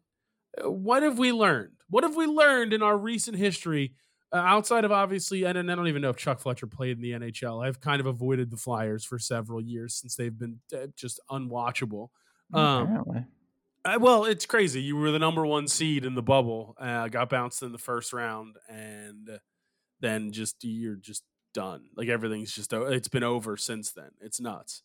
uh, 0.64 0.70
what 0.70 1.02
have 1.02 1.18
we 1.18 1.32
learned 1.32 1.72
what 1.90 2.04
have 2.04 2.16
we 2.16 2.26
learned 2.28 2.72
in 2.74 2.84
our 2.84 2.98
recent 2.98 3.38
history 3.38 3.94
uh, 4.34 4.38
outside 4.38 4.84
of 4.84 4.92
obviously, 4.92 5.44
and, 5.44 5.58
and 5.58 5.72
I 5.72 5.76
don't 5.76 5.88
even 5.88 6.02
know 6.02 6.10
if 6.10 6.18
Chuck 6.18 6.40
Fletcher 6.40 6.68
played 6.68 6.98
in 6.98 7.02
the 7.02 7.12
NHL. 7.12 7.66
I've 7.66 7.80
kind 7.80 8.00
of 8.00 8.08
avoided 8.08 8.50
the 8.50 8.58
Flyers 8.58 9.06
for 9.06 9.20
several 9.20 9.62
years 9.62 9.96
since 9.96 10.16
they've 10.16 10.38
been 10.38 10.60
uh, 10.74 10.88
just 10.96 11.20
unwatchable. 11.30 12.10
Um, 12.54 13.26
I, 13.86 13.98
well, 13.98 14.26
it's 14.26 14.46
crazy. 14.46 14.82
You 14.82 14.96
were 14.96 15.12
the 15.12 15.20
number 15.20 15.46
one 15.46 15.68
seed 15.68 16.06
in 16.06 16.16
the 16.16 16.22
bubble, 16.22 16.76
uh, 16.80 17.10
got 17.10 17.30
bounced 17.30 17.62
in 17.62 17.72
the 17.72 17.78
first 17.78 18.14
round, 18.14 18.56
and 18.70 19.40
then 20.00 20.32
just 20.32 20.64
you're 20.64 20.96
just 20.96 21.24
done. 21.54 21.84
Like 21.96 22.10
everything's 22.10 22.54
just 22.54 22.74
it's 22.74 23.08
been 23.08 23.24
over 23.24 23.58
since 23.58 23.92
then. 23.92 24.12
It's 24.20 24.40
nuts. 24.40 24.82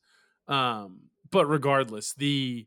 Um, 0.47 1.11
but 1.31 1.47
regardless, 1.47 2.13
the 2.15 2.67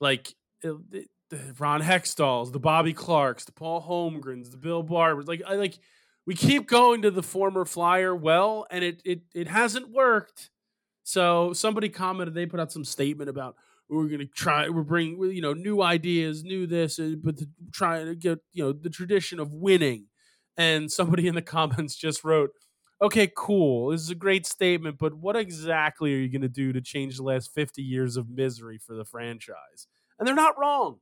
like 0.00 0.34
uh, 0.64 0.74
the, 0.88 1.06
the 1.30 1.54
Ron 1.58 1.82
Hextalls, 1.82 2.52
the 2.52 2.60
Bobby 2.60 2.92
Clarks, 2.92 3.44
the 3.44 3.52
Paul 3.52 3.80
Holmgrens, 3.82 4.50
the 4.50 4.56
Bill 4.56 4.82
Barbers, 4.82 5.28
like 5.28 5.42
I 5.46 5.54
like 5.54 5.78
we 6.26 6.34
keep 6.34 6.66
going 6.66 7.02
to 7.02 7.10
the 7.10 7.22
former 7.22 7.64
Flyer 7.64 8.14
well, 8.14 8.66
and 8.70 8.84
it 8.84 9.00
it 9.04 9.20
it 9.34 9.48
hasn't 9.48 9.90
worked. 9.90 10.50
So 11.04 11.52
somebody 11.52 11.88
commented, 11.88 12.34
they 12.34 12.46
put 12.46 12.58
out 12.58 12.72
some 12.72 12.84
statement 12.84 13.30
about 13.30 13.56
we're 13.88 14.08
going 14.08 14.18
to 14.18 14.26
try, 14.26 14.68
we're 14.68 14.82
bringing 14.82 15.22
you 15.32 15.40
know 15.40 15.52
new 15.52 15.80
ideas, 15.80 16.42
new 16.42 16.66
this, 16.66 16.98
but 17.22 17.38
to 17.38 17.48
try 17.72 18.04
to 18.04 18.14
get 18.16 18.40
you 18.52 18.64
know 18.64 18.72
the 18.72 18.90
tradition 18.90 19.38
of 19.38 19.52
winning. 19.52 20.06
And 20.58 20.90
somebody 20.90 21.28
in 21.28 21.34
the 21.34 21.42
comments 21.56 21.94
just 21.94 22.24
wrote, 22.24 22.50
"Okay, 23.00 23.30
cool, 23.36 23.90
this 23.90 24.00
is 24.02 24.10
a 24.10 24.16
great 24.16 24.46
statement, 24.46 24.98
but 24.98 25.14
what 25.14 25.36
exactly 25.36 26.12
are 26.12 26.18
you 26.18 26.28
going 26.28 26.42
to 26.42 26.48
do 26.48 26.72
to 26.72 26.80
change 26.80 27.16
the 27.16 27.22
last 27.22 27.54
fifty 27.54 27.82
years 27.82 28.16
of 28.16 28.28
misery 28.28 28.78
for 28.78 28.94
the 28.94 29.04
franchise?" 29.04 29.86
And 30.18 30.26
they're 30.26 30.34
not 30.34 30.58
wrong. 30.58 30.98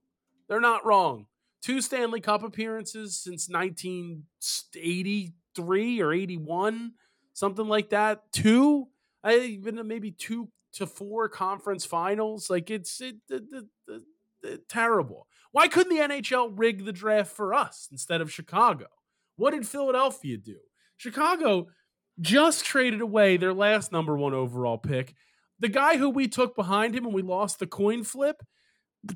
They're 0.49 0.61
not 0.61 0.85
wrong. 0.85 1.27
Two 1.65 1.81
Stanley 1.81 2.21
Cup 2.21 2.43
appearances 2.43 3.19
since 3.19 3.49
1983 3.49 6.03
or 6.03 6.13
81, 6.13 6.93
something 7.33 7.67
like 7.67 7.89
that. 7.89 8.31
Two, 8.33 8.89
I 9.23 9.59
been 9.63 9.81
maybe 9.89 10.11
two 10.11 10.51
to 10.75 10.87
four 10.87 11.31
conference 11.31 11.87
finals. 11.87 12.51
Like 12.51 12.71
it's 12.71 13.01
it, 13.01 13.17
it, 13.31 13.45
it, 13.51 13.65
it- 13.89 14.03
it- 14.43 14.69
terrible. 14.69 15.27
Why 15.53 15.69
couldn't 15.69 15.97
the 15.97 16.03
NHL 16.03 16.53
rig 16.55 16.85
the 16.85 16.93
draft 16.93 17.35
for 17.35 17.55
us 17.55 17.89
instead 17.91 18.21
of 18.21 18.31
Chicago? 18.31 18.89
What 19.37 19.53
did 19.53 19.67
Philadelphia 19.67 20.37
do? 20.37 20.59
Chicago 20.99 21.69
just 22.21 22.67
traded 22.67 23.01
away 23.01 23.39
their 23.39 23.55
last 23.55 23.91
number 23.91 24.19
one 24.19 24.35
overall 24.35 24.77
pick. 24.77 25.15
The 25.61 25.71
guy 25.71 25.97
who 25.97 26.11
we 26.11 26.29
took 26.29 26.55
behind 26.55 26.95
him 26.95 27.07
and 27.07 27.15
we 27.15 27.23
lost 27.23 27.59
the 27.59 27.67
coin 27.67 28.05
flip 28.05 28.43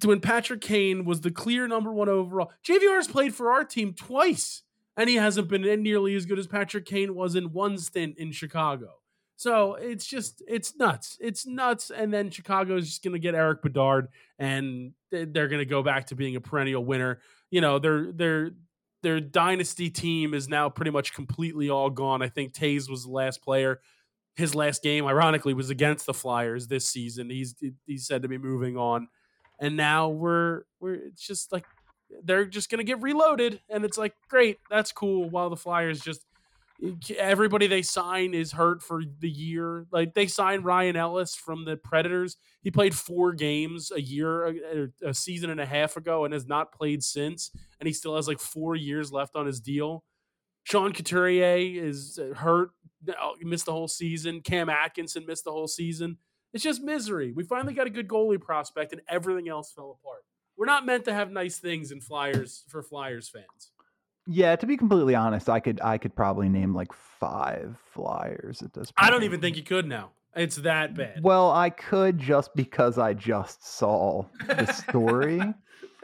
when 0.05 0.21
Patrick 0.21 0.61
Kane 0.61 1.05
was 1.05 1.21
the 1.21 1.31
clear 1.31 1.67
number 1.69 1.93
one 1.93 2.09
overall. 2.09 2.51
JVR 2.67 2.97
has 2.97 3.09
played 3.09 3.35
for 3.35 3.51
our 3.51 3.65
team 3.65 3.95
twice, 3.95 4.63
and 4.97 5.09
he 5.09 5.17
hasn't 5.17 5.49
been 5.49 5.63
nearly 5.83 6.15
as 6.15 6.27
good 6.27 6.39
as 6.39 6.47
Patrick 6.47 6.85
Kane 6.85 7.15
was 7.15 7.35
in 7.35 7.53
one 7.53 7.79
stint 7.79 8.19
in 8.19 8.33
Chicago. 8.33 8.95
So 9.39 9.75
it's 9.75 10.05
just 10.05 10.43
it's 10.49 10.77
nuts. 10.77 11.17
It's 11.21 11.47
nuts. 11.47 11.91
And 11.91 12.13
then 12.13 12.31
Chicago 12.31 12.77
is 12.77 12.89
just 12.89 13.05
going 13.05 13.13
to 13.13 13.21
get 13.21 13.37
Eric 13.37 13.63
Bedard, 13.63 14.09
and 14.37 14.93
they're 15.13 15.47
going 15.47 15.61
to 15.61 15.65
go 15.65 15.83
back 15.83 16.07
to 16.07 16.17
being 16.17 16.35
a 16.35 16.41
perennial 16.41 16.85
winner. 16.85 17.21
You 17.51 17.61
know, 17.61 17.79
their 17.79 18.11
their 18.11 18.51
their 19.03 19.21
dynasty 19.21 19.91
team 19.91 20.35
is 20.35 20.49
now 20.49 20.69
pretty 20.69 20.91
much 20.91 21.15
completely 21.15 21.71
all 21.71 21.89
gone. 21.89 22.21
I 22.21 22.29
think 22.29 22.53
Toews 22.53 22.91
was 22.91 23.05
the 23.05 23.13
last 23.13 23.41
player. 23.41 23.81
His 24.35 24.57
last 24.57 24.83
game, 24.83 25.07
ironically, 25.07 25.55
was 25.55 25.71
against 25.71 26.07
the 26.07 26.15
Flyers 26.15 26.67
this 26.67 26.89
season. 26.89 27.31
He's 27.31 27.55
he's 27.87 28.09
said 28.09 28.23
to 28.23 28.29
be 28.29 28.39
moving 28.39 28.77
on, 28.77 29.07
and 29.61 29.77
now 29.77 30.09
we're 30.09 30.63
we're 30.81 30.95
it's 30.95 31.27
just 31.27 31.53
like 31.53 31.65
they're 32.25 32.47
just 32.47 32.71
to 32.71 32.85
get 32.85 33.03
reloaded, 33.03 33.61
and 33.69 33.85
it's 33.85 33.99
like 33.99 34.15
great, 34.29 34.59
that's 34.71 34.93
cool. 34.93 35.29
While 35.29 35.51
the 35.51 35.57
Flyers 35.57 36.01
just 36.01 36.25
eh, 36.83 37.15
everybody 37.19 37.67
they 37.67 37.83
sign 37.83 38.35
is 38.35 38.53
hurt 38.53 38.83
for 38.83 39.03
the 39.21 39.29
year. 39.29 39.87
Like 39.91 40.15
they 40.15 40.27
signed 40.27 40.65
Ryan 40.65 40.97
Ellis 40.97 41.35
from 41.35 41.65
the 41.65 41.77
Predators. 41.77 42.37
He 42.63 42.71
played 42.71 42.95
four 42.95 43.33
games 43.33 43.91
a 43.95 44.01
year, 44.01 44.47
a, 44.47 44.55
er, 44.77 44.93
a, 45.05 45.15
season 45.15 45.51
and 45.51 45.61
a 45.61 45.67
half 45.67 45.97
ago, 45.97 46.25
and 46.25 46.33
has 46.33 46.47
not 46.47 46.73
played 46.73 47.03
since. 47.03 47.51
And 47.81 47.87
he 47.87 47.93
still 47.93 48.17
has 48.17 48.29
like 48.29 48.41
four 48.41 48.75
years 48.75 49.13
left 49.13 49.37
on 49.37 49.47
his 49.47 49.61
deal. 49.61 50.05
Sean 50.65 50.93
Couturier 50.93 51.83
is 51.83 52.19
uh, 52.19 52.35
hurt, 52.35 52.71
eh, 53.09 53.15
missed 53.43 53.67
the 53.67 53.73
whole 53.73 53.89
season. 53.89 54.43
Cam 54.43 54.69
Atkinson 54.69 55.25
missed 55.27 55.45
the 55.45 55.53
whole 55.53 55.69
season. 55.69 56.19
It's 56.59 56.65
just 56.65 56.83
misery. 56.83 57.31
We 57.31 57.45
finally 57.45 57.73
got 57.73 57.87
a 57.87 57.91
good 57.91 58.09
goalie 58.09 58.41
prospect, 58.41 58.91
and 58.91 59.01
everything 59.09 59.49
else 59.49 59.71
fell 59.71 59.97
apart. 60.03 60.25
We're 60.57 60.67
not 60.67 60.85
meant 60.85 61.05
to 61.05 61.15
have 61.15 61.31
nice 61.31 61.59
things 61.59 61.93
in 61.93 62.01
Flyers 62.01 62.65
for 62.67 62.83
Flyers 62.83 63.29
fans. 63.29 63.71
Yeah, 64.27 64.57
to 64.57 64.67
be 64.67 64.77
completely 64.77 65.15
honest, 65.15 65.49
I 65.49 65.61
could 65.61 65.81
I 65.85 65.99
could 65.99 66.17
probably 66.17 66.49
name 66.49 66.75
like 66.75 66.93
five 66.93 67.77
flyers 67.93 68.61
at 68.63 68.75
this 68.75 68.91
point. 68.91 69.07
I 69.07 69.09
don't 69.09 69.23
even 69.23 69.41
think 69.41 69.57
you 69.57 69.63
could 69.63 69.87
now. 69.87 70.11
It's 70.35 70.57
that 70.57 70.97
bad. 70.97 71.23
Well, 71.23 71.53
I 71.53 71.71
could 71.71 72.19
just 72.19 72.51
because 72.57 72.99
I 72.99 73.15
just 73.15 73.65
saw 73.65 74.25
the 74.49 74.67
story. 74.67 75.41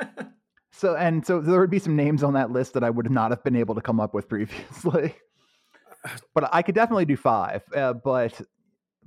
so 0.70 0.94
and 0.94 1.26
so 1.26 1.40
there 1.40 1.58
would 1.58 1.68
be 1.68 1.80
some 1.80 1.96
names 1.96 2.22
on 2.22 2.34
that 2.34 2.52
list 2.52 2.74
that 2.74 2.84
I 2.84 2.90
would 2.90 3.10
not 3.10 3.32
have 3.32 3.42
been 3.42 3.56
able 3.56 3.74
to 3.74 3.80
come 3.80 3.98
up 3.98 4.14
with 4.14 4.28
previously. 4.28 5.16
but 6.32 6.48
I 6.52 6.62
could 6.62 6.76
definitely 6.76 7.06
do 7.06 7.16
five. 7.16 7.62
Uh, 7.74 7.94
but 7.94 8.40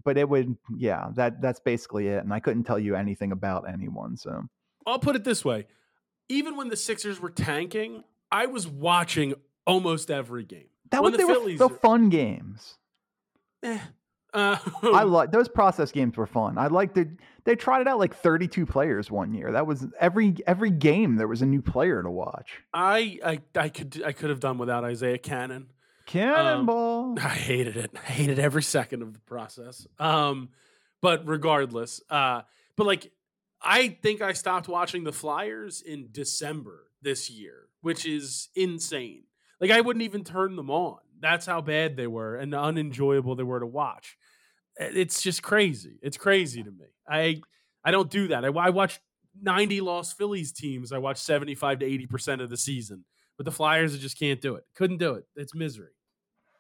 but 0.08 0.18
it 0.18 0.30
would 0.30 0.56
yeah, 0.78 1.10
that 1.16 1.42
that's 1.42 1.60
basically 1.60 2.08
it 2.08 2.24
and 2.24 2.34
I 2.34 2.40
couldn't 2.40 2.64
tell 2.64 2.80
you 2.80 2.96
anything 2.96 3.34
about 3.34 3.70
anyone, 3.70 4.16
so 4.16 4.48
I'll 4.86 5.00
put 5.00 5.18
it 5.18 5.26
this 5.26 5.44
way. 5.44 5.68
Even 6.30 6.56
when 6.56 6.70
the 6.70 6.78
Sixers 6.78 7.20
were 7.20 7.30
tanking, 7.30 8.06
I 8.32 8.46
was 8.46 8.70
watching 8.70 9.34
almost 9.66 10.10
every 10.10 10.46
game. 10.46 10.70
That 10.92 11.04
was 11.04 11.12
the, 11.12 11.26
Phillies 11.26 11.60
the 11.60 11.68
fun 11.68 12.08
games. 12.08 12.78
Eh, 13.64 13.80
uh, 14.34 14.58
I 14.82 15.04
like 15.04 15.34
those 15.34 15.50
process 15.50 15.92
games 15.92 16.16
were 16.16 16.26
fun. 16.26 16.58
I 16.58 16.68
liked 16.68 16.98
it. 16.98 17.10
They 17.44 17.58
tried 17.58 17.82
it 17.82 17.90
out 17.90 18.00
like 18.00 18.16
32 18.16 18.66
players 18.66 19.12
one 19.12 19.34
year. 19.34 19.52
That 19.52 19.68
was 19.68 19.88
every 20.00 20.38
every 20.48 20.72
game 20.72 21.18
there 21.18 21.28
was 21.28 21.42
a 21.42 21.46
new 21.46 21.62
player 21.62 22.02
to 22.02 22.10
watch. 22.10 22.62
I 22.74 23.20
I, 23.26 23.40
I 23.60 23.68
could 23.68 24.02
I 24.06 24.14
could 24.14 24.30
have 24.30 24.40
done 24.40 24.58
without 24.58 24.86
Isaiah 24.86 25.18
Canaan. 25.18 25.68
Cannonball. 26.08 27.12
Um, 27.12 27.18
I 27.22 27.30
hated 27.30 27.78
it. 27.78 27.92
I 27.96 28.12
hated 28.12 28.40
every 28.40 28.64
second 28.64 29.04
of 29.04 29.14
the 29.14 29.20
process. 29.20 29.86
Um, 30.00 30.50
but 31.02 31.28
regardless, 31.28 32.02
uh, 32.10 32.42
but 32.76 32.88
like 32.88 33.12
I 33.62 33.90
think 34.02 34.22
I 34.22 34.34
stopped 34.34 34.68
watching 34.68 35.04
the 35.04 35.14
Flyers 35.14 35.82
in 35.82 36.10
December 36.12 36.86
this 37.02 37.30
year 37.30 37.68
which 37.82 38.06
is 38.06 38.50
insane. 38.54 39.24
Like 39.62 39.72
I 39.72 39.82
wouldn't 39.82 40.04
even 40.04 40.24
turn 40.24 40.56
them 40.56 40.70
on. 40.70 40.98
That's 41.20 41.46
how 41.46 41.62
bad 41.62 41.96
they 41.96 42.08
were 42.08 42.36
and 42.36 42.54
unenjoyable 42.54 43.36
they 43.36 43.44
were 43.44 43.60
to 43.60 43.66
watch. 43.66 44.18
It's 44.76 45.22
just 45.22 45.42
crazy. 45.42 45.98
It's 46.02 46.18
crazy 46.18 46.64
to 46.64 46.70
me. 46.70 46.86
I 47.08 47.42
I 47.86 47.92
don't 47.92 48.12
do 48.12 48.28
that. 48.28 48.46
I, 48.46 48.50
I 48.50 48.70
watch 48.70 49.00
90 49.42 49.82
lost 49.82 50.18
Phillies 50.18 50.52
teams. 50.52 50.92
I 50.92 50.98
watch 50.98 51.18
75 51.18 51.80
to 51.80 51.86
80% 51.86 52.42
of 52.42 52.50
the 52.50 52.58
season. 52.58 53.06
But 53.38 53.46
the 53.46 53.52
Flyers 53.52 53.96
I 53.96 54.00
just 54.00 54.20
can't 54.20 54.42
do 54.42 54.56
it. 54.56 54.66
Couldn't 54.76 54.98
do 54.98 55.14
it. 55.14 55.26
It's 55.36 55.56
misery. 55.56 55.92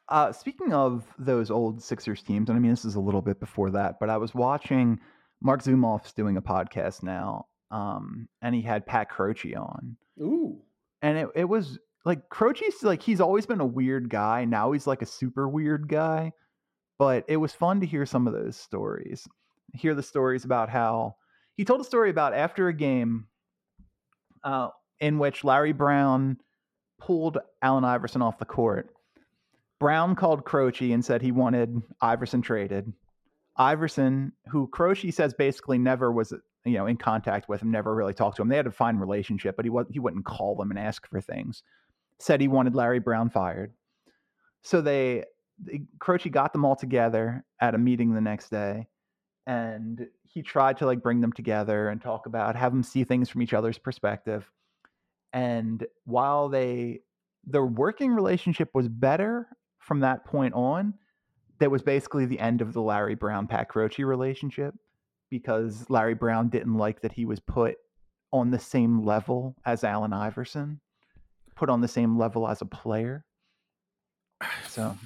Uh, 0.10 0.32
speaking 0.32 0.74
of 0.74 1.06
those 1.20 1.52
old 1.52 1.82
Sixers 1.82 2.22
teams, 2.22 2.50
and 2.50 2.58
I 2.58 2.60
mean 2.60 2.72
this 2.72 2.86
is 2.86 2.96
a 2.96 3.00
little 3.00 3.22
bit 3.22 3.40
before 3.40 3.72
that, 3.72 4.00
but 4.00 4.10
I 4.10 4.18
was 4.18 4.34
watching 4.34 5.00
Marc 5.42 5.64
Zumoff's 5.64 6.14
doing 6.14 6.38
a 6.38 6.42
podcast 6.42 7.04
now, 7.04 7.48
um, 7.72 8.28
and 8.42 8.56
he 8.56 8.62
had 8.62 8.86
Pat 8.86 9.10
Croce 9.10 9.54
on. 9.54 9.98
Ooh 10.22 10.62
and 11.02 11.18
it, 11.18 11.30
it 11.36 11.46
was 11.46 11.78
like 12.06 12.30
Croce's 12.30 12.84
like 12.84 13.02
he's 13.02 13.22
always 13.22 13.46
been 13.46 13.62
a 13.62 13.66
weird 13.66 14.10
guy. 14.10 14.46
Now 14.46 14.72
he's 14.72 14.88
like 14.88 15.02
a 15.02 15.08
super 15.08 15.48
weird 15.48 15.88
guy. 15.88 16.32
But 17.00 17.26
it 17.28 17.38
was 17.38 17.54
fun 17.54 17.80
to 17.82 17.86
hear 17.86 18.08
some 18.08 18.26
of 18.26 18.34
those 18.34 18.58
stories. 18.58 19.28
Hear 19.74 19.94
the 19.94 20.02
stories 20.02 20.46
about 20.46 20.70
how 20.70 21.16
he 21.56 21.64
told 21.64 21.80
a 21.80 21.84
story 21.84 22.10
about 22.10 22.34
after 22.34 22.70
a 22.70 22.74
game 22.74 23.28
uh, 24.44 24.70
in 25.00 25.20
which 25.20 25.44
Larry 25.44 25.74
Brown 25.74 26.38
pulled 27.00 27.38
Allen 27.62 27.84
Iverson 27.84 28.24
off 28.24 28.40
the 28.40 28.46
court. 28.46 28.90
Brown 29.80 30.16
called 30.16 30.46
Croce 30.46 30.92
and 30.92 31.04
said 31.04 31.22
he 31.22 31.32
wanted 31.32 31.82
Iverson 32.02 32.42
traded. 32.42 32.94
Iverson, 33.58 34.34
who 34.48 34.68
Croce 34.68 35.12
says 35.12 35.34
basically 35.34 35.78
never 35.78 36.12
was 36.12 36.34
you 36.66 36.74
know 36.74 36.86
in 36.86 36.98
contact 36.98 37.48
with 37.50 37.62
him, 37.62 37.72
never 37.72 37.94
really 37.96 38.14
talked 38.14 38.38
to 38.38 38.42
him. 38.42 38.50
They 38.50 38.58
had 38.58 38.68
a 38.68 38.72
fine 38.72 38.98
relationship, 38.98 39.56
but 39.56 39.66
he 39.66 39.70
was 39.70 39.86
he 39.90 40.00
wouldn't 40.00 40.26
call 40.26 40.56
them 40.56 40.72
and 40.72 40.80
ask 40.80 41.08
for 41.08 41.22
things. 41.22 41.64
Said 42.20 42.42
he 42.42 42.48
wanted 42.48 42.76
Larry 42.76 43.00
Brown 43.00 43.30
fired. 43.30 43.74
So 44.64 44.82
they, 44.82 45.24
they 45.64 45.82
Croce 46.00 46.30
got 46.30 46.54
them 46.54 46.66
all 46.66 46.76
together 46.76 47.46
at 47.62 47.76
a 47.76 47.78
meeting 47.78 48.14
the 48.14 48.22
next 48.22 48.50
day, 48.50 48.88
and 49.46 50.08
he 50.24 50.42
tried 50.42 50.78
to 50.78 50.86
like 50.86 51.02
bring 51.02 51.22
them 51.22 51.34
together 51.34 51.90
and 51.90 52.02
talk 52.02 52.26
about 52.26 52.56
have 52.56 52.72
them 52.72 52.84
see 52.84 53.04
things 53.04 53.30
from 53.30 53.42
each 53.42 53.54
other's 53.54 53.78
perspective. 53.78 54.50
And 55.34 55.86
while 56.06 56.50
they 56.50 57.02
their 57.46 57.66
working 57.66 58.12
relationship 58.12 58.70
was 58.74 58.88
better 58.88 59.48
from 59.88 60.02
that 60.02 60.26
point 60.26 60.54
on, 60.54 60.94
that 61.60 61.72
was 61.72 61.82
basically 61.82 62.26
the 62.26 62.40
end 62.40 62.62
of 62.62 62.74
the 62.74 62.82
Larry 62.82 63.16
Brown 63.16 63.48
Pat 63.48 63.70
Croce 63.70 64.04
relationship 64.04 64.76
because 65.30 65.90
Larry 65.90 66.14
Brown 66.14 66.50
didn't 66.50 66.76
like 66.76 67.02
that 67.02 67.14
he 67.14 67.24
was 67.24 67.40
put 67.40 67.76
on 68.34 68.52
the 68.52 68.60
same 68.60 69.06
level 69.06 69.56
as 69.66 69.86
Allen 69.86 70.12
Iverson, 70.12 70.82
put 71.56 71.70
on 71.70 71.80
the 71.80 71.88
same 71.88 72.18
level 72.18 72.48
as 72.50 72.62
a 72.62 72.66
player. 72.66 73.24
So, 74.68 74.98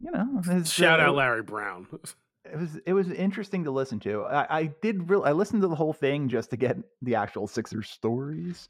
you 0.00 0.12
know, 0.12 0.62
shout 0.62 1.00
uh, 1.00 1.04
out 1.04 1.16
Larry 1.16 1.42
Brown. 1.42 1.88
it 2.44 2.56
was 2.56 2.76
it 2.86 2.92
was 2.92 3.10
interesting 3.10 3.64
to 3.64 3.72
listen 3.72 3.98
to. 4.00 4.22
I, 4.22 4.58
I 4.58 4.64
did 4.82 5.10
really 5.10 5.28
I 5.28 5.32
listened 5.32 5.62
to 5.62 5.68
the 5.68 5.74
whole 5.74 5.92
thing 5.92 6.28
just 6.28 6.50
to 6.50 6.56
get 6.56 6.76
the 7.02 7.16
actual 7.16 7.48
Sixers 7.48 7.90
stories. 7.90 8.68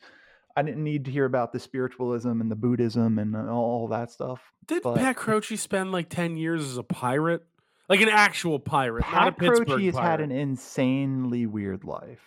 I 0.56 0.62
didn't 0.62 0.82
need 0.82 1.04
to 1.04 1.10
hear 1.10 1.26
about 1.26 1.52
the 1.52 1.60
spiritualism 1.60 2.40
and 2.40 2.50
the 2.50 2.56
Buddhism 2.56 3.18
and 3.18 3.36
all 3.36 3.88
that 3.88 4.10
stuff. 4.10 4.40
Did 4.66 4.82
but, 4.82 4.96
Pat 4.96 5.16
Croce 5.16 5.56
spend 5.56 5.92
like 5.92 6.08
ten 6.08 6.36
years 6.36 6.64
as 6.64 6.78
a 6.78 6.82
pirate? 6.82 7.42
like 7.88 8.00
an 8.00 8.08
actual 8.08 8.58
pirate, 8.58 9.04
Pat 9.04 9.14
not 9.14 9.28
a 9.28 9.32
Pittsburgh 9.32 9.68
Croce 9.68 9.84
has 9.86 9.94
pirate. 9.94 10.10
had 10.10 10.20
an 10.20 10.32
insanely 10.32 11.46
weird 11.46 11.84
life. 11.84 12.24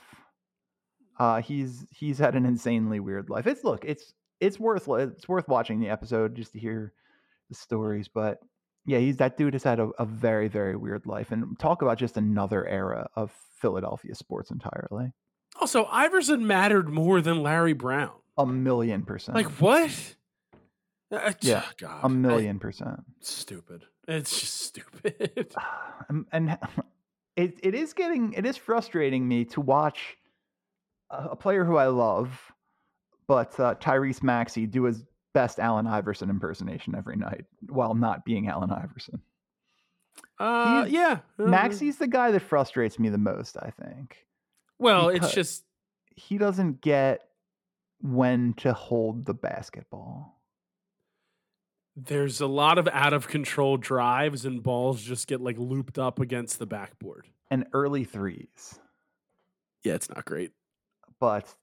Uh, 1.18 1.42
he's 1.42 1.86
he's 1.92 2.18
had 2.18 2.36
an 2.36 2.46
insanely 2.46 3.00
weird 3.00 3.30
life. 3.30 3.46
It's 3.46 3.64
look, 3.64 3.84
it's 3.84 4.14
it's 4.40 4.60
worth 4.60 4.88
it's 4.88 5.28
worth 5.28 5.48
watching 5.48 5.80
the 5.80 5.90
episode 5.90 6.36
just 6.36 6.54
to 6.54 6.60
hear 6.60 6.94
the 7.50 7.56
stories. 7.56 8.08
But 8.08 8.40
yeah, 8.86 9.00
he's 9.00 9.18
that 9.18 9.38
dude 9.38 9.54
has 9.54 9.64
had 9.64 9.80
a, 9.80 9.90
a 10.00 10.06
very 10.06 10.48
very 10.48 10.78
weird 10.78 11.06
life, 11.06 11.32
and 11.32 11.60
talk 11.60 11.82
about 11.82 11.98
just 11.98 12.16
another 12.16 12.66
era 12.66 13.10
of 13.16 13.34
Philadelphia 13.58 14.16
sports 14.16 14.52
entirely. 14.52 15.12
Also, 15.60 15.86
Iverson 15.86 16.48
mattered 16.48 16.90
more 16.90 17.22
than 17.22 17.44
Larry 17.44 17.74
Brown. 17.74 18.12
A 18.38 18.46
million 18.46 19.04
percent. 19.04 19.36
Like 19.36 19.48
what? 19.60 20.16
Uh, 21.12 21.34
yeah, 21.42 21.64
God, 21.78 22.00
a 22.04 22.10
million 22.10 22.56
I, 22.58 22.60
percent. 22.60 23.00
Stupid. 23.20 23.84
It's 24.08 24.40
just 24.40 24.62
stupid. 24.62 25.54
and, 26.32 26.58
it 27.36 27.60
it 27.62 27.76
is 27.76 27.94
getting 27.94 28.34
it 28.34 28.46
is 28.46 28.58
frustrating 28.58 29.28
me 29.28 29.46
to 29.46 29.62
watch 29.62 30.18
a, 31.10 31.30
a 31.32 31.36
player 31.36 31.66
who 31.66 31.78
I 31.78 31.88
love, 31.88 32.40
but 33.28 33.60
uh, 33.60 33.76
Tyrese 33.76 34.24
Maxey 34.24 34.66
do 34.66 34.84
his 34.84 35.04
best 35.34 35.60
Allen 35.60 35.88
Iverson 35.88 36.30
impersonation 36.30 36.96
every 36.96 37.16
night 37.18 37.46
while 37.68 37.96
not 37.96 38.24
being 38.24 38.48
Allen 38.48 38.72
Iverson. 38.72 39.22
Uh, 40.40 40.86
He's, 40.86 40.94
yeah. 40.94 41.20
Uh, 41.38 41.44
Maxey's 41.44 41.98
the 41.98 42.08
guy 42.08 42.32
that 42.32 42.42
frustrates 42.42 42.98
me 42.98 43.10
the 43.10 43.18
most. 43.18 43.58
I 43.58 43.72
think. 43.72 44.18
Well, 44.80 45.10
it's 45.10 45.34
just 45.34 45.64
he 46.16 46.38
doesn't 46.38 46.82
get 46.82 47.22
when 48.02 48.54
to 48.56 48.74
hold 48.74 49.26
the 49.26 49.34
basketball 49.34 50.40
there's 52.06 52.42
a 52.42 52.48
lot 52.48 52.78
of 52.78 52.88
out 52.92 53.14
of 53.14 53.28
control 53.28 53.78
drives 53.78 54.46
and 54.46 54.64
balls 54.64 55.02
just 55.02 55.28
get 55.28 55.42
like 55.42 55.58
looped 55.58 55.98
up 55.98 56.20
against 56.20 56.60
the 56.60 56.66
backboard. 56.66 57.28
And 57.52 57.66
early 57.74 58.04
threes. 58.04 58.80
Yeah, 59.84 59.96
it's 59.96 60.10
not 60.10 60.26
great. 60.26 60.52
But 61.20 61.54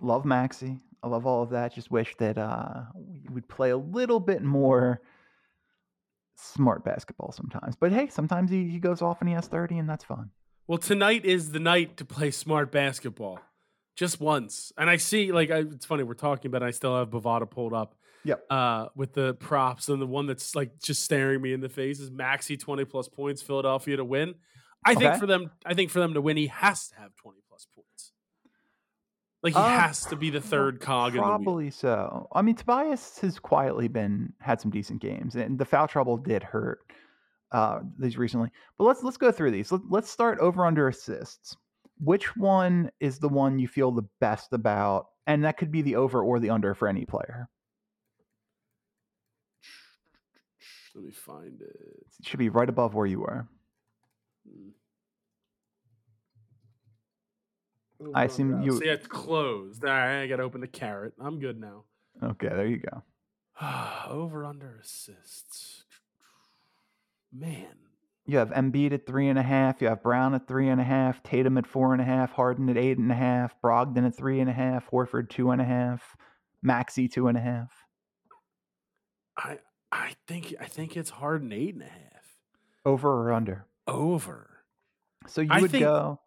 love 0.00 0.24
Maxey. 0.24 0.78
I 1.02 1.08
love 1.08 1.26
all 1.26 1.42
of 1.42 1.50
that. 1.50 1.74
Just 1.74 1.90
wish 1.90 2.14
that 2.18 2.36
uh, 2.36 2.82
we 2.94 3.22
would 3.30 3.48
play 3.48 3.70
a 3.70 3.76
little 3.76 4.20
bit 4.20 4.42
more 4.42 5.00
smart 6.36 6.84
basketball 6.84 7.32
sometimes. 7.32 7.74
But 7.74 7.92
hey, 7.92 8.08
sometimes 8.08 8.50
he, 8.50 8.68
he 8.68 8.78
goes 8.78 9.00
off 9.00 9.20
and 9.20 9.28
he 9.28 9.34
has 9.34 9.46
30, 9.46 9.78
and 9.78 9.88
that's 9.88 10.04
fun. 10.04 10.30
Well, 10.70 10.78
tonight 10.78 11.24
is 11.24 11.50
the 11.50 11.58
night 11.58 11.96
to 11.96 12.04
play 12.04 12.30
smart 12.30 12.70
basketball, 12.70 13.40
just 13.96 14.20
once. 14.20 14.72
And 14.78 14.88
I 14.88 14.98
see, 14.98 15.32
like, 15.32 15.50
I, 15.50 15.62
it's 15.62 15.84
funny 15.84 16.04
we're 16.04 16.14
talking 16.14 16.48
about. 16.48 16.62
It, 16.62 16.66
I 16.66 16.70
still 16.70 16.96
have 16.96 17.10
Bovada 17.10 17.50
pulled 17.50 17.72
up. 17.72 17.96
Yep. 18.22 18.44
Uh, 18.48 18.86
with 18.94 19.12
the 19.12 19.34
props, 19.34 19.88
and 19.88 20.00
the 20.00 20.06
one 20.06 20.26
that's 20.26 20.54
like 20.54 20.80
just 20.80 21.02
staring 21.02 21.42
me 21.42 21.52
in 21.52 21.60
the 21.60 21.68
face 21.68 21.98
is 21.98 22.08
Maxey 22.08 22.56
twenty 22.56 22.84
plus 22.84 23.08
points, 23.08 23.42
Philadelphia 23.42 23.96
to 23.96 24.04
win. 24.04 24.36
I 24.84 24.94
think 24.94 25.16
for 25.16 25.26
them, 25.26 25.50
I 25.66 25.74
think 25.74 25.90
for 25.90 25.98
them 25.98 26.14
to 26.14 26.20
win, 26.20 26.36
he 26.36 26.46
has 26.46 26.86
to 26.90 27.00
have 27.00 27.16
twenty 27.16 27.40
plus 27.48 27.66
points. 27.74 28.12
Like 29.42 29.54
he 29.54 29.58
Uh, 29.58 29.70
has 29.70 30.04
to 30.04 30.14
be 30.14 30.30
the 30.30 30.40
third 30.40 30.80
cog 30.80 31.16
in 31.16 31.16
the. 31.16 31.22
Probably 31.22 31.70
so. 31.70 32.28
I 32.30 32.42
mean, 32.42 32.54
Tobias 32.54 33.18
has 33.18 33.40
quietly 33.40 33.88
been 33.88 34.34
had 34.38 34.60
some 34.60 34.70
decent 34.70 35.02
games, 35.02 35.34
and 35.34 35.58
the 35.58 35.64
foul 35.64 35.88
trouble 35.88 36.16
did 36.16 36.44
hurt 36.44 36.78
uh, 37.52 37.80
these 37.98 38.16
recently. 38.16 38.50
But 38.78 38.84
let's 38.84 39.02
let's 39.02 39.16
go 39.16 39.30
through 39.32 39.50
these. 39.52 39.72
Let, 39.72 39.82
let's 39.88 40.10
start 40.10 40.38
over 40.38 40.64
under 40.66 40.88
assists. 40.88 41.56
Which 41.98 42.36
one 42.36 42.90
is 43.00 43.18
the 43.18 43.28
one 43.28 43.58
you 43.58 43.68
feel 43.68 43.90
the 43.90 44.08
best 44.20 44.52
about? 44.52 45.06
And 45.26 45.44
that 45.44 45.58
could 45.58 45.70
be 45.70 45.82
the 45.82 45.96
over 45.96 46.22
or 46.22 46.38
the 46.40 46.50
under 46.50 46.74
for 46.74 46.88
any 46.88 47.04
player. 47.04 47.48
Let 50.94 51.04
me 51.04 51.10
find 51.12 51.60
it. 51.60 51.76
It 52.20 52.26
should 52.26 52.38
be 52.38 52.48
right 52.48 52.68
above 52.68 52.94
where 52.94 53.06
you 53.06 53.20
were. 53.20 53.46
I 58.14 58.24
assume 58.24 58.62
you- 58.62 58.78
See, 58.78 58.88
it's 58.88 59.06
closed. 59.06 59.84
All 59.84 59.90
right, 59.90 60.22
I 60.22 60.26
got 60.26 60.36
to 60.36 60.42
open 60.42 60.60
the 60.62 60.66
carrot. 60.66 61.12
I'm 61.20 61.38
good 61.38 61.60
now. 61.60 61.84
Okay, 62.22 62.48
there 62.48 62.66
you 62.66 62.78
go. 62.78 63.02
Over 64.08 64.44
under 64.44 64.78
assists. 64.82 65.84
Man, 67.32 67.76
You 68.26 68.38
have 68.38 68.50
Embiid 68.50 68.92
at 68.92 69.06
three 69.06 69.28
and 69.28 69.38
a 69.38 69.42
half. 69.42 69.80
You 69.80 69.88
have 69.88 70.02
Brown 70.02 70.34
at 70.34 70.46
three 70.48 70.68
and 70.68 70.80
a 70.80 70.84
half. 70.84 71.22
Tatum 71.22 71.58
at 71.58 71.66
four 71.66 71.92
and 71.92 72.02
a 72.02 72.04
half. 72.04 72.32
Harden 72.32 72.68
at 72.68 72.76
eight 72.76 72.98
and 72.98 73.10
a 73.10 73.14
half. 73.14 73.54
Brogdon 73.62 74.06
at 74.06 74.16
three 74.16 74.40
and 74.40 74.50
a 74.50 74.52
half. 74.52 74.90
Horford 74.90 75.28
two 75.30 75.50
and 75.50 75.60
a 75.60 75.64
half. 75.64 76.16
Maxey 76.62 77.08
two 77.08 77.28
and 77.28 77.38
a 77.38 77.40
half. 77.40 77.70
I 79.36 79.58
I 79.92 80.14
think 80.26 80.54
I 80.60 80.66
think 80.66 80.96
it's 80.96 81.10
Harden 81.10 81.52
eight 81.52 81.74
and 81.74 81.82
a 81.82 81.86
half. 81.86 82.24
Over 82.84 83.28
or 83.28 83.32
under? 83.32 83.66
Over. 83.86 84.50
So 85.26 85.40
you 85.40 85.48
I 85.50 85.60
would 85.60 85.70
think- 85.70 85.82
go, 85.82 86.20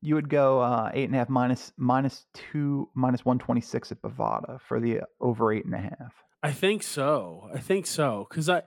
you 0.00 0.14
would 0.14 0.28
go 0.28 0.60
uh, 0.60 0.90
eight 0.94 1.04
and 1.04 1.14
a 1.14 1.18
half 1.18 1.28
minus 1.28 1.72
minus 1.76 2.26
two 2.34 2.88
minus 2.94 3.24
one 3.24 3.38
twenty 3.38 3.60
six 3.60 3.90
at 3.92 4.00
Bovada 4.02 4.60
for 4.60 4.80
the 4.80 5.02
over 5.20 5.52
eight 5.52 5.64
and 5.64 5.74
a 5.74 5.78
half. 5.78 6.14
I 6.42 6.52
think 6.52 6.82
so. 6.82 7.48
I 7.54 7.58
think 7.58 7.86
so 7.86 8.26
because 8.28 8.48
I, 8.48 8.62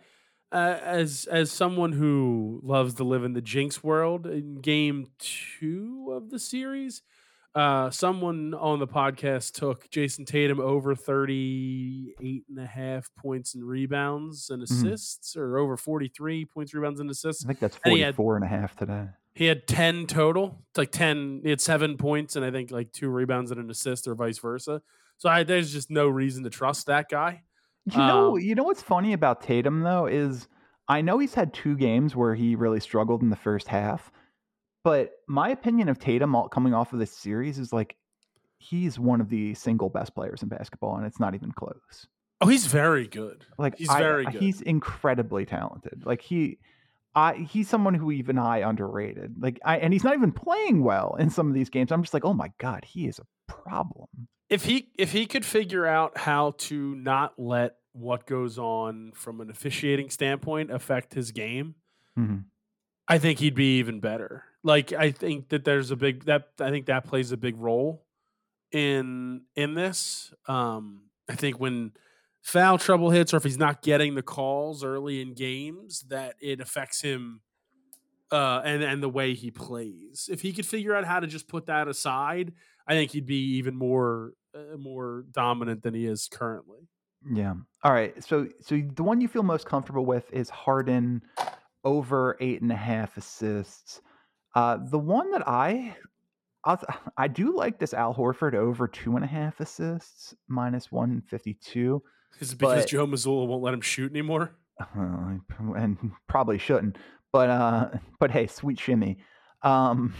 uh, 0.51 0.77
as 0.83 1.27
as 1.31 1.51
someone 1.51 1.91
who 1.91 2.59
loves 2.63 2.95
to 2.95 3.03
live 3.03 3.23
in 3.23 3.33
the 3.33 3.41
Jinx 3.41 3.83
world, 3.83 4.25
in 4.25 4.55
Game 4.61 5.07
Two 5.19 6.11
of 6.11 6.29
the 6.31 6.39
series, 6.39 7.01
uh, 7.55 7.89
someone 7.91 8.53
on 8.53 8.79
the 8.79 8.87
podcast 8.87 9.53
took 9.53 9.89
Jayson 9.91 10.25
Tatum 10.25 10.59
over 10.59 10.95
38 10.95 12.43
and 12.49 12.59
a 12.59 12.65
half 12.65 13.09
points 13.17 13.55
and 13.55 13.63
rebounds 13.63 14.49
and 14.49 14.63
assists, 14.63 15.35
or 15.35 15.57
over 15.57 15.77
forty 15.77 16.07
three 16.07 16.45
points, 16.45 16.73
rebounds, 16.73 16.99
and 16.99 17.09
assists. 17.09 17.45
I 17.45 17.47
think 17.47 17.59
that's 17.59 17.75
And 17.83 17.91
he 17.91 17.97
forty 17.97 18.03
had- 18.03 18.15
four 18.15 18.35
and 18.35 18.43
a 18.45 18.47
half 18.47 18.75
today. 18.75 19.07
He 19.35 19.45
had 19.45 19.67
10 19.67 20.07
total. 20.07 20.57
It's 20.71 20.77
like 20.77 20.91
10. 20.91 21.41
He 21.43 21.49
had 21.49 21.61
seven 21.61 21.95
points 21.95 22.35
and 22.35 22.43
I 22.43 22.51
think 22.51 22.71
like 22.71 22.91
two 22.91 23.07
rebounds 23.07 23.51
and 23.51 23.59
an 23.61 23.69
assist 23.69 24.05
or 24.05 24.13
vice 24.13 24.37
versa. 24.37 24.81
So 25.17 25.29
I, 25.29 25.43
there's 25.43 25.71
just 25.71 25.89
no 25.89 26.09
reason 26.09 26.43
to 26.43 26.49
trust 26.49 26.87
that 26.87 27.07
guy. 27.07 27.43
You 27.85 27.97
know, 27.97 28.35
Um, 28.35 28.41
you 28.41 28.55
know 28.55 28.63
what's 28.63 28.81
funny 28.81 29.13
about 29.13 29.41
Tatum 29.41 29.81
though 29.81 30.05
is 30.05 30.47
I 30.87 31.01
know 31.01 31.19
he's 31.19 31.33
had 31.33 31.53
two 31.53 31.75
games 31.75 32.15
where 32.15 32.35
he 32.35 32.55
really 32.55 32.79
struggled 32.79 33.21
in 33.21 33.29
the 33.29 33.35
first 33.35 33.67
half, 33.67 34.11
but 34.83 35.11
my 35.27 35.49
opinion 35.49 35.89
of 35.89 35.99
Tatum 35.99 36.35
all, 36.35 36.49
coming 36.49 36.73
off 36.73 36.93
of 36.93 36.99
this 36.99 37.11
series 37.11 37.59
is 37.59 37.73
like 37.73 37.95
he's 38.57 38.99
one 38.99 39.21
of 39.21 39.29
the 39.29 39.53
single 39.53 39.89
best 39.89 40.13
players 40.13 40.43
in 40.43 40.49
basketball, 40.49 40.97
and 40.97 41.05
it's 41.05 41.19
not 41.19 41.35
even 41.35 41.51
close. 41.51 42.07
Oh, 42.41 42.47
he's 42.47 42.67
very 42.67 43.07
good. 43.07 43.45
Like 43.57 43.77
He's 43.77 43.89
I- 43.89 43.99
very 43.99 44.25
good. 44.25 44.41
He's 44.41 44.61
incredibly 44.61 45.45
talented. 45.45 46.03
Like 46.05 46.21
he. 46.21 46.59
I, 47.15 47.33
he's 47.33 47.67
someone 47.67 47.95
who 47.95 48.11
even 48.11 48.37
I 48.37 48.59
underrated. 48.59 49.35
Like 49.39 49.59
I 49.65 49.77
and 49.77 49.91
he's 49.91 50.03
not 50.03 50.13
even 50.13 50.31
playing 50.31 50.83
well 50.83 51.15
in 51.19 51.31
some 51.31 51.47
of 51.47 51.55
these 51.55 51.69
games. 51.69 51.91
I'm 51.91 52.03
just 52.03 52.13
like, 52.13 52.23
oh 52.23 52.35
my 52.35 52.51
god, 52.59 52.85
he 52.85 53.07
is 53.07 53.19
a 53.19 53.25
problem. 53.51 54.07
If 54.49 54.65
he 54.65 54.89
if 54.97 55.11
he 55.11 55.25
could 55.25 55.45
figure 55.45 55.85
out 55.85 56.17
how 56.17 56.51
to 56.59 56.95
not 56.95 57.37
let 57.37 57.75
what 57.91 58.25
goes 58.25 58.57
on 58.57 59.11
from 59.13 59.41
an 59.41 59.49
officiating 59.49 60.09
standpoint 60.09 60.71
affect 60.71 61.13
his 61.13 61.31
game, 61.31 61.75
Mhm. 62.17 62.45
I 63.07 63.17
think 63.19 63.39
he'd 63.39 63.55
be 63.55 63.77
even 63.79 63.99
better. 63.99 64.43
Like 64.63 64.93
I 64.93 65.11
think 65.11 65.49
that 65.49 65.65
there's 65.65 65.91
a 65.91 65.95
big 65.95 66.25
that 66.25 66.49
I 66.59 66.69
think 66.69 66.87
that 66.87 67.05
plays 67.05 67.31
a 67.31 67.37
big 67.37 67.57
role 67.57 68.05
in 68.71 69.45
in 69.55 69.73
this. 69.75 70.33
Um 70.47 71.09
I 71.29 71.35
think 71.35 71.59
when 71.59 71.93
foul 72.41 72.77
trouble 72.77 73.11
hits 73.11 73.33
or 73.33 73.37
if 73.37 73.43
he's 73.43 73.57
not 73.57 73.81
getting 73.81 74.15
the 74.15 74.23
calls 74.23 74.83
early 74.83 75.21
in 75.21 75.33
games 75.33 76.01
that 76.09 76.35
it 76.41 76.59
affects 76.61 77.01
him 77.01 77.41
uh 78.31 78.61
and 78.63 78.83
and 78.83 79.01
the 79.03 79.09
way 79.09 79.33
he 79.33 79.51
plays. 79.51 80.29
If 80.31 80.41
he 80.41 80.53
could 80.53 80.65
figure 80.65 80.95
out 80.95 81.05
how 81.05 81.19
to 81.19 81.27
just 81.27 81.47
put 81.47 81.65
that 81.67 81.87
aside, 81.87 82.53
I 82.87 82.93
think 82.93 83.11
he'd 83.11 83.25
be 83.25 83.57
even 83.57 83.75
more 83.75 84.33
more 84.77 85.25
dominant 85.31 85.83
than 85.83 85.93
he 85.93 86.05
is 86.05 86.27
currently. 86.31 86.87
Yeah. 87.31 87.53
All 87.83 87.91
right. 87.91 88.21
So 88.23 88.47
so 88.61 88.81
the 88.95 89.03
one 89.03 89.19
you 89.21 89.27
feel 89.27 89.43
most 89.43 89.65
comfortable 89.65 90.05
with 90.05 90.31
is 90.31 90.49
Harden 90.49 91.21
over 91.83 92.37
eight 92.39 92.61
and 92.61 92.71
a 92.71 92.75
half 92.77 93.17
assists. 93.17 94.01
Uh, 94.55 94.77
the 94.89 94.99
one 94.99 95.31
that 95.31 95.47
I 95.47 95.95
I'll, 96.65 96.81
I 97.17 97.27
do 97.27 97.55
like 97.55 97.79
this 97.79 97.93
Al 97.93 98.13
Horford 98.13 98.53
over 98.53 98.87
two 98.87 99.15
and 99.15 99.23
a 99.23 99.27
half 99.27 99.59
assists 99.59 100.33
minus 100.47 100.91
one 100.91 101.21
fifty 101.29 101.55
two. 101.55 102.01
Is 102.39 102.53
it 102.53 102.57
because 102.59 102.83
But- 102.83 102.89
Joe 102.89 103.05
Mazzulla 103.07 103.47
won't 103.47 103.63
let 103.63 103.73
him 103.73 103.81
shoot 103.81 104.11
anymore? 104.11 104.51
Uh, 104.79 105.33
and 105.75 105.97
probably 106.29 106.57
shouldn't. 106.57 106.97
But 107.33 107.49
uh, 107.49 107.89
but 108.19 108.31
hey, 108.31 108.47
sweet 108.47 108.79
shimmy. 108.79 109.17
Um, 109.61 110.13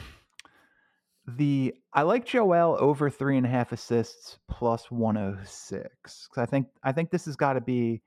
the 1.38 1.74
I 1.94 2.04
like 2.04 2.26
Joel 2.26 2.78
over 2.80 3.10
three 3.10 3.38
and 3.38 3.46
a 3.46 3.50
half 3.50 3.72
assists 3.72 4.38
plus 4.50 4.90
one 4.92 5.18
oh 5.18 5.38
six 5.44 6.28
because 6.30 6.42
I 6.42 6.46
think 6.46 6.68
I 6.84 6.92
think 6.92 7.10
this 7.10 7.26
has 7.26 7.36
got 7.36 7.54
to 7.54 7.62
be 7.62 8.02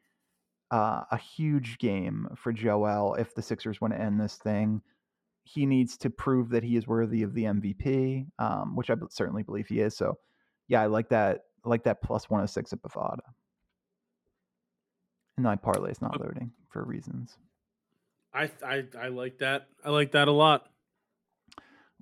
uh, 0.71 1.03
a 1.11 1.19
huge 1.19 1.79
game 1.79 2.29
for 2.37 2.53
Joel 2.53 3.15
if 3.15 3.35
the 3.35 3.43
Sixers 3.43 3.81
want 3.81 3.93
to 3.95 4.01
end 4.01 4.21
this 4.21 4.37
thing. 4.37 4.81
He 5.45 5.67
needs 5.67 5.97
to 5.99 6.11
prove 6.11 6.51
that 6.51 6.63
he 6.63 6.77
is 6.77 6.87
worthy 6.87 7.23
of 7.23 7.35
the 7.35 7.45
MVP, 7.45 8.27
um, 8.39 8.77
which 8.77 8.89
I 8.91 8.95
b- 8.95 9.07
certainly 9.11 9.43
believe 9.43 9.67
he 9.67 9.81
is. 9.81 9.97
So, 9.97 10.17
yeah, 10.69 10.81
I 10.81 10.87
like 10.87 11.09
that. 11.11 11.41
I 11.65 11.69
like 11.69 11.85
that 11.85 12.01
plus 12.01 12.31
one 12.31 12.39
hundred 12.41 12.49
six 12.49 12.73
at 12.73 12.81
Bovada. 12.81 13.19
And 15.37 15.45
my 15.45 15.57
parlay 15.57 15.91
is 15.91 16.01
not 16.01 16.21
loading 16.21 16.53
for 16.69 16.85
reasons. 16.85 17.37
I, 18.33 18.51
I 18.65 18.85
I 18.99 19.09
like 19.09 19.39
that. 19.39 19.67
I 19.85 19.91
like 19.91 20.13
that 20.13 20.29
a 20.29 20.33
lot. 20.33 20.69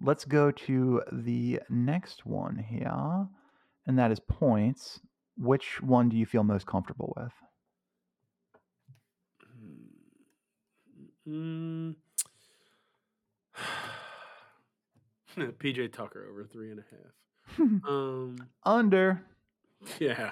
Let's 0.02 0.24
go 0.24 0.50
to 0.50 1.02
the 1.12 1.60
next 1.68 2.24
one 2.24 2.56
here, 2.56 3.26
and 3.86 3.98
that 3.98 4.10
is 4.10 4.18
points. 4.20 5.00
Which 5.36 5.80
one 5.82 6.08
do 6.08 6.16
you 6.16 6.26
feel 6.26 6.42
most 6.44 6.66
comfortable 6.66 7.12
with? 7.16 7.32
Mm. 11.28 11.94
PJ 15.36 15.92
Tucker 15.92 16.26
over 16.30 16.44
three 16.44 16.70
and 16.70 16.80
a 16.80 16.84
half. 16.90 17.12
Um, 17.88 18.36
Under. 18.64 19.22
yeah. 19.98 20.30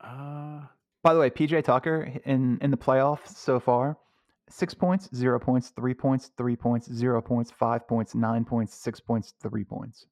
Uh, 0.00 0.62
By 1.02 1.14
the 1.14 1.20
way, 1.20 1.30
PJ 1.30 1.62
Tucker 1.64 2.12
in 2.24 2.58
in 2.60 2.70
the 2.70 2.76
playoffs 2.76 3.28
so 3.36 3.60
far, 3.60 3.96
six 4.50 4.74
points, 4.74 5.08
zero 5.14 5.38
points, 5.38 5.70
three 5.70 5.94
points, 5.94 6.30
three 6.36 6.56
points, 6.56 6.90
zero 6.92 7.20
points, 7.22 7.50
five 7.50 7.86
points, 7.88 8.14
nine 8.14 8.44
points, 8.44 8.74
six 8.74 9.00
points, 9.00 9.34
three 9.42 9.64
points. 9.64 10.06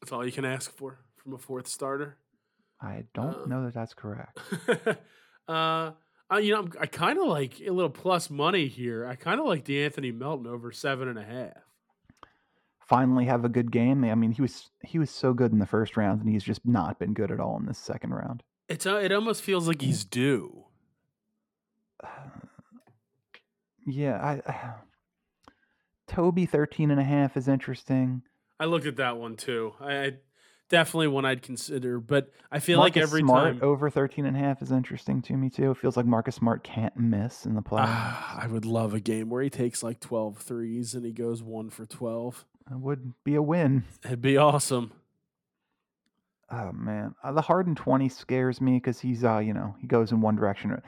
that's 0.00 0.12
all 0.12 0.24
you 0.24 0.32
can 0.32 0.44
ask 0.44 0.74
for 0.76 0.98
from 1.16 1.34
a 1.34 1.38
fourth 1.38 1.66
starter. 1.68 2.16
I 2.80 3.04
don't 3.14 3.34
Uh, 3.42 3.46
know 3.46 3.64
that 3.64 3.74
that's 3.74 3.92
correct. 3.94 4.38
uh, 5.48 5.90
I, 6.30 6.38
you 6.38 6.52
know, 6.54 6.60
I'm, 6.60 6.72
I 6.80 6.86
kind 6.86 7.18
of 7.18 7.26
like 7.26 7.60
a 7.60 7.70
little 7.70 7.90
plus 7.90 8.30
money 8.30 8.68
here. 8.68 9.04
I 9.06 9.16
kind 9.16 9.38
of 9.40 9.46
like 9.46 9.64
De'Anthony 9.64 10.16
Melton 10.16 10.46
over 10.46 10.72
seven 10.72 11.08
and 11.08 11.18
a 11.18 11.24
half. 11.24 11.56
Finally, 12.78 13.26
have 13.26 13.44
a 13.44 13.48
good 13.48 13.70
game. 13.70 14.02
I 14.04 14.14
mean, 14.14 14.32
he 14.32 14.42
was 14.42 14.70
he 14.82 14.98
was 14.98 15.10
so 15.10 15.32
good 15.34 15.52
in 15.52 15.58
the 15.58 15.66
first 15.66 15.96
round, 15.96 16.20
and 16.22 16.28
he's 16.30 16.42
just 16.42 16.64
not 16.66 16.98
been 16.98 17.12
good 17.14 17.30
at 17.30 17.38
all 17.38 17.56
in 17.58 17.66
this 17.66 17.78
second 17.78 18.14
round. 18.14 18.42
It's 18.68 18.86
uh, 18.86 18.96
it 18.96 19.12
almost 19.12 19.42
feels 19.42 19.68
like 19.68 19.80
he's 19.82 20.04
due. 20.04 20.64
yeah, 23.86 24.16
I, 24.16 24.50
I 24.50 24.74
Toby 26.06 26.46
13 26.46 26.90
and 26.90 27.00
a 27.00 27.04
half 27.04 27.36
is 27.36 27.48
interesting. 27.48 28.22
I 28.58 28.64
looked 28.64 28.86
at 28.86 28.96
that 28.96 29.16
one 29.16 29.36
too. 29.36 29.74
I, 29.80 30.04
I 30.04 30.12
definitely 30.68 31.08
one 31.08 31.24
I'd 31.24 31.42
consider, 31.42 32.00
but 32.00 32.30
I 32.50 32.58
feel 32.58 32.78
Marcus 32.78 32.96
like 32.96 33.02
every 33.02 33.20
Smart 33.20 33.54
time 33.54 33.60
over 33.62 33.90
13 33.90 34.26
and 34.26 34.36
a 34.36 34.40
half 34.40 34.60
is 34.60 34.72
interesting 34.72 35.22
to 35.22 35.34
me 35.34 35.50
too. 35.50 35.70
It 35.70 35.76
feels 35.76 35.96
like 35.96 36.06
Marcus 36.06 36.34
Smart 36.34 36.64
can't 36.64 36.96
miss 36.96 37.46
in 37.46 37.54
the 37.54 37.62
playoffs. 37.62 37.86
Ah, 37.86 38.40
I 38.42 38.48
would 38.48 38.64
love 38.64 38.92
a 38.92 39.00
game 39.00 39.30
where 39.30 39.42
he 39.42 39.50
takes 39.50 39.82
like 39.82 40.00
12 40.00 40.38
threes 40.38 40.94
and 40.94 41.04
he 41.04 41.12
goes 41.12 41.42
1 41.42 41.70
for 41.70 41.86
12. 41.86 42.44
It 42.70 42.78
would 42.78 43.14
be 43.24 43.34
a 43.34 43.42
win. 43.42 43.84
It'd 44.04 44.20
be 44.20 44.36
awesome. 44.36 44.92
Oh 46.52 46.72
man, 46.72 47.14
uh, 47.22 47.30
the 47.30 47.42
Harden 47.42 47.76
20 47.76 48.08
scares 48.08 48.60
me 48.60 48.74
because 48.74 48.98
he's 49.00 49.22
uh 49.22 49.38
you 49.38 49.54
know 49.54 49.76
he 49.80 49.86
goes 49.86 50.10
in 50.10 50.20
one 50.20 50.34
direction 50.34 50.82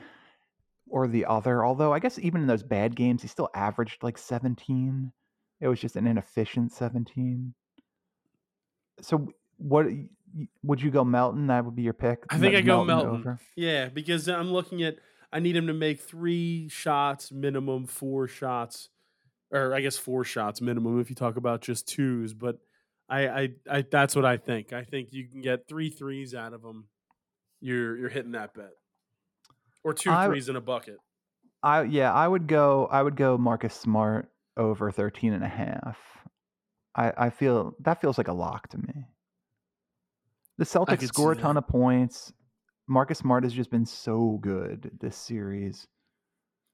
or, 0.93 1.07
the 1.07 1.25
other. 1.25 1.65
Although 1.65 1.93
I 1.93 1.99
guess 1.99 2.19
even 2.19 2.41
in 2.41 2.47
those 2.47 2.63
bad 2.63 2.95
games, 2.95 3.21
he 3.21 3.27
still 3.27 3.49
averaged 3.53 4.03
like 4.03 4.17
17. 4.17 5.11
It 5.59 5.67
was 5.67 5.79
just 5.79 5.95
an 5.95 6.07
inefficient 6.07 6.71
17. 6.71 7.53
So 9.01 9.27
what 9.57 9.87
would 10.63 10.81
you 10.81 10.91
go 10.91 11.03
Melton? 11.03 11.47
That 11.47 11.65
would 11.65 11.75
be 11.75 11.81
your 11.81 11.93
pick. 11.93 12.23
I 12.29 12.37
think 12.37 12.55
I 12.55 12.61
go 12.61 12.83
Melton. 12.83 13.39
Yeah, 13.55 13.89
because 13.89 14.27
I'm 14.29 14.51
looking 14.51 14.83
at 14.83 14.97
I 15.31 15.39
need 15.39 15.55
him 15.55 15.67
to 15.67 15.73
make 15.73 15.99
3 15.99 16.69
shots 16.69 17.31
minimum, 17.31 17.87
4 17.87 18.27
shots 18.27 18.89
or 19.51 19.73
I 19.73 19.81
guess 19.81 19.97
4 19.97 20.23
shots 20.23 20.61
minimum 20.61 20.99
if 20.99 21.09
you 21.09 21.15
talk 21.15 21.37
about 21.37 21.61
just 21.61 21.87
twos, 21.87 22.33
but 22.33 22.59
I 23.09 23.27
I, 23.27 23.49
I 23.69 23.81
that's 23.89 24.15
what 24.15 24.25
I 24.25 24.37
think. 24.37 24.73
I 24.73 24.83
think 24.83 25.11
you 25.11 25.27
can 25.27 25.41
get 25.41 25.67
three 25.67 25.89
threes 25.89 26.33
out 26.33 26.53
of 26.53 26.63
him. 26.63 26.87
You're 27.61 27.97
you're 27.97 28.09
hitting 28.09 28.31
that 28.33 28.53
bet. 28.53 28.71
Or 29.83 29.93
two 29.93 30.11
I- 30.11 30.27
threes 30.27 30.49
in 30.49 30.55
a 30.55 30.61
bucket. 30.61 30.97
I 31.61 31.83
yeah, 31.83 32.11
I 32.13 32.27
would 32.27 32.47
go 32.47 32.87
I 32.91 33.01
would 33.01 33.15
go 33.15 33.37
Marcus 33.37 33.73
Smart 33.73 34.29
over 34.57 34.91
13 34.91 35.31
and 35.33 35.43
a 35.43 35.47
half. 35.47 35.97
I 36.95 37.13
I 37.17 37.29
feel 37.29 37.73
that 37.79 38.01
feels 38.01 38.17
like 38.17 38.27
a 38.27 38.33
lock 38.33 38.67
to 38.69 38.77
me. 38.77 39.05
The 40.57 40.65
Celtics 40.65 41.03
score 41.07 41.31
a 41.31 41.35
ton 41.37 41.57
of 41.57 41.67
points. 41.67 42.33
Marcus 42.87 43.19
Smart 43.19 43.43
has 43.43 43.53
just 43.53 43.71
been 43.71 43.85
so 43.85 44.37
good 44.41 44.91
this 44.99 45.15
series. 45.15 45.87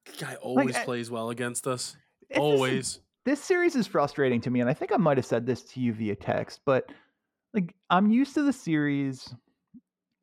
The 0.06 0.26
guy 0.26 0.36
always 0.36 0.76
I- 0.76 0.84
plays 0.86 1.12
well 1.12 1.30
against 1.30 1.68
us. 1.68 1.96
It's 2.30 2.38
just- 2.38 2.40
Always. 2.40 3.00
this 3.26 3.44
series 3.44 3.76
is 3.76 3.86
frustrating 3.88 4.42
to 4.42 4.50
me, 4.50 4.60
and 4.60 4.70
I 4.70 4.74
think 4.74 4.92
I 4.92 4.98
might 4.98 5.18
have 5.18 5.26
said 5.26 5.46
this 5.46 5.64
to 5.74 5.80
you 5.80 5.94
via 5.94 6.16
text, 6.16 6.62
but 6.66 6.92
like 7.54 7.76
I'm 7.92 8.10
used 8.10 8.34
to 8.36 8.44
the 8.44 8.54
series 8.54 9.34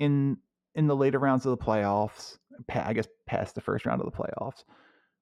in 0.00 0.38
in 0.74 0.88
the 0.88 0.96
later 0.96 1.18
rounds 1.20 1.46
of 1.46 1.56
the 1.56 1.64
playoffs. 1.64 2.36
I 2.72 2.92
guess 2.92 3.06
past 3.26 3.54
the 3.54 3.60
first 3.60 3.86
round 3.86 4.00
of 4.00 4.10
the 4.10 4.16
playoffs, 4.16 4.64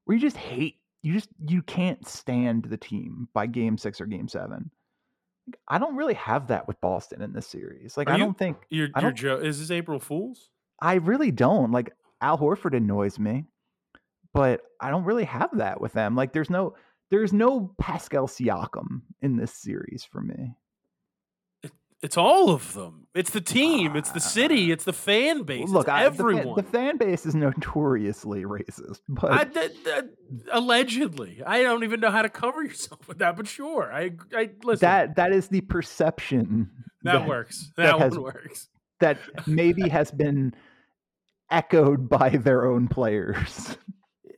where 0.04 0.14
you 0.16 0.20
just 0.20 0.36
hate 0.36 0.76
you 1.02 1.12
just 1.12 1.28
you 1.46 1.62
can't 1.62 2.06
stand 2.06 2.64
the 2.64 2.76
team 2.76 3.28
by 3.34 3.46
game 3.46 3.76
six 3.78 4.00
or 4.00 4.06
game 4.06 4.28
seven. 4.28 4.70
I 5.68 5.78
don't 5.78 5.96
really 5.96 6.14
have 6.14 6.46
that 6.48 6.66
with 6.66 6.80
Boston 6.80 7.20
in 7.20 7.32
this 7.34 7.46
series. 7.46 7.96
Like 7.98 8.08
Are 8.08 8.12
I 8.12 8.16
you- 8.16 8.24
don't 8.24 8.38
think 8.38 8.56
You're, 8.70 8.88
I 8.94 9.02
you're 9.02 9.12
don't- 9.12 9.44
Is 9.44 9.58
this 9.60 9.70
April 9.70 9.98
Fool's? 10.00 10.50
I 10.80 10.94
really 10.94 11.30
don't. 11.30 11.70
Like 11.70 11.92
Al 12.22 12.38
Horford 12.38 12.74
annoys 12.76 13.18
me, 13.18 13.44
but 14.32 14.62
I 14.80 14.90
don't 14.90 15.04
really 15.04 15.24
have 15.24 15.50
that 15.58 15.80
with 15.80 15.92
them. 15.92 16.16
Like 16.16 16.32
there's 16.32 16.50
no 16.50 16.74
there's 17.10 17.32
no 17.34 17.74
Pascal 17.78 18.26
Siakam 18.26 19.02
in 19.20 19.36
this 19.36 19.52
series 19.54 20.04
for 20.10 20.22
me. 20.22 20.54
It's 22.04 22.18
all 22.18 22.50
of 22.50 22.74
them. 22.74 23.06
It's 23.14 23.30
the 23.30 23.40
team. 23.40 23.96
It's 23.96 24.10
the 24.10 24.20
city. 24.20 24.70
Ah. 24.70 24.74
It's 24.74 24.84
the 24.84 24.92
fan 24.92 25.44
base. 25.44 25.70
Look, 25.70 25.88
I, 25.88 26.00
the, 26.00 26.06
everyone. 26.06 26.44
fan, 26.44 26.54
the 26.56 26.62
fan 26.62 26.96
base 26.98 27.24
is 27.24 27.34
notoriously 27.34 28.42
racist, 28.42 29.00
but 29.08 29.32
I, 29.32 30.02
allegedly, 30.52 31.42
I 31.46 31.62
don't 31.62 31.82
even 31.82 32.00
know 32.00 32.10
how 32.10 32.20
to 32.22 32.28
cover 32.28 32.62
yourself 32.62 33.08
with 33.08 33.18
that, 33.18 33.36
but 33.36 33.46
sure, 33.48 33.90
I, 33.92 34.12
I 34.34 34.50
listen. 34.64 34.84
that 34.86 35.16
that 35.16 35.32
is 35.32 35.48
the 35.48 35.62
perception 35.62 36.70
that, 37.04 37.26
works. 37.26 37.70
that 37.76 37.84
That, 37.92 37.98
has- 37.98 38.12
one 38.12 38.22
works. 38.24 38.68
that 39.00 39.18
maybe 39.46 39.88
has 39.88 40.10
been 40.10 40.54
echoed 41.50 42.08
by 42.08 42.30
their 42.30 42.66
own 42.66 42.88
players. 42.88 43.76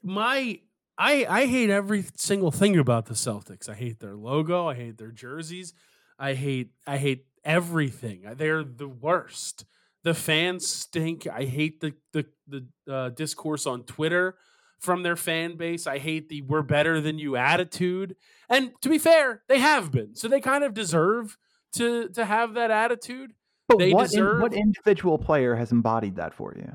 My, 0.03 0.61
I, 0.97 1.27
I 1.29 1.47
hate 1.47 1.71
every 1.71 2.05
single 2.17 2.51
thing 2.53 2.79
about 2.79 3.07
the 3.07 3.15
Celtics. 3.15 3.69
I 3.69 3.75
hate 3.75 3.99
their 4.01 4.15
logo. 4.15 4.69
I 4.69 4.75
hate 4.75 4.99
their 4.99 5.11
jerseys. 5.11 5.73
I 6.19 6.35
hate, 6.35 6.71
I 6.87 6.97
hate 6.99 7.27
everything. 7.47 8.27
They're 8.37 8.63
the 8.65 8.89
worst. 8.89 9.65
The 10.03 10.13
fans 10.13 10.67
stink. 10.69 11.27
I 11.27 11.45
hate 11.45 11.81
the 11.81 11.95
the 12.13 12.27
the 12.47 12.67
uh, 12.93 13.09
discourse 13.11 13.67
on 13.67 13.85
Twitter 13.85 14.37
from 14.79 15.03
their 15.03 15.17
fan 15.17 15.57
base. 15.57 15.87
I 15.87 15.99
hate 15.99 16.29
the 16.29 16.43
"we're 16.43 16.63
better 16.63 17.01
than 17.01 17.19
you" 17.19 17.37
attitude. 17.37 18.17
And 18.49 18.73
to 18.83 18.89
be 18.89 18.99
fair, 18.99 19.43
they 19.49 19.59
have 19.59 19.91
been, 19.91 20.15
so 20.15 20.29
they 20.29 20.41
kind 20.41 20.63
of 20.63 20.75
deserve 20.75 21.39
to 21.77 22.09
to 22.11 22.25
have 22.25 22.55
that 22.55 22.71
attitude. 22.71 23.33
But 23.69 23.79
They 23.79 23.93
what 23.93 24.13
in- 24.13 24.41
what 24.41 24.53
individual 24.55 25.19
player 25.19 25.57
has 25.57 25.73
embodied 25.73 26.17
that 26.17 26.35
for 26.35 26.55
you? 26.57 26.71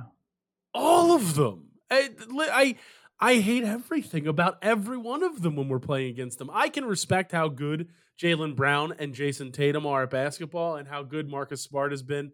All 0.74 1.14
of 1.14 1.36
them. 1.36 1.68
I, 1.90 2.10
I 2.52 2.76
I 3.22 3.36
hate 3.36 3.64
everything 3.64 4.26
about 4.28 4.58
every 4.64 4.98
one 4.98 5.22
of 5.24 5.42
them 5.42 5.56
when 5.56 5.70
we're 5.70 5.80
playing 5.80 6.10
against 6.10 6.40
them. 6.40 6.50
I 6.52 6.70
can 6.70 6.86
respect 6.86 7.32
how 7.32 7.50
good 7.50 7.90
Jaylen 8.20 8.56
Brown 8.56 8.94
and 8.98 9.14
Jayson 9.14 9.52
Tatum 9.52 9.86
are 9.86 10.04
at 10.04 10.10
basketball 10.10 10.76
and 10.78 10.88
how 10.88 11.04
good 11.04 11.30
Marcus 11.30 11.62
Smart 11.62 11.92
has 11.92 12.02
been. 12.04 12.32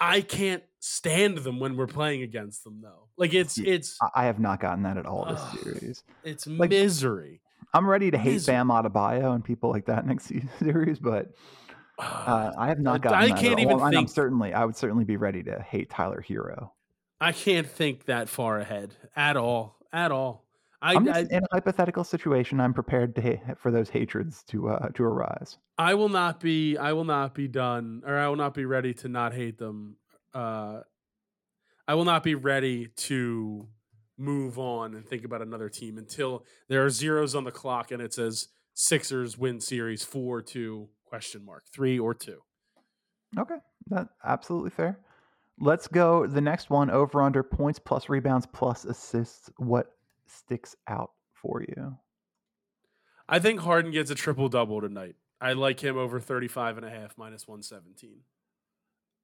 I 0.00 0.22
can't 0.22 0.62
stand 0.80 1.38
them 1.38 1.60
when 1.60 1.76
we're 1.76 1.86
playing 1.86 2.22
against 2.22 2.64
them 2.64 2.80
though. 2.82 3.08
Like 3.16 3.34
it's 3.34 3.56
Yeah, 3.58 3.74
it's 3.74 3.98
I- 4.14 4.24
have 4.24 4.40
not 4.40 4.58
gotten 4.60 4.82
that 4.84 4.96
at 4.96 5.06
all 5.06 5.26
this 5.26 5.40
Ugh. 5.40 5.58
series. 5.62 6.02
it's 6.24 6.46
like- 6.46 6.70
misery. 6.70 7.40
I'm 7.72 7.88
ready 7.88 8.10
to 8.10 8.18
hate 8.18 8.32
Misery. 8.32 8.54
Bam 8.54 8.68
Adebayo 8.68 9.32
and 9.32 9.44
people 9.44 9.70
like 9.70 9.86
that 9.86 10.04
next 10.06 10.32
series, 10.58 10.98
but 10.98 11.30
uh, 12.00 12.50
I 12.58 12.66
have 12.68 12.80
not 12.80 13.00
gotten. 13.02 13.18
I 13.18 13.28
that 13.28 13.38
can't 13.38 13.60
even 13.60 13.74
and 13.74 13.82
I'm 13.82 13.92
think- 13.92 14.08
certainly, 14.08 14.52
I 14.54 14.64
would 14.64 14.74
certainly 14.76 15.04
be 15.04 15.16
ready 15.16 15.42
to 15.44 15.60
hate 15.62 15.88
Tyler 15.90 16.24
Herro. 16.26 16.70
I 17.20 17.30
can't 17.32 17.68
think 17.68 18.06
that 18.06 18.28
far 18.28 18.58
ahead 18.58 18.96
at 19.14 19.36
all. 19.36 19.76
At 19.92 20.12
all. 20.12 20.44
I, 20.82 20.94
I'm 20.94 21.08
I, 21.08 21.20
in 21.20 21.42
a 21.44 21.46
hypothetical 21.52 22.04
situation. 22.04 22.60
I'm 22.60 22.72
prepared 22.72 23.14
to 23.16 23.38
for 23.58 23.70
those 23.70 23.90
hatreds 23.90 24.42
to 24.44 24.70
uh, 24.70 24.88
to 24.90 25.04
arise. 25.04 25.58
I 25.76 25.94
will 25.94 26.08
not 26.08 26.40
be 26.40 26.76
I 26.78 26.92
will 26.92 27.04
not 27.04 27.34
be 27.34 27.48
done 27.48 28.02
or 28.06 28.16
I 28.16 28.28
will 28.28 28.36
not 28.36 28.54
be 28.54 28.64
ready 28.64 28.94
to 28.94 29.08
not 29.08 29.34
hate 29.34 29.58
them. 29.58 29.96
Uh 30.32 30.80
I 31.86 31.94
will 31.94 32.04
not 32.04 32.22
be 32.22 32.34
ready 32.34 32.86
to 32.86 33.68
move 34.16 34.58
on 34.58 34.94
and 34.94 35.06
think 35.06 35.24
about 35.24 35.42
another 35.42 35.68
team 35.68 35.98
until 35.98 36.44
there 36.68 36.84
are 36.84 36.90
zeros 36.90 37.34
on 37.34 37.44
the 37.44 37.50
clock 37.50 37.90
and 37.90 38.00
it 38.00 38.14
says 38.14 38.48
Sixers 38.74 39.36
win 39.36 39.60
series 39.60 40.04
4 40.04 40.40
2 40.40 40.88
question 41.04 41.44
mark 41.44 41.64
3 41.72 41.98
or 41.98 42.14
2. 42.14 42.38
Okay, 43.38 43.56
that 43.88 44.08
absolutely 44.24 44.70
fair. 44.70 44.98
Let's 45.60 45.88
go 45.88 46.26
the 46.26 46.40
next 46.40 46.70
one 46.70 46.90
over 46.90 47.22
under 47.22 47.42
points 47.42 47.78
plus 47.78 48.08
rebounds 48.08 48.46
plus 48.46 48.86
assists. 48.86 49.50
What 49.58 49.92
sticks 50.26 50.74
out 50.88 51.10
for 51.34 51.62
you? 51.62 51.96
I 53.28 53.38
think 53.38 53.60
Harden 53.60 53.92
gets 53.92 54.10
a 54.10 54.14
triple 54.14 54.48
double 54.48 54.80
tonight. 54.80 55.16
I 55.40 55.52
like 55.52 55.80
him 55.80 55.96
over 55.96 56.18
35 56.18 56.78
and 56.78 56.86
a 56.86 56.90
half 56.90 57.16
minus 57.16 57.46
117. 57.46 58.20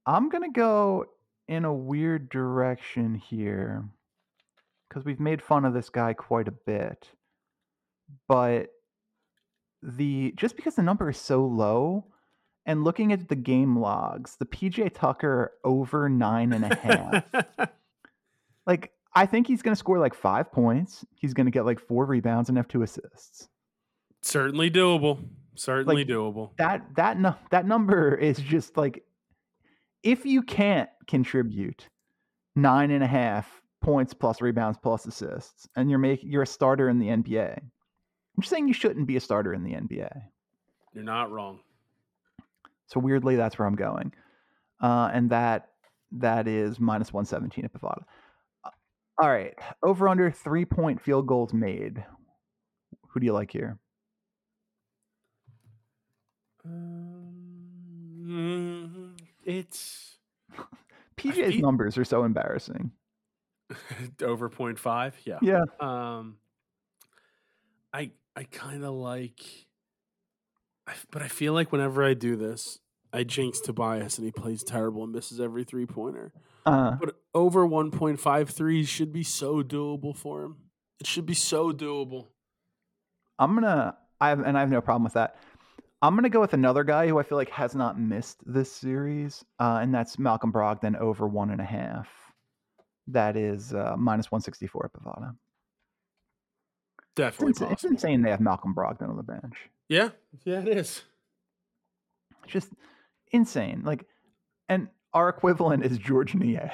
I'm 0.06 0.28
gonna 0.28 0.52
go 0.52 1.06
in 1.48 1.64
a 1.64 1.72
weird 1.72 2.28
direction 2.28 3.14
here 3.14 3.88
because 4.88 5.04
we've 5.04 5.20
made 5.20 5.42
fun 5.42 5.64
of 5.64 5.74
this 5.74 5.88
guy 5.88 6.12
quite 6.12 6.48
a 6.48 6.52
bit, 6.52 7.10
but 8.28 8.68
the 9.82 10.32
just 10.36 10.56
because 10.56 10.74
the 10.74 10.82
number 10.82 11.10
is 11.10 11.18
so 11.18 11.44
low 11.44 12.04
and 12.66 12.84
looking 12.84 13.12
at 13.12 13.28
the 13.28 13.36
game 13.36 13.78
logs, 13.78 14.36
the 14.36 14.44
PJ 14.44 14.92
Tucker 14.92 15.52
over 15.64 16.08
nine 16.10 16.52
and 16.52 16.64
a 16.64 16.74
half. 16.76 17.70
like 18.66 18.92
I 19.14 19.24
think 19.26 19.46
he's 19.46 19.62
gonna 19.62 19.76
score 19.76 19.98
like 19.98 20.14
five 20.14 20.52
points. 20.52 21.04
He's 21.14 21.32
gonna 21.32 21.50
get 21.50 21.64
like 21.64 21.80
four 21.80 22.04
rebounds 22.04 22.48
and 22.48 22.58
have 22.58 22.68
two 22.68 22.82
assists. 22.82 23.48
Certainly 24.22 24.70
doable. 24.72 25.24
Certainly 25.54 26.04
Like, 26.04 26.06
doable. 26.08 26.50
that 26.58 26.84
that 26.96 27.18
nu- 27.18 27.34
that 27.50 27.64
number 27.66 28.14
is 28.14 28.36
just 28.38 28.76
like 28.76 29.04
if 30.02 30.26
you 30.26 30.42
can't 30.42 30.90
contribute 31.06 31.88
nine 32.54 32.90
and 32.90 33.02
a 33.02 33.06
half 33.06 33.62
points 33.80 34.12
plus 34.12 34.40
rebounds 34.42 34.78
plus 34.82 35.06
assists, 35.06 35.68
and 35.76 35.88
you're 35.88 35.98
making 35.98 36.30
you're 36.30 36.42
a 36.42 36.46
starter 36.46 36.88
in 36.88 36.98
the 36.98 37.06
NBA. 37.08 37.56
I'm 37.58 38.42
just 38.42 38.50
saying 38.50 38.68
you 38.68 38.74
shouldn't 38.74 39.06
be 39.06 39.16
a 39.16 39.20
starter 39.20 39.54
in 39.54 39.62
the 39.64 39.72
NBA. 39.72 40.10
You're 40.92 41.04
not 41.04 41.30
wrong. 41.30 41.60
So 42.86 43.00
weirdly, 43.00 43.36
that's 43.36 43.58
where 43.58 43.66
I'm 43.66 43.76
going, 43.76 44.12
uh, 44.80 45.10
and 45.12 45.30
that 45.30 45.70
that 46.12 46.46
is 46.46 46.78
minus 46.78 47.12
one 47.12 47.24
seventeen 47.24 47.64
at 47.64 47.72
Bovada. 47.72 48.04
Uh, 48.64 48.70
All 49.20 49.28
right, 49.28 49.54
over 49.82 50.08
under 50.08 50.30
three 50.30 50.64
point 50.64 51.00
field 51.00 51.26
goals 51.26 51.52
made. 51.52 52.04
Who 53.08 53.20
do 53.20 53.26
you 53.26 53.32
like 53.32 53.50
here? 53.50 53.78
Um, 56.64 59.14
it's 59.44 60.18
PJ's 61.16 61.60
numbers 61.60 61.98
are 61.98 62.04
so 62.04 62.24
embarrassing. 62.24 62.90
Over 64.22 64.48
0.5. 64.48 65.12
Yeah. 65.24 65.38
Yeah. 65.42 65.64
Um, 65.80 66.36
I 67.92 68.12
I 68.36 68.44
kind 68.44 68.84
of 68.84 68.94
like, 68.94 69.40
I, 70.86 70.92
but 71.10 71.22
I 71.22 71.28
feel 71.28 71.52
like 71.52 71.72
whenever 71.72 72.04
I 72.04 72.14
do 72.14 72.36
this, 72.36 72.78
I 73.12 73.24
jinx 73.24 73.60
Tobias 73.60 74.18
and 74.18 74.24
he 74.24 74.30
plays 74.32 74.62
terrible 74.62 75.04
and 75.04 75.12
misses 75.12 75.40
every 75.40 75.64
three 75.64 75.86
pointer. 75.86 76.32
Uh, 76.64 76.92
But 76.92 77.16
over 77.34 77.66
1.53 77.66 78.86
should 78.86 79.12
be 79.12 79.22
so 79.22 79.62
doable 79.62 80.16
for 80.16 80.42
him. 80.44 80.56
It 81.00 81.06
should 81.06 81.26
be 81.26 81.34
so 81.34 81.72
doable. 81.72 82.28
I'm 83.38 83.54
gonna. 83.54 83.96
I 84.20 84.30
have, 84.30 84.40
and 84.40 84.56
I 84.56 84.60
have 84.60 84.70
no 84.70 84.80
problem 84.80 85.04
with 85.04 85.12
that. 85.12 85.36
I'm 86.00 86.14
gonna 86.14 86.30
go 86.30 86.40
with 86.40 86.54
another 86.54 86.84
guy 86.84 87.06
who 87.06 87.18
I 87.18 87.22
feel 87.22 87.36
like 87.36 87.50
has 87.50 87.74
not 87.74 87.98
missed 88.00 88.38
this 88.46 88.72
series, 88.72 89.44
uh, 89.58 89.78
and 89.82 89.94
that's 89.94 90.18
Malcolm 90.18 90.52
Brogdon 90.52 90.96
over 90.98 91.26
one 91.28 91.50
and 91.50 91.60
a 91.60 91.64
half. 91.64 92.08
That 93.08 93.36
is 93.36 93.74
uh, 93.74 93.94
minus 93.98 94.30
164 94.30 94.90
at 94.94 95.00
Bovada. 95.02 95.30
It's, 96.98 97.14
Definitely 97.14 97.48
ins- 97.66 97.72
it's 97.72 97.84
insane 97.84 98.22
they 98.22 98.30
have 98.30 98.40
Malcolm 98.40 98.74
Brogdon 98.74 99.10
on 99.10 99.16
the 99.16 99.22
bench. 99.22 99.54
Yeah, 99.88 100.10
yeah, 100.44 100.60
it 100.60 100.68
is. 100.68 101.02
Just 102.46 102.72
insane. 103.32 103.82
Like, 103.84 104.04
and 104.68 104.88
our 105.14 105.28
equivalent 105.28 105.84
is 105.84 105.98
Georges 105.98 106.34
Niang. 106.40 106.70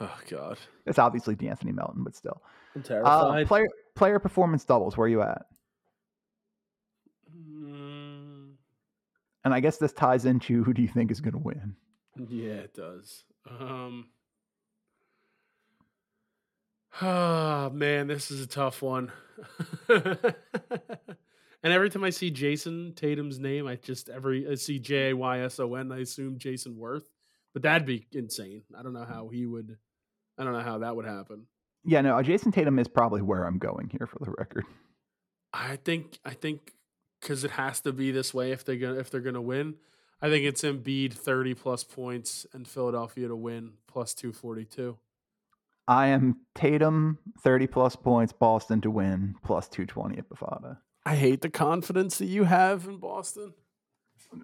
Oh 0.00 0.18
God, 0.28 0.58
it's 0.86 0.98
obviously 0.98 1.36
De'Anthony 1.36 1.72
Melton, 1.74 2.02
but 2.02 2.16
still. 2.16 2.42
I'm 2.74 2.80
Uh, 2.82 2.84
terrified. 2.88 3.46
player 3.46 3.68
player 3.94 4.18
performance 4.18 4.64
doubles. 4.64 4.96
Where 4.96 5.04
are 5.04 5.08
you 5.08 5.22
at? 5.22 5.42
Mm, 7.36 8.54
And 9.44 9.54
I 9.54 9.60
guess 9.60 9.76
this 9.76 9.92
ties 9.92 10.24
into 10.24 10.64
who 10.64 10.72
do 10.72 10.80
you 10.82 10.88
think 10.88 11.10
is 11.10 11.20
going 11.20 11.32
to 11.34 11.38
win? 11.38 11.76
yeah, 12.28 12.52
it 12.54 12.74
does. 12.74 13.24
Um. 13.48 14.08
Ah, 17.00 17.70
man, 17.72 18.06
this 18.06 18.30
is 18.30 18.42
a 18.42 18.46
tough 18.46 18.82
one. 18.82 19.10
and 21.62 21.72
every 21.72 21.90
time 21.90 22.04
I 22.04 22.10
see 22.10 22.30
Jayson 22.30 22.94
Tatum's 22.94 23.38
name, 23.38 23.66
I 23.66 23.76
just 23.76 24.08
every 24.08 24.48
I 24.48 24.54
see 24.56 24.78
J 24.78 25.10
A 25.10 25.16
Y 25.16 25.40
S 25.40 25.60
O 25.60 25.74
N, 25.74 25.92
I 25.92 26.00
assume 26.00 26.38
Jayson 26.38 26.76
Werth. 26.76 27.04
But 27.52 27.62
that'd 27.62 27.86
be 27.86 28.06
insane. 28.12 28.62
I 28.76 28.82
don't 28.82 28.94
know 28.94 29.04
how 29.04 29.28
he 29.28 29.44
would. 29.44 29.76
I 30.38 30.44
don't 30.44 30.54
know 30.54 30.60
how 30.60 30.78
that 30.78 30.96
would 30.96 31.04
happen. 31.04 31.46
Yeah, 31.84 32.00
no, 32.00 32.16
uh, 32.16 32.22
Jayson 32.22 32.52
Tatum 32.52 32.78
is 32.78 32.88
probably 32.88 33.20
where 33.20 33.44
I'm 33.44 33.58
going 33.58 33.90
here 33.90 34.06
for 34.06 34.18
the 34.24 34.32
record. 34.38 34.64
I 35.52 35.76
think 35.76 36.18
I 36.24 36.34
think 36.34 36.72
because 37.20 37.44
it 37.44 37.52
has 37.52 37.80
to 37.82 37.92
be 37.92 38.10
this 38.10 38.32
way 38.32 38.52
if 38.52 38.64
they're 38.64 38.76
gonna 38.76 38.98
if 38.98 39.10
they're 39.10 39.20
gonna 39.20 39.42
win. 39.42 39.76
I 40.20 40.28
think 40.28 40.44
it's 40.44 40.62
Embiid 40.62 41.12
thirty 41.14 41.54
plus 41.54 41.84
points 41.84 42.46
and 42.52 42.66
Philadelphia 42.66 43.28
to 43.28 43.36
win 43.36 43.72
plus 43.86 44.14
two 44.14 44.32
forty 44.32 44.64
two. 44.64 44.98
I 45.88 46.08
am 46.08 46.36
Tatum, 46.54 47.18
30 47.40 47.66
plus 47.66 47.96
points, 47.96 48.32
Boston 48.32 48.80
to 48.82 48.90
win, 48.90 49.34
plus 49.44 49.68
220 49.68 50.16
at 50.16 50.28
Bovada. 50.28 50.78
I 51.04 51.16
hate 51.16 51.40
the 51.40 51.50
confidence 51.50 52.18
that 52.18 52.26
you 52.26 52.44
have 52.44 52.86
in 52.86 52.98
Boston. 52.98 53.54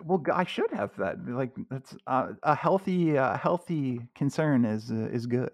Well, 0.05 0.23
I 0.33 0.45
should 0.45 0.71
have 0.73 0.97
that. 0.99 1.27
Like 1.27 1.53
that's 1.71 1.97
uh, 2.07 2.33
a 2.43 2.55
healthy, 2.55 3.17
uh, 3.17 3.39
healthy 3.39 4.01
concern 4.15 4.65
is 4.65 4.91
uh, 4.91 5.09
is 5.11 5.27
good. 5.27 5.51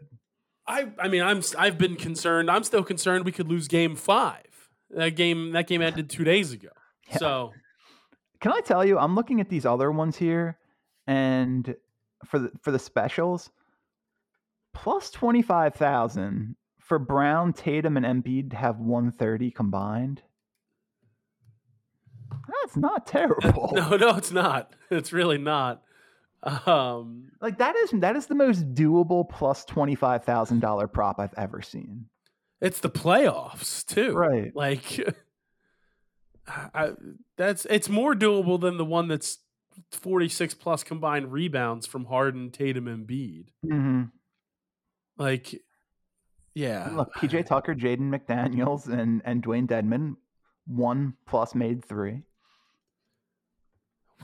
I 0.66 0.88
I 0.98 1.08
mean 1.08 1.22
I'm 1.22 1.42
I've 1.58 1.78
been 1.78 1.96
concerned. 1.96 2.50
I'm 2.50 2.64
still 2.64 2.82
concerned 2.82 3.24
we 3.24 3.32
could 3.32 3.48
lose 3.48 3.68
game 3.68 3.96
five. 3.96 4.46
That 4.90 5.10
game 5.10 5.52
that 5.52 5.66
game 5.66 5.82
ended 5.82 6.10
two 6.10 6.24
days 6.24 6.52
ago. 6.52 6.68
Yeah. 7.10 7.18
So 7.18 7.52
Can 8.40 8.50
I 8.52 8.60
tell 8.60 8.82
you? 8.82 8.98
I'm 8.98 9.14
looking 9.14 9.38
at 9.38 9.50
these 9.50 9.66
other 9.66 9.92
ones 9.92 10.16
here, 10.16 10.56
and 11.06 11.76
for 12.24 12.38
the 12.38 12.50
for 12.62 12.70
the 12.70 12.78
specials, 12.78 13.50
plus 14.72 15.10
twenty 15.10 15.42
five 15.42 15.74
thousand 15.74 16.56
for 16.80 16.98
Brown, 16.98 17.52
Tatum, 17.52 17.98
and 17.98 18.06
Embiid 18.06 18.50
to 18.50 18.56
have 18.56 18.78
one 18.78 19.10
thirty 19.12 19.50
combined. 19.50 20.22
That's 22.74 22.82
not 22.82 23.06
terrible. 23.06 23.70
no 23.74 23.96
no 23.96 24.16
it's 24.16 24.32
not. 24.32 24.74
It's 24.90 25.12
really 25.12 25.38
not. 25.38 25.82
Um 26.66 27.30
Like 27.40 27.58
that 27.58 27.74
is 27.76 27.90
that 27.94 28.16
is 28.16 28.26
the 28.26 28.34
most 28.34 28.74
doable 28.74 29.28
plus 29.28 29.64
twenty 29.64 29.94
five 29.94 30.24
thousand 30.24 30.60
dollar 30.60 30.86
prop 30.88 31.18
I've 31.18 31.34
ever 31.36 31.62
seen. 31.62 32.06
it's 32.60 32.80
the 32.80 32.90
playoffs 32.90 33.84
too. 33.86 34.12
Right. 34.12 34.54
Like 34.54 35.00
I, 36.46 36.90
that's 37.36 37.66
it's 37.70 37.88
more 37.88 38.14
doable 38.14 38.60
than 38.60 38.76
the 38.76 38.84
one 38.84 39.08
that's 39.08 39.38
46 39.92 40.54
plus 40.54 40.84
combined 40.84 41.32
rebounds 41.32 41.86
from 41.86 42.04
Harden, 42.04 42.50
Tatum, 42.50 42.86
and 42.86 43.08
Embiid. 43.08 43.46
hmm 43.66 44.02
Like, 45.16 45.62
yeah, 46.54 46.90
Look, 46.92 47.12
PJ 47.14 47.46
Tucker, 47.46 47.74
Jaden 47.74 48.10
McDaniels, 48.14 48.86
and 48.86 49.22
and 49.24 49.42
Dewayne 49.42 49.66
Dedmon, 49.66 50.16
one 50.66 51.14
plus 51.26 51.54
made 51.54 51.84
three. 51.84 52.22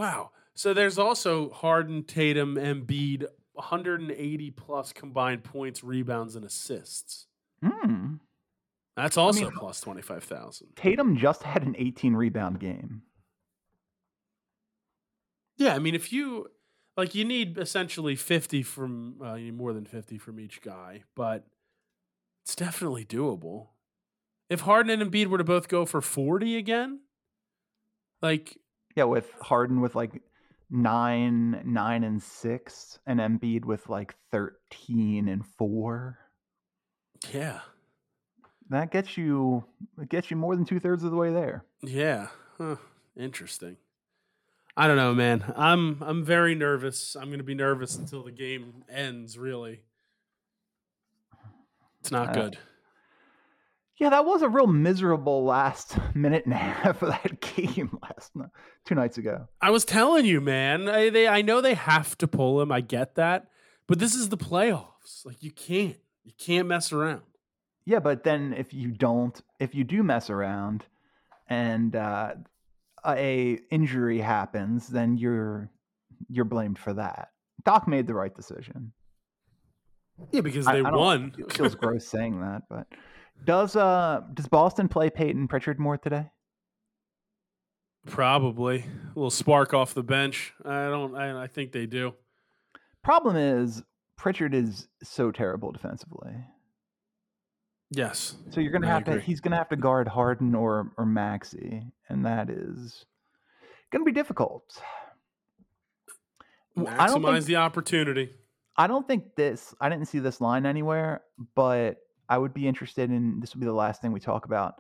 Wow. 0.00 0.30
So 0.54 0.74
there's 0.74 0.98
also 0.98 1.50
Harden, 1.50 2.04
Tatum, 2.04 2.56
Embiid, 2.56 3.26
180 3.52 4.50
plus 4.52 4.92
combined 4.92 5.44
points, 5.44 5.84
rebounds, 5.84 6.34
and 6.36 6.44
assists. 6.44 7.26
Hmm. 7.62 8.14
That's 8.96 9.16
also 9.16 9.42
mean- 9.42 9.52
plus 9.52 9.80
25,000. 9.80 10.68
Tatum 10.76 11.16
just 11.16 11.42
had 11.42 11.62
an 11.62 11.74
18 11.78 12.14
rebound 12.14 12.58
game. 12.58 13.02
Yeah, 15.56 15.74
I 15.74 15.78
mean, 15.78 15.94
if 15.94 16.12
you 16.12 16.46
like, 16.96 17.14
you 17.14 17.24
need 17.24 17.58
essentially 17.58 18.16
50 18.16 18.62
from 18.62 19.16
uh, 19.22 19.34
you 19.34 19.46
need 19.46 19.56
more 19.56 19.74
than 19.74 19.84
50 19.84 20.16
from 20.16 20.40
each 20.40 20.62
guy, 20.62 21.02
but 21.14 21.46
it's 22.44 22.56
definitely 22.56 23.04
doable. 23.04 23.68
If 24.48 24.62
Harden 24.62 24.98
and 24.98 25.12
Embiid 25.12 25.26
were 25.26 25.38
to 25.38 25.44
both 25.44 25.68
go 25.68 25.84
for 25.84 26.00
40 26.00 26.56
again, 26.56 27.00
like, 28.22 28.56
Yeah, 28.96 29.04
with 29.04 29.30
Harden 29.40 29.80
with 29.80 29.94
like 29.94 30.20
nine, 30.70 31.62
nine 31.64 32.04
and 32.04 32.22
six, 32.22 32.98
and 33.06 33.20
Embiid 33.20 33.64
with 33.64 33.88
like 33.88 34.14
13 34.30 35.28
and 35.28 35.44
four. 35.46 36.18
yeah, 37.32 37.60
That 38.70 38.90
gets 38.90 39.16
you 39.16 39.64
it 40.00 40.08
gets 40.08 40.30
you 40.30 40.36
more 40.36 40.54
than 40.56 40.64
two 40.64 40.80
thirds 40.80 41.04
of 41.04 41.10
the 41.10 41.16
way 41.16 41.32
there. 41.32 41.64
yeah, 41.82 42.28
huh, 42.58 42.76
interesting. 43.16 43.76
I 44.76 44.86
don't 44.86 44.96
know, 44.96 45.12
man. 45.14 45.44
I'm 45.56 45.98
I'm 46.02 46.24
very 46.24 46.54
nervous. 46.54 47.14
I'm 47.16 47.26
going 47.26 47.38
to 47.38 47.44
be 47.44 47.54
nervous 47.54 47.96
until 47.98 48.22
the 48.22 48.30
game 48.32 48.84
ends. 48.88 49.36
Really, 49.36 49.80
it's 52.00 52.10
not 52.10 52.28
Uh, 52.30 52.32
good. 52.32 52.58
Yeah, 54.00 54.08
that 54.10 54.24
was 54.24 54.40
a 54.42 54.48
real 54.48 54.66
miserable 54.66 55.44
last 55.44 55.96
minute 56.14 56.44
and 56.46 56.54
a 56.54 56.56
half 56.56 57.02
of 57.02 57.10
that 57.10 57.40
game 57.56 57.96
last 58.02 58.34
night, 58.34 58.48
two 58.86 58.94
nights 58.94 59.18
ago. 59.18 59.46
I 59.60 59.70
was 59.70 59.84
telling 59.84 60.24
you, 60.24 60.40
man. 60.40 60.88
I, 60.88 61.10
they, 61.10 61.28
I 61.28 61.42
know 61.42 61.60
they 61.60 61.74
have 61.74 62.16
to 62.18 62.26
pull 62.26 62.60
him. 62.62 62.72
I 62.72 62.80
get 62.80 63.14
that, 63.16 63.48
but 63.86 63.98
this 63.98 64.14
is 64.14 64.30
the 64.30 64.38
playoffs. 64.38 65.24
Like 65.26 65.42
you 65.42 65.50
can't, 65.50 65.96
you 66.24 66.32
can't 66.38 66.66
mess 66.66 66.92
around. 66.92 67.20
Yeah, 67.84 67.98
but 68.00 68.24
then 68.24 68.54
if 68.56 68.72
you 68.72 68.90
don't, 68.90 69.38
if 69.58 69.74
you 69.74 69.84
do 69.84 70.02
mess 70.02 70.30
around, 70.30 70.84
and 71.48 71.94
uh, 71.94 72.34
a 73.06 73.58
injury 73.70 74.18
happens, 74.20 74.86
then 74.88 75.18
you're 75.18 75.70
you're 76.28 76.44
blamed 76.44 76.78
for 76.78 76.94
that. 76.94 77.30
Doc 77.64 77.86
made 77.88 78.06
the 78.06 78.14
right 78.14 78.34
decision. 78.34 78.92
Yeah, 80.30 80.40
because 80.42 80.66
they 80.66 80.72
I 80.72 80.82
don't- 80.82 80.94
won. 80.96 81.34
It 81.38 81.52
feels 81.52 81.74
gross 81.74 82.06
saying 82.06 82.40
that, 82.40 82.62
but 82.70 82.86
does 83.44 83.76
uh 83.76 84.22
does 84.34 84.48
Boston 84.48 84.88
play 84.88 85.10
Payton 85.10 85.48
Pritchard 85.48 85.78
more 85.78 85.98
today? 85.98 86.30
Probably 88.06 88.78
a 88.80 89.18
little 89.18 89.30
spark 89.30 89.74
off 89.74 89.92
the 89.92 90.02
bench. 90.02 90.54
I 90.64 90.88
don't. 90.88 91.14
I, 91.14 91.44
I 91.44 91.46
think 91.46 91.72
they 91.72 91.86
do. 91.86 92.14
Problem 93.02 93.36
is 93.36 93.82
Pritchard 94.16 94.54
is 94.54 94.88
so 95.02 95.30
terrible 95.30 95.70
defensively. 95.70 96.32
Yes. 97.90 98.36
So 98.50 98.60
you're 98.60 98.72
gonna 98.72 98.86
I 98.86 98.90
have 98.90 99.04
to 99.04 99.20
he's 99.20 99.40
gonna 99.40 99.56
have 99.56 99.68
to 99.70 99.76
guard 99.76 100.08
Harden 100.08 100.54
or 100.54 100.92
or 100.96 101.04
Maxey, 101.04 101.82
and 102.08 102.24
that 102.24 102.48
is 102.48 103.04
gonna 103.92 104.04
be 104.04 104.12
difficult. 104.12 104.80
W- 106.76 106.96
I 106.96 107.06
don't 107.06 107.22
Maximize 107.22 107.32
think 107.32 107.44
the 107.46 107.56
opportunity. 107.56 108.30
I 108.76 108.86
don't 108.86 109.06
think 109.06 109.34
this 109.34 109.74
I 109.80 109.88
didn't 109.88 110.06
see 110.06 110.20
this 110.20 110.40
line 110.40 110.64
anywhere, 110.64 111.22
but 111.54 111.98
I 112.30 112.38
would 112.38 112.54
be 112.54 112.68
interested 112.68 113.10
in 113.10 113.40
this 113.40 113.54
would 113.54 113.60
be 113.60 113.66
the 113.66 113.72
last 113.72 114.00
thing 114.00 114.12
we 114.12 114.20
talk 114.20 114.44
about. 114.46 114.74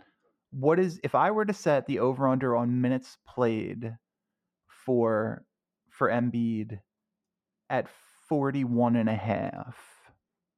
What 0.52 0.78
is 0.78 1.00
if 1.02 1.16
I 1.16 1.32
were 1.32 1.44
to 1.44 1.52
set 1.52 1.86
the 1.86 1.98
over 1.98 2.28
under 2.28 2.56
on 2.56 2.80
minutes 2.80 3.18
played 3.26 3.96
for 4.68 5.44
for 5.90 6.08
Embiid 6.08 6.78
at 7.68 7.88
41 8.28 8.94
and 8.94 9.08
a 9.08 9.16
half, 9.16 9.76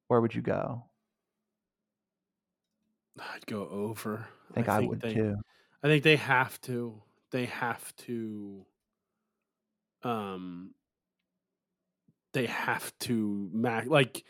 where 0.07 0.21
would 0.21 0.35
you 0.35 0.43
go? 0.43 0.85
I'd 3.19 3.45
go 3.47 3.67
over. 3.69 4.27
I 4.51 4.53
think 4.53 4.69
I, 4.69 4.79
would 4.81 5.01
they, 5.01 5.13
too. 5.13 5.35
I 5.83 5.87
think 5.87 6.03
they 6.03 6.15
have 6.15 6.61
to. 6.61 7.01
They 7.31 7.45
have 7.45 7.95
to. 7.97 8.65
Um. 10.03 10.75
They 12.33 12.47
have 12.47 12.97
to 12.99 13.49
mac 13.53 13.85
like, 13.85 14.23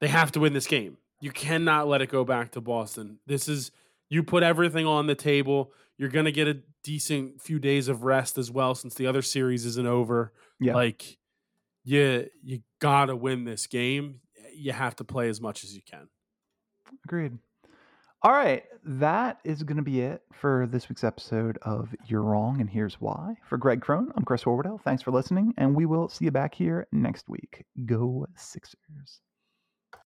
they 0.00 0.08
have 0.08 0.32
to 0.32 0.40
win 0.40 0.52
this 0.52 0.66
game. 0.66 0.98
You 1.20 1.30
cannot 1.30 1.88
let 1.88 2.02
it 2.02 2.10
go 2.10 2.24
back 2.24 2.52
to 2.52 2.60
Boston. 2.60 3.18
This 3.26 3.48
is 3.48 3.70
you 4.08 4.22
put 4.22 4.42
everything 4.42 4.86
on 4.86 5.06
the 5.06 5.14
table. 5.14 5.72
You're 5.98 6.10
gonna 6.10 6.32
get 6.32 6.48
a 6.48 6.58
decent 6.82 7.40
few 7.42 7.58
days 7.58 7.88
of 7.88 8.04
rest 8.04 8.38
as 8.38 8.50
well, 8.50 8.74
since 8.74 8.94
the 8.94 9.06
other 9.06 9.22
series 9.22 9.64
isn't 9.64 9.86
over. 9.86 10.32
Yeah. 10.60 10.74
Like 10.74 11.18
you 11.84 12.28
you 12.42 12.60
gotta 12.78 13.16
win 13.16 13.44
this 13.44 13.66
game. 13.66 14.20
You 14.54 14.72
have 14.72 14.96
to 14.96 15.04
play 15.04 15.28
as 15.28 15.40
much 15.40 15.64
as 15.64 15.74
you 15.74 15.82
can. 15.82 16.08
Agreed. 17.04 17.38
All 18.22 18.32
right, 18.32 18.64
that 18.82 19.38
is 19.44 19.62
going 19.62 19.76
to 19.76 19.82
be 19.84 20.00
it 20.00 20.22
for 20.32 20.66
this 20.68 20.88
week's 20.88 21.04
episode 21.04 21.58
of 21.62 21.94
You're 22.06 22.22
Wrong 22.22 22.60
and 22.60 22.68
Here's 22.68 22.94
Why. 22.94 23.36
For 23.48 23.58
Greg 23.58 23.80
Crone, 23.82 24.10
I'm 24.16 24.24
Chris 24.24 24.42
Horwedel. 24.42 24.80
Thanks 24.82 25.02
for 25.02 25.12
listening, 25.12 25.52
and 25.58 25.76
we 25.76 25.86
will 25.86 26.08
see 26.08 26.24
you 26.24 26.30
back 26.30 26.54
here 26.54 26.88
next 26.90 27.28
week. 27.28 27.66
Go 27.84 28.26
Sixers. 28.34 29.20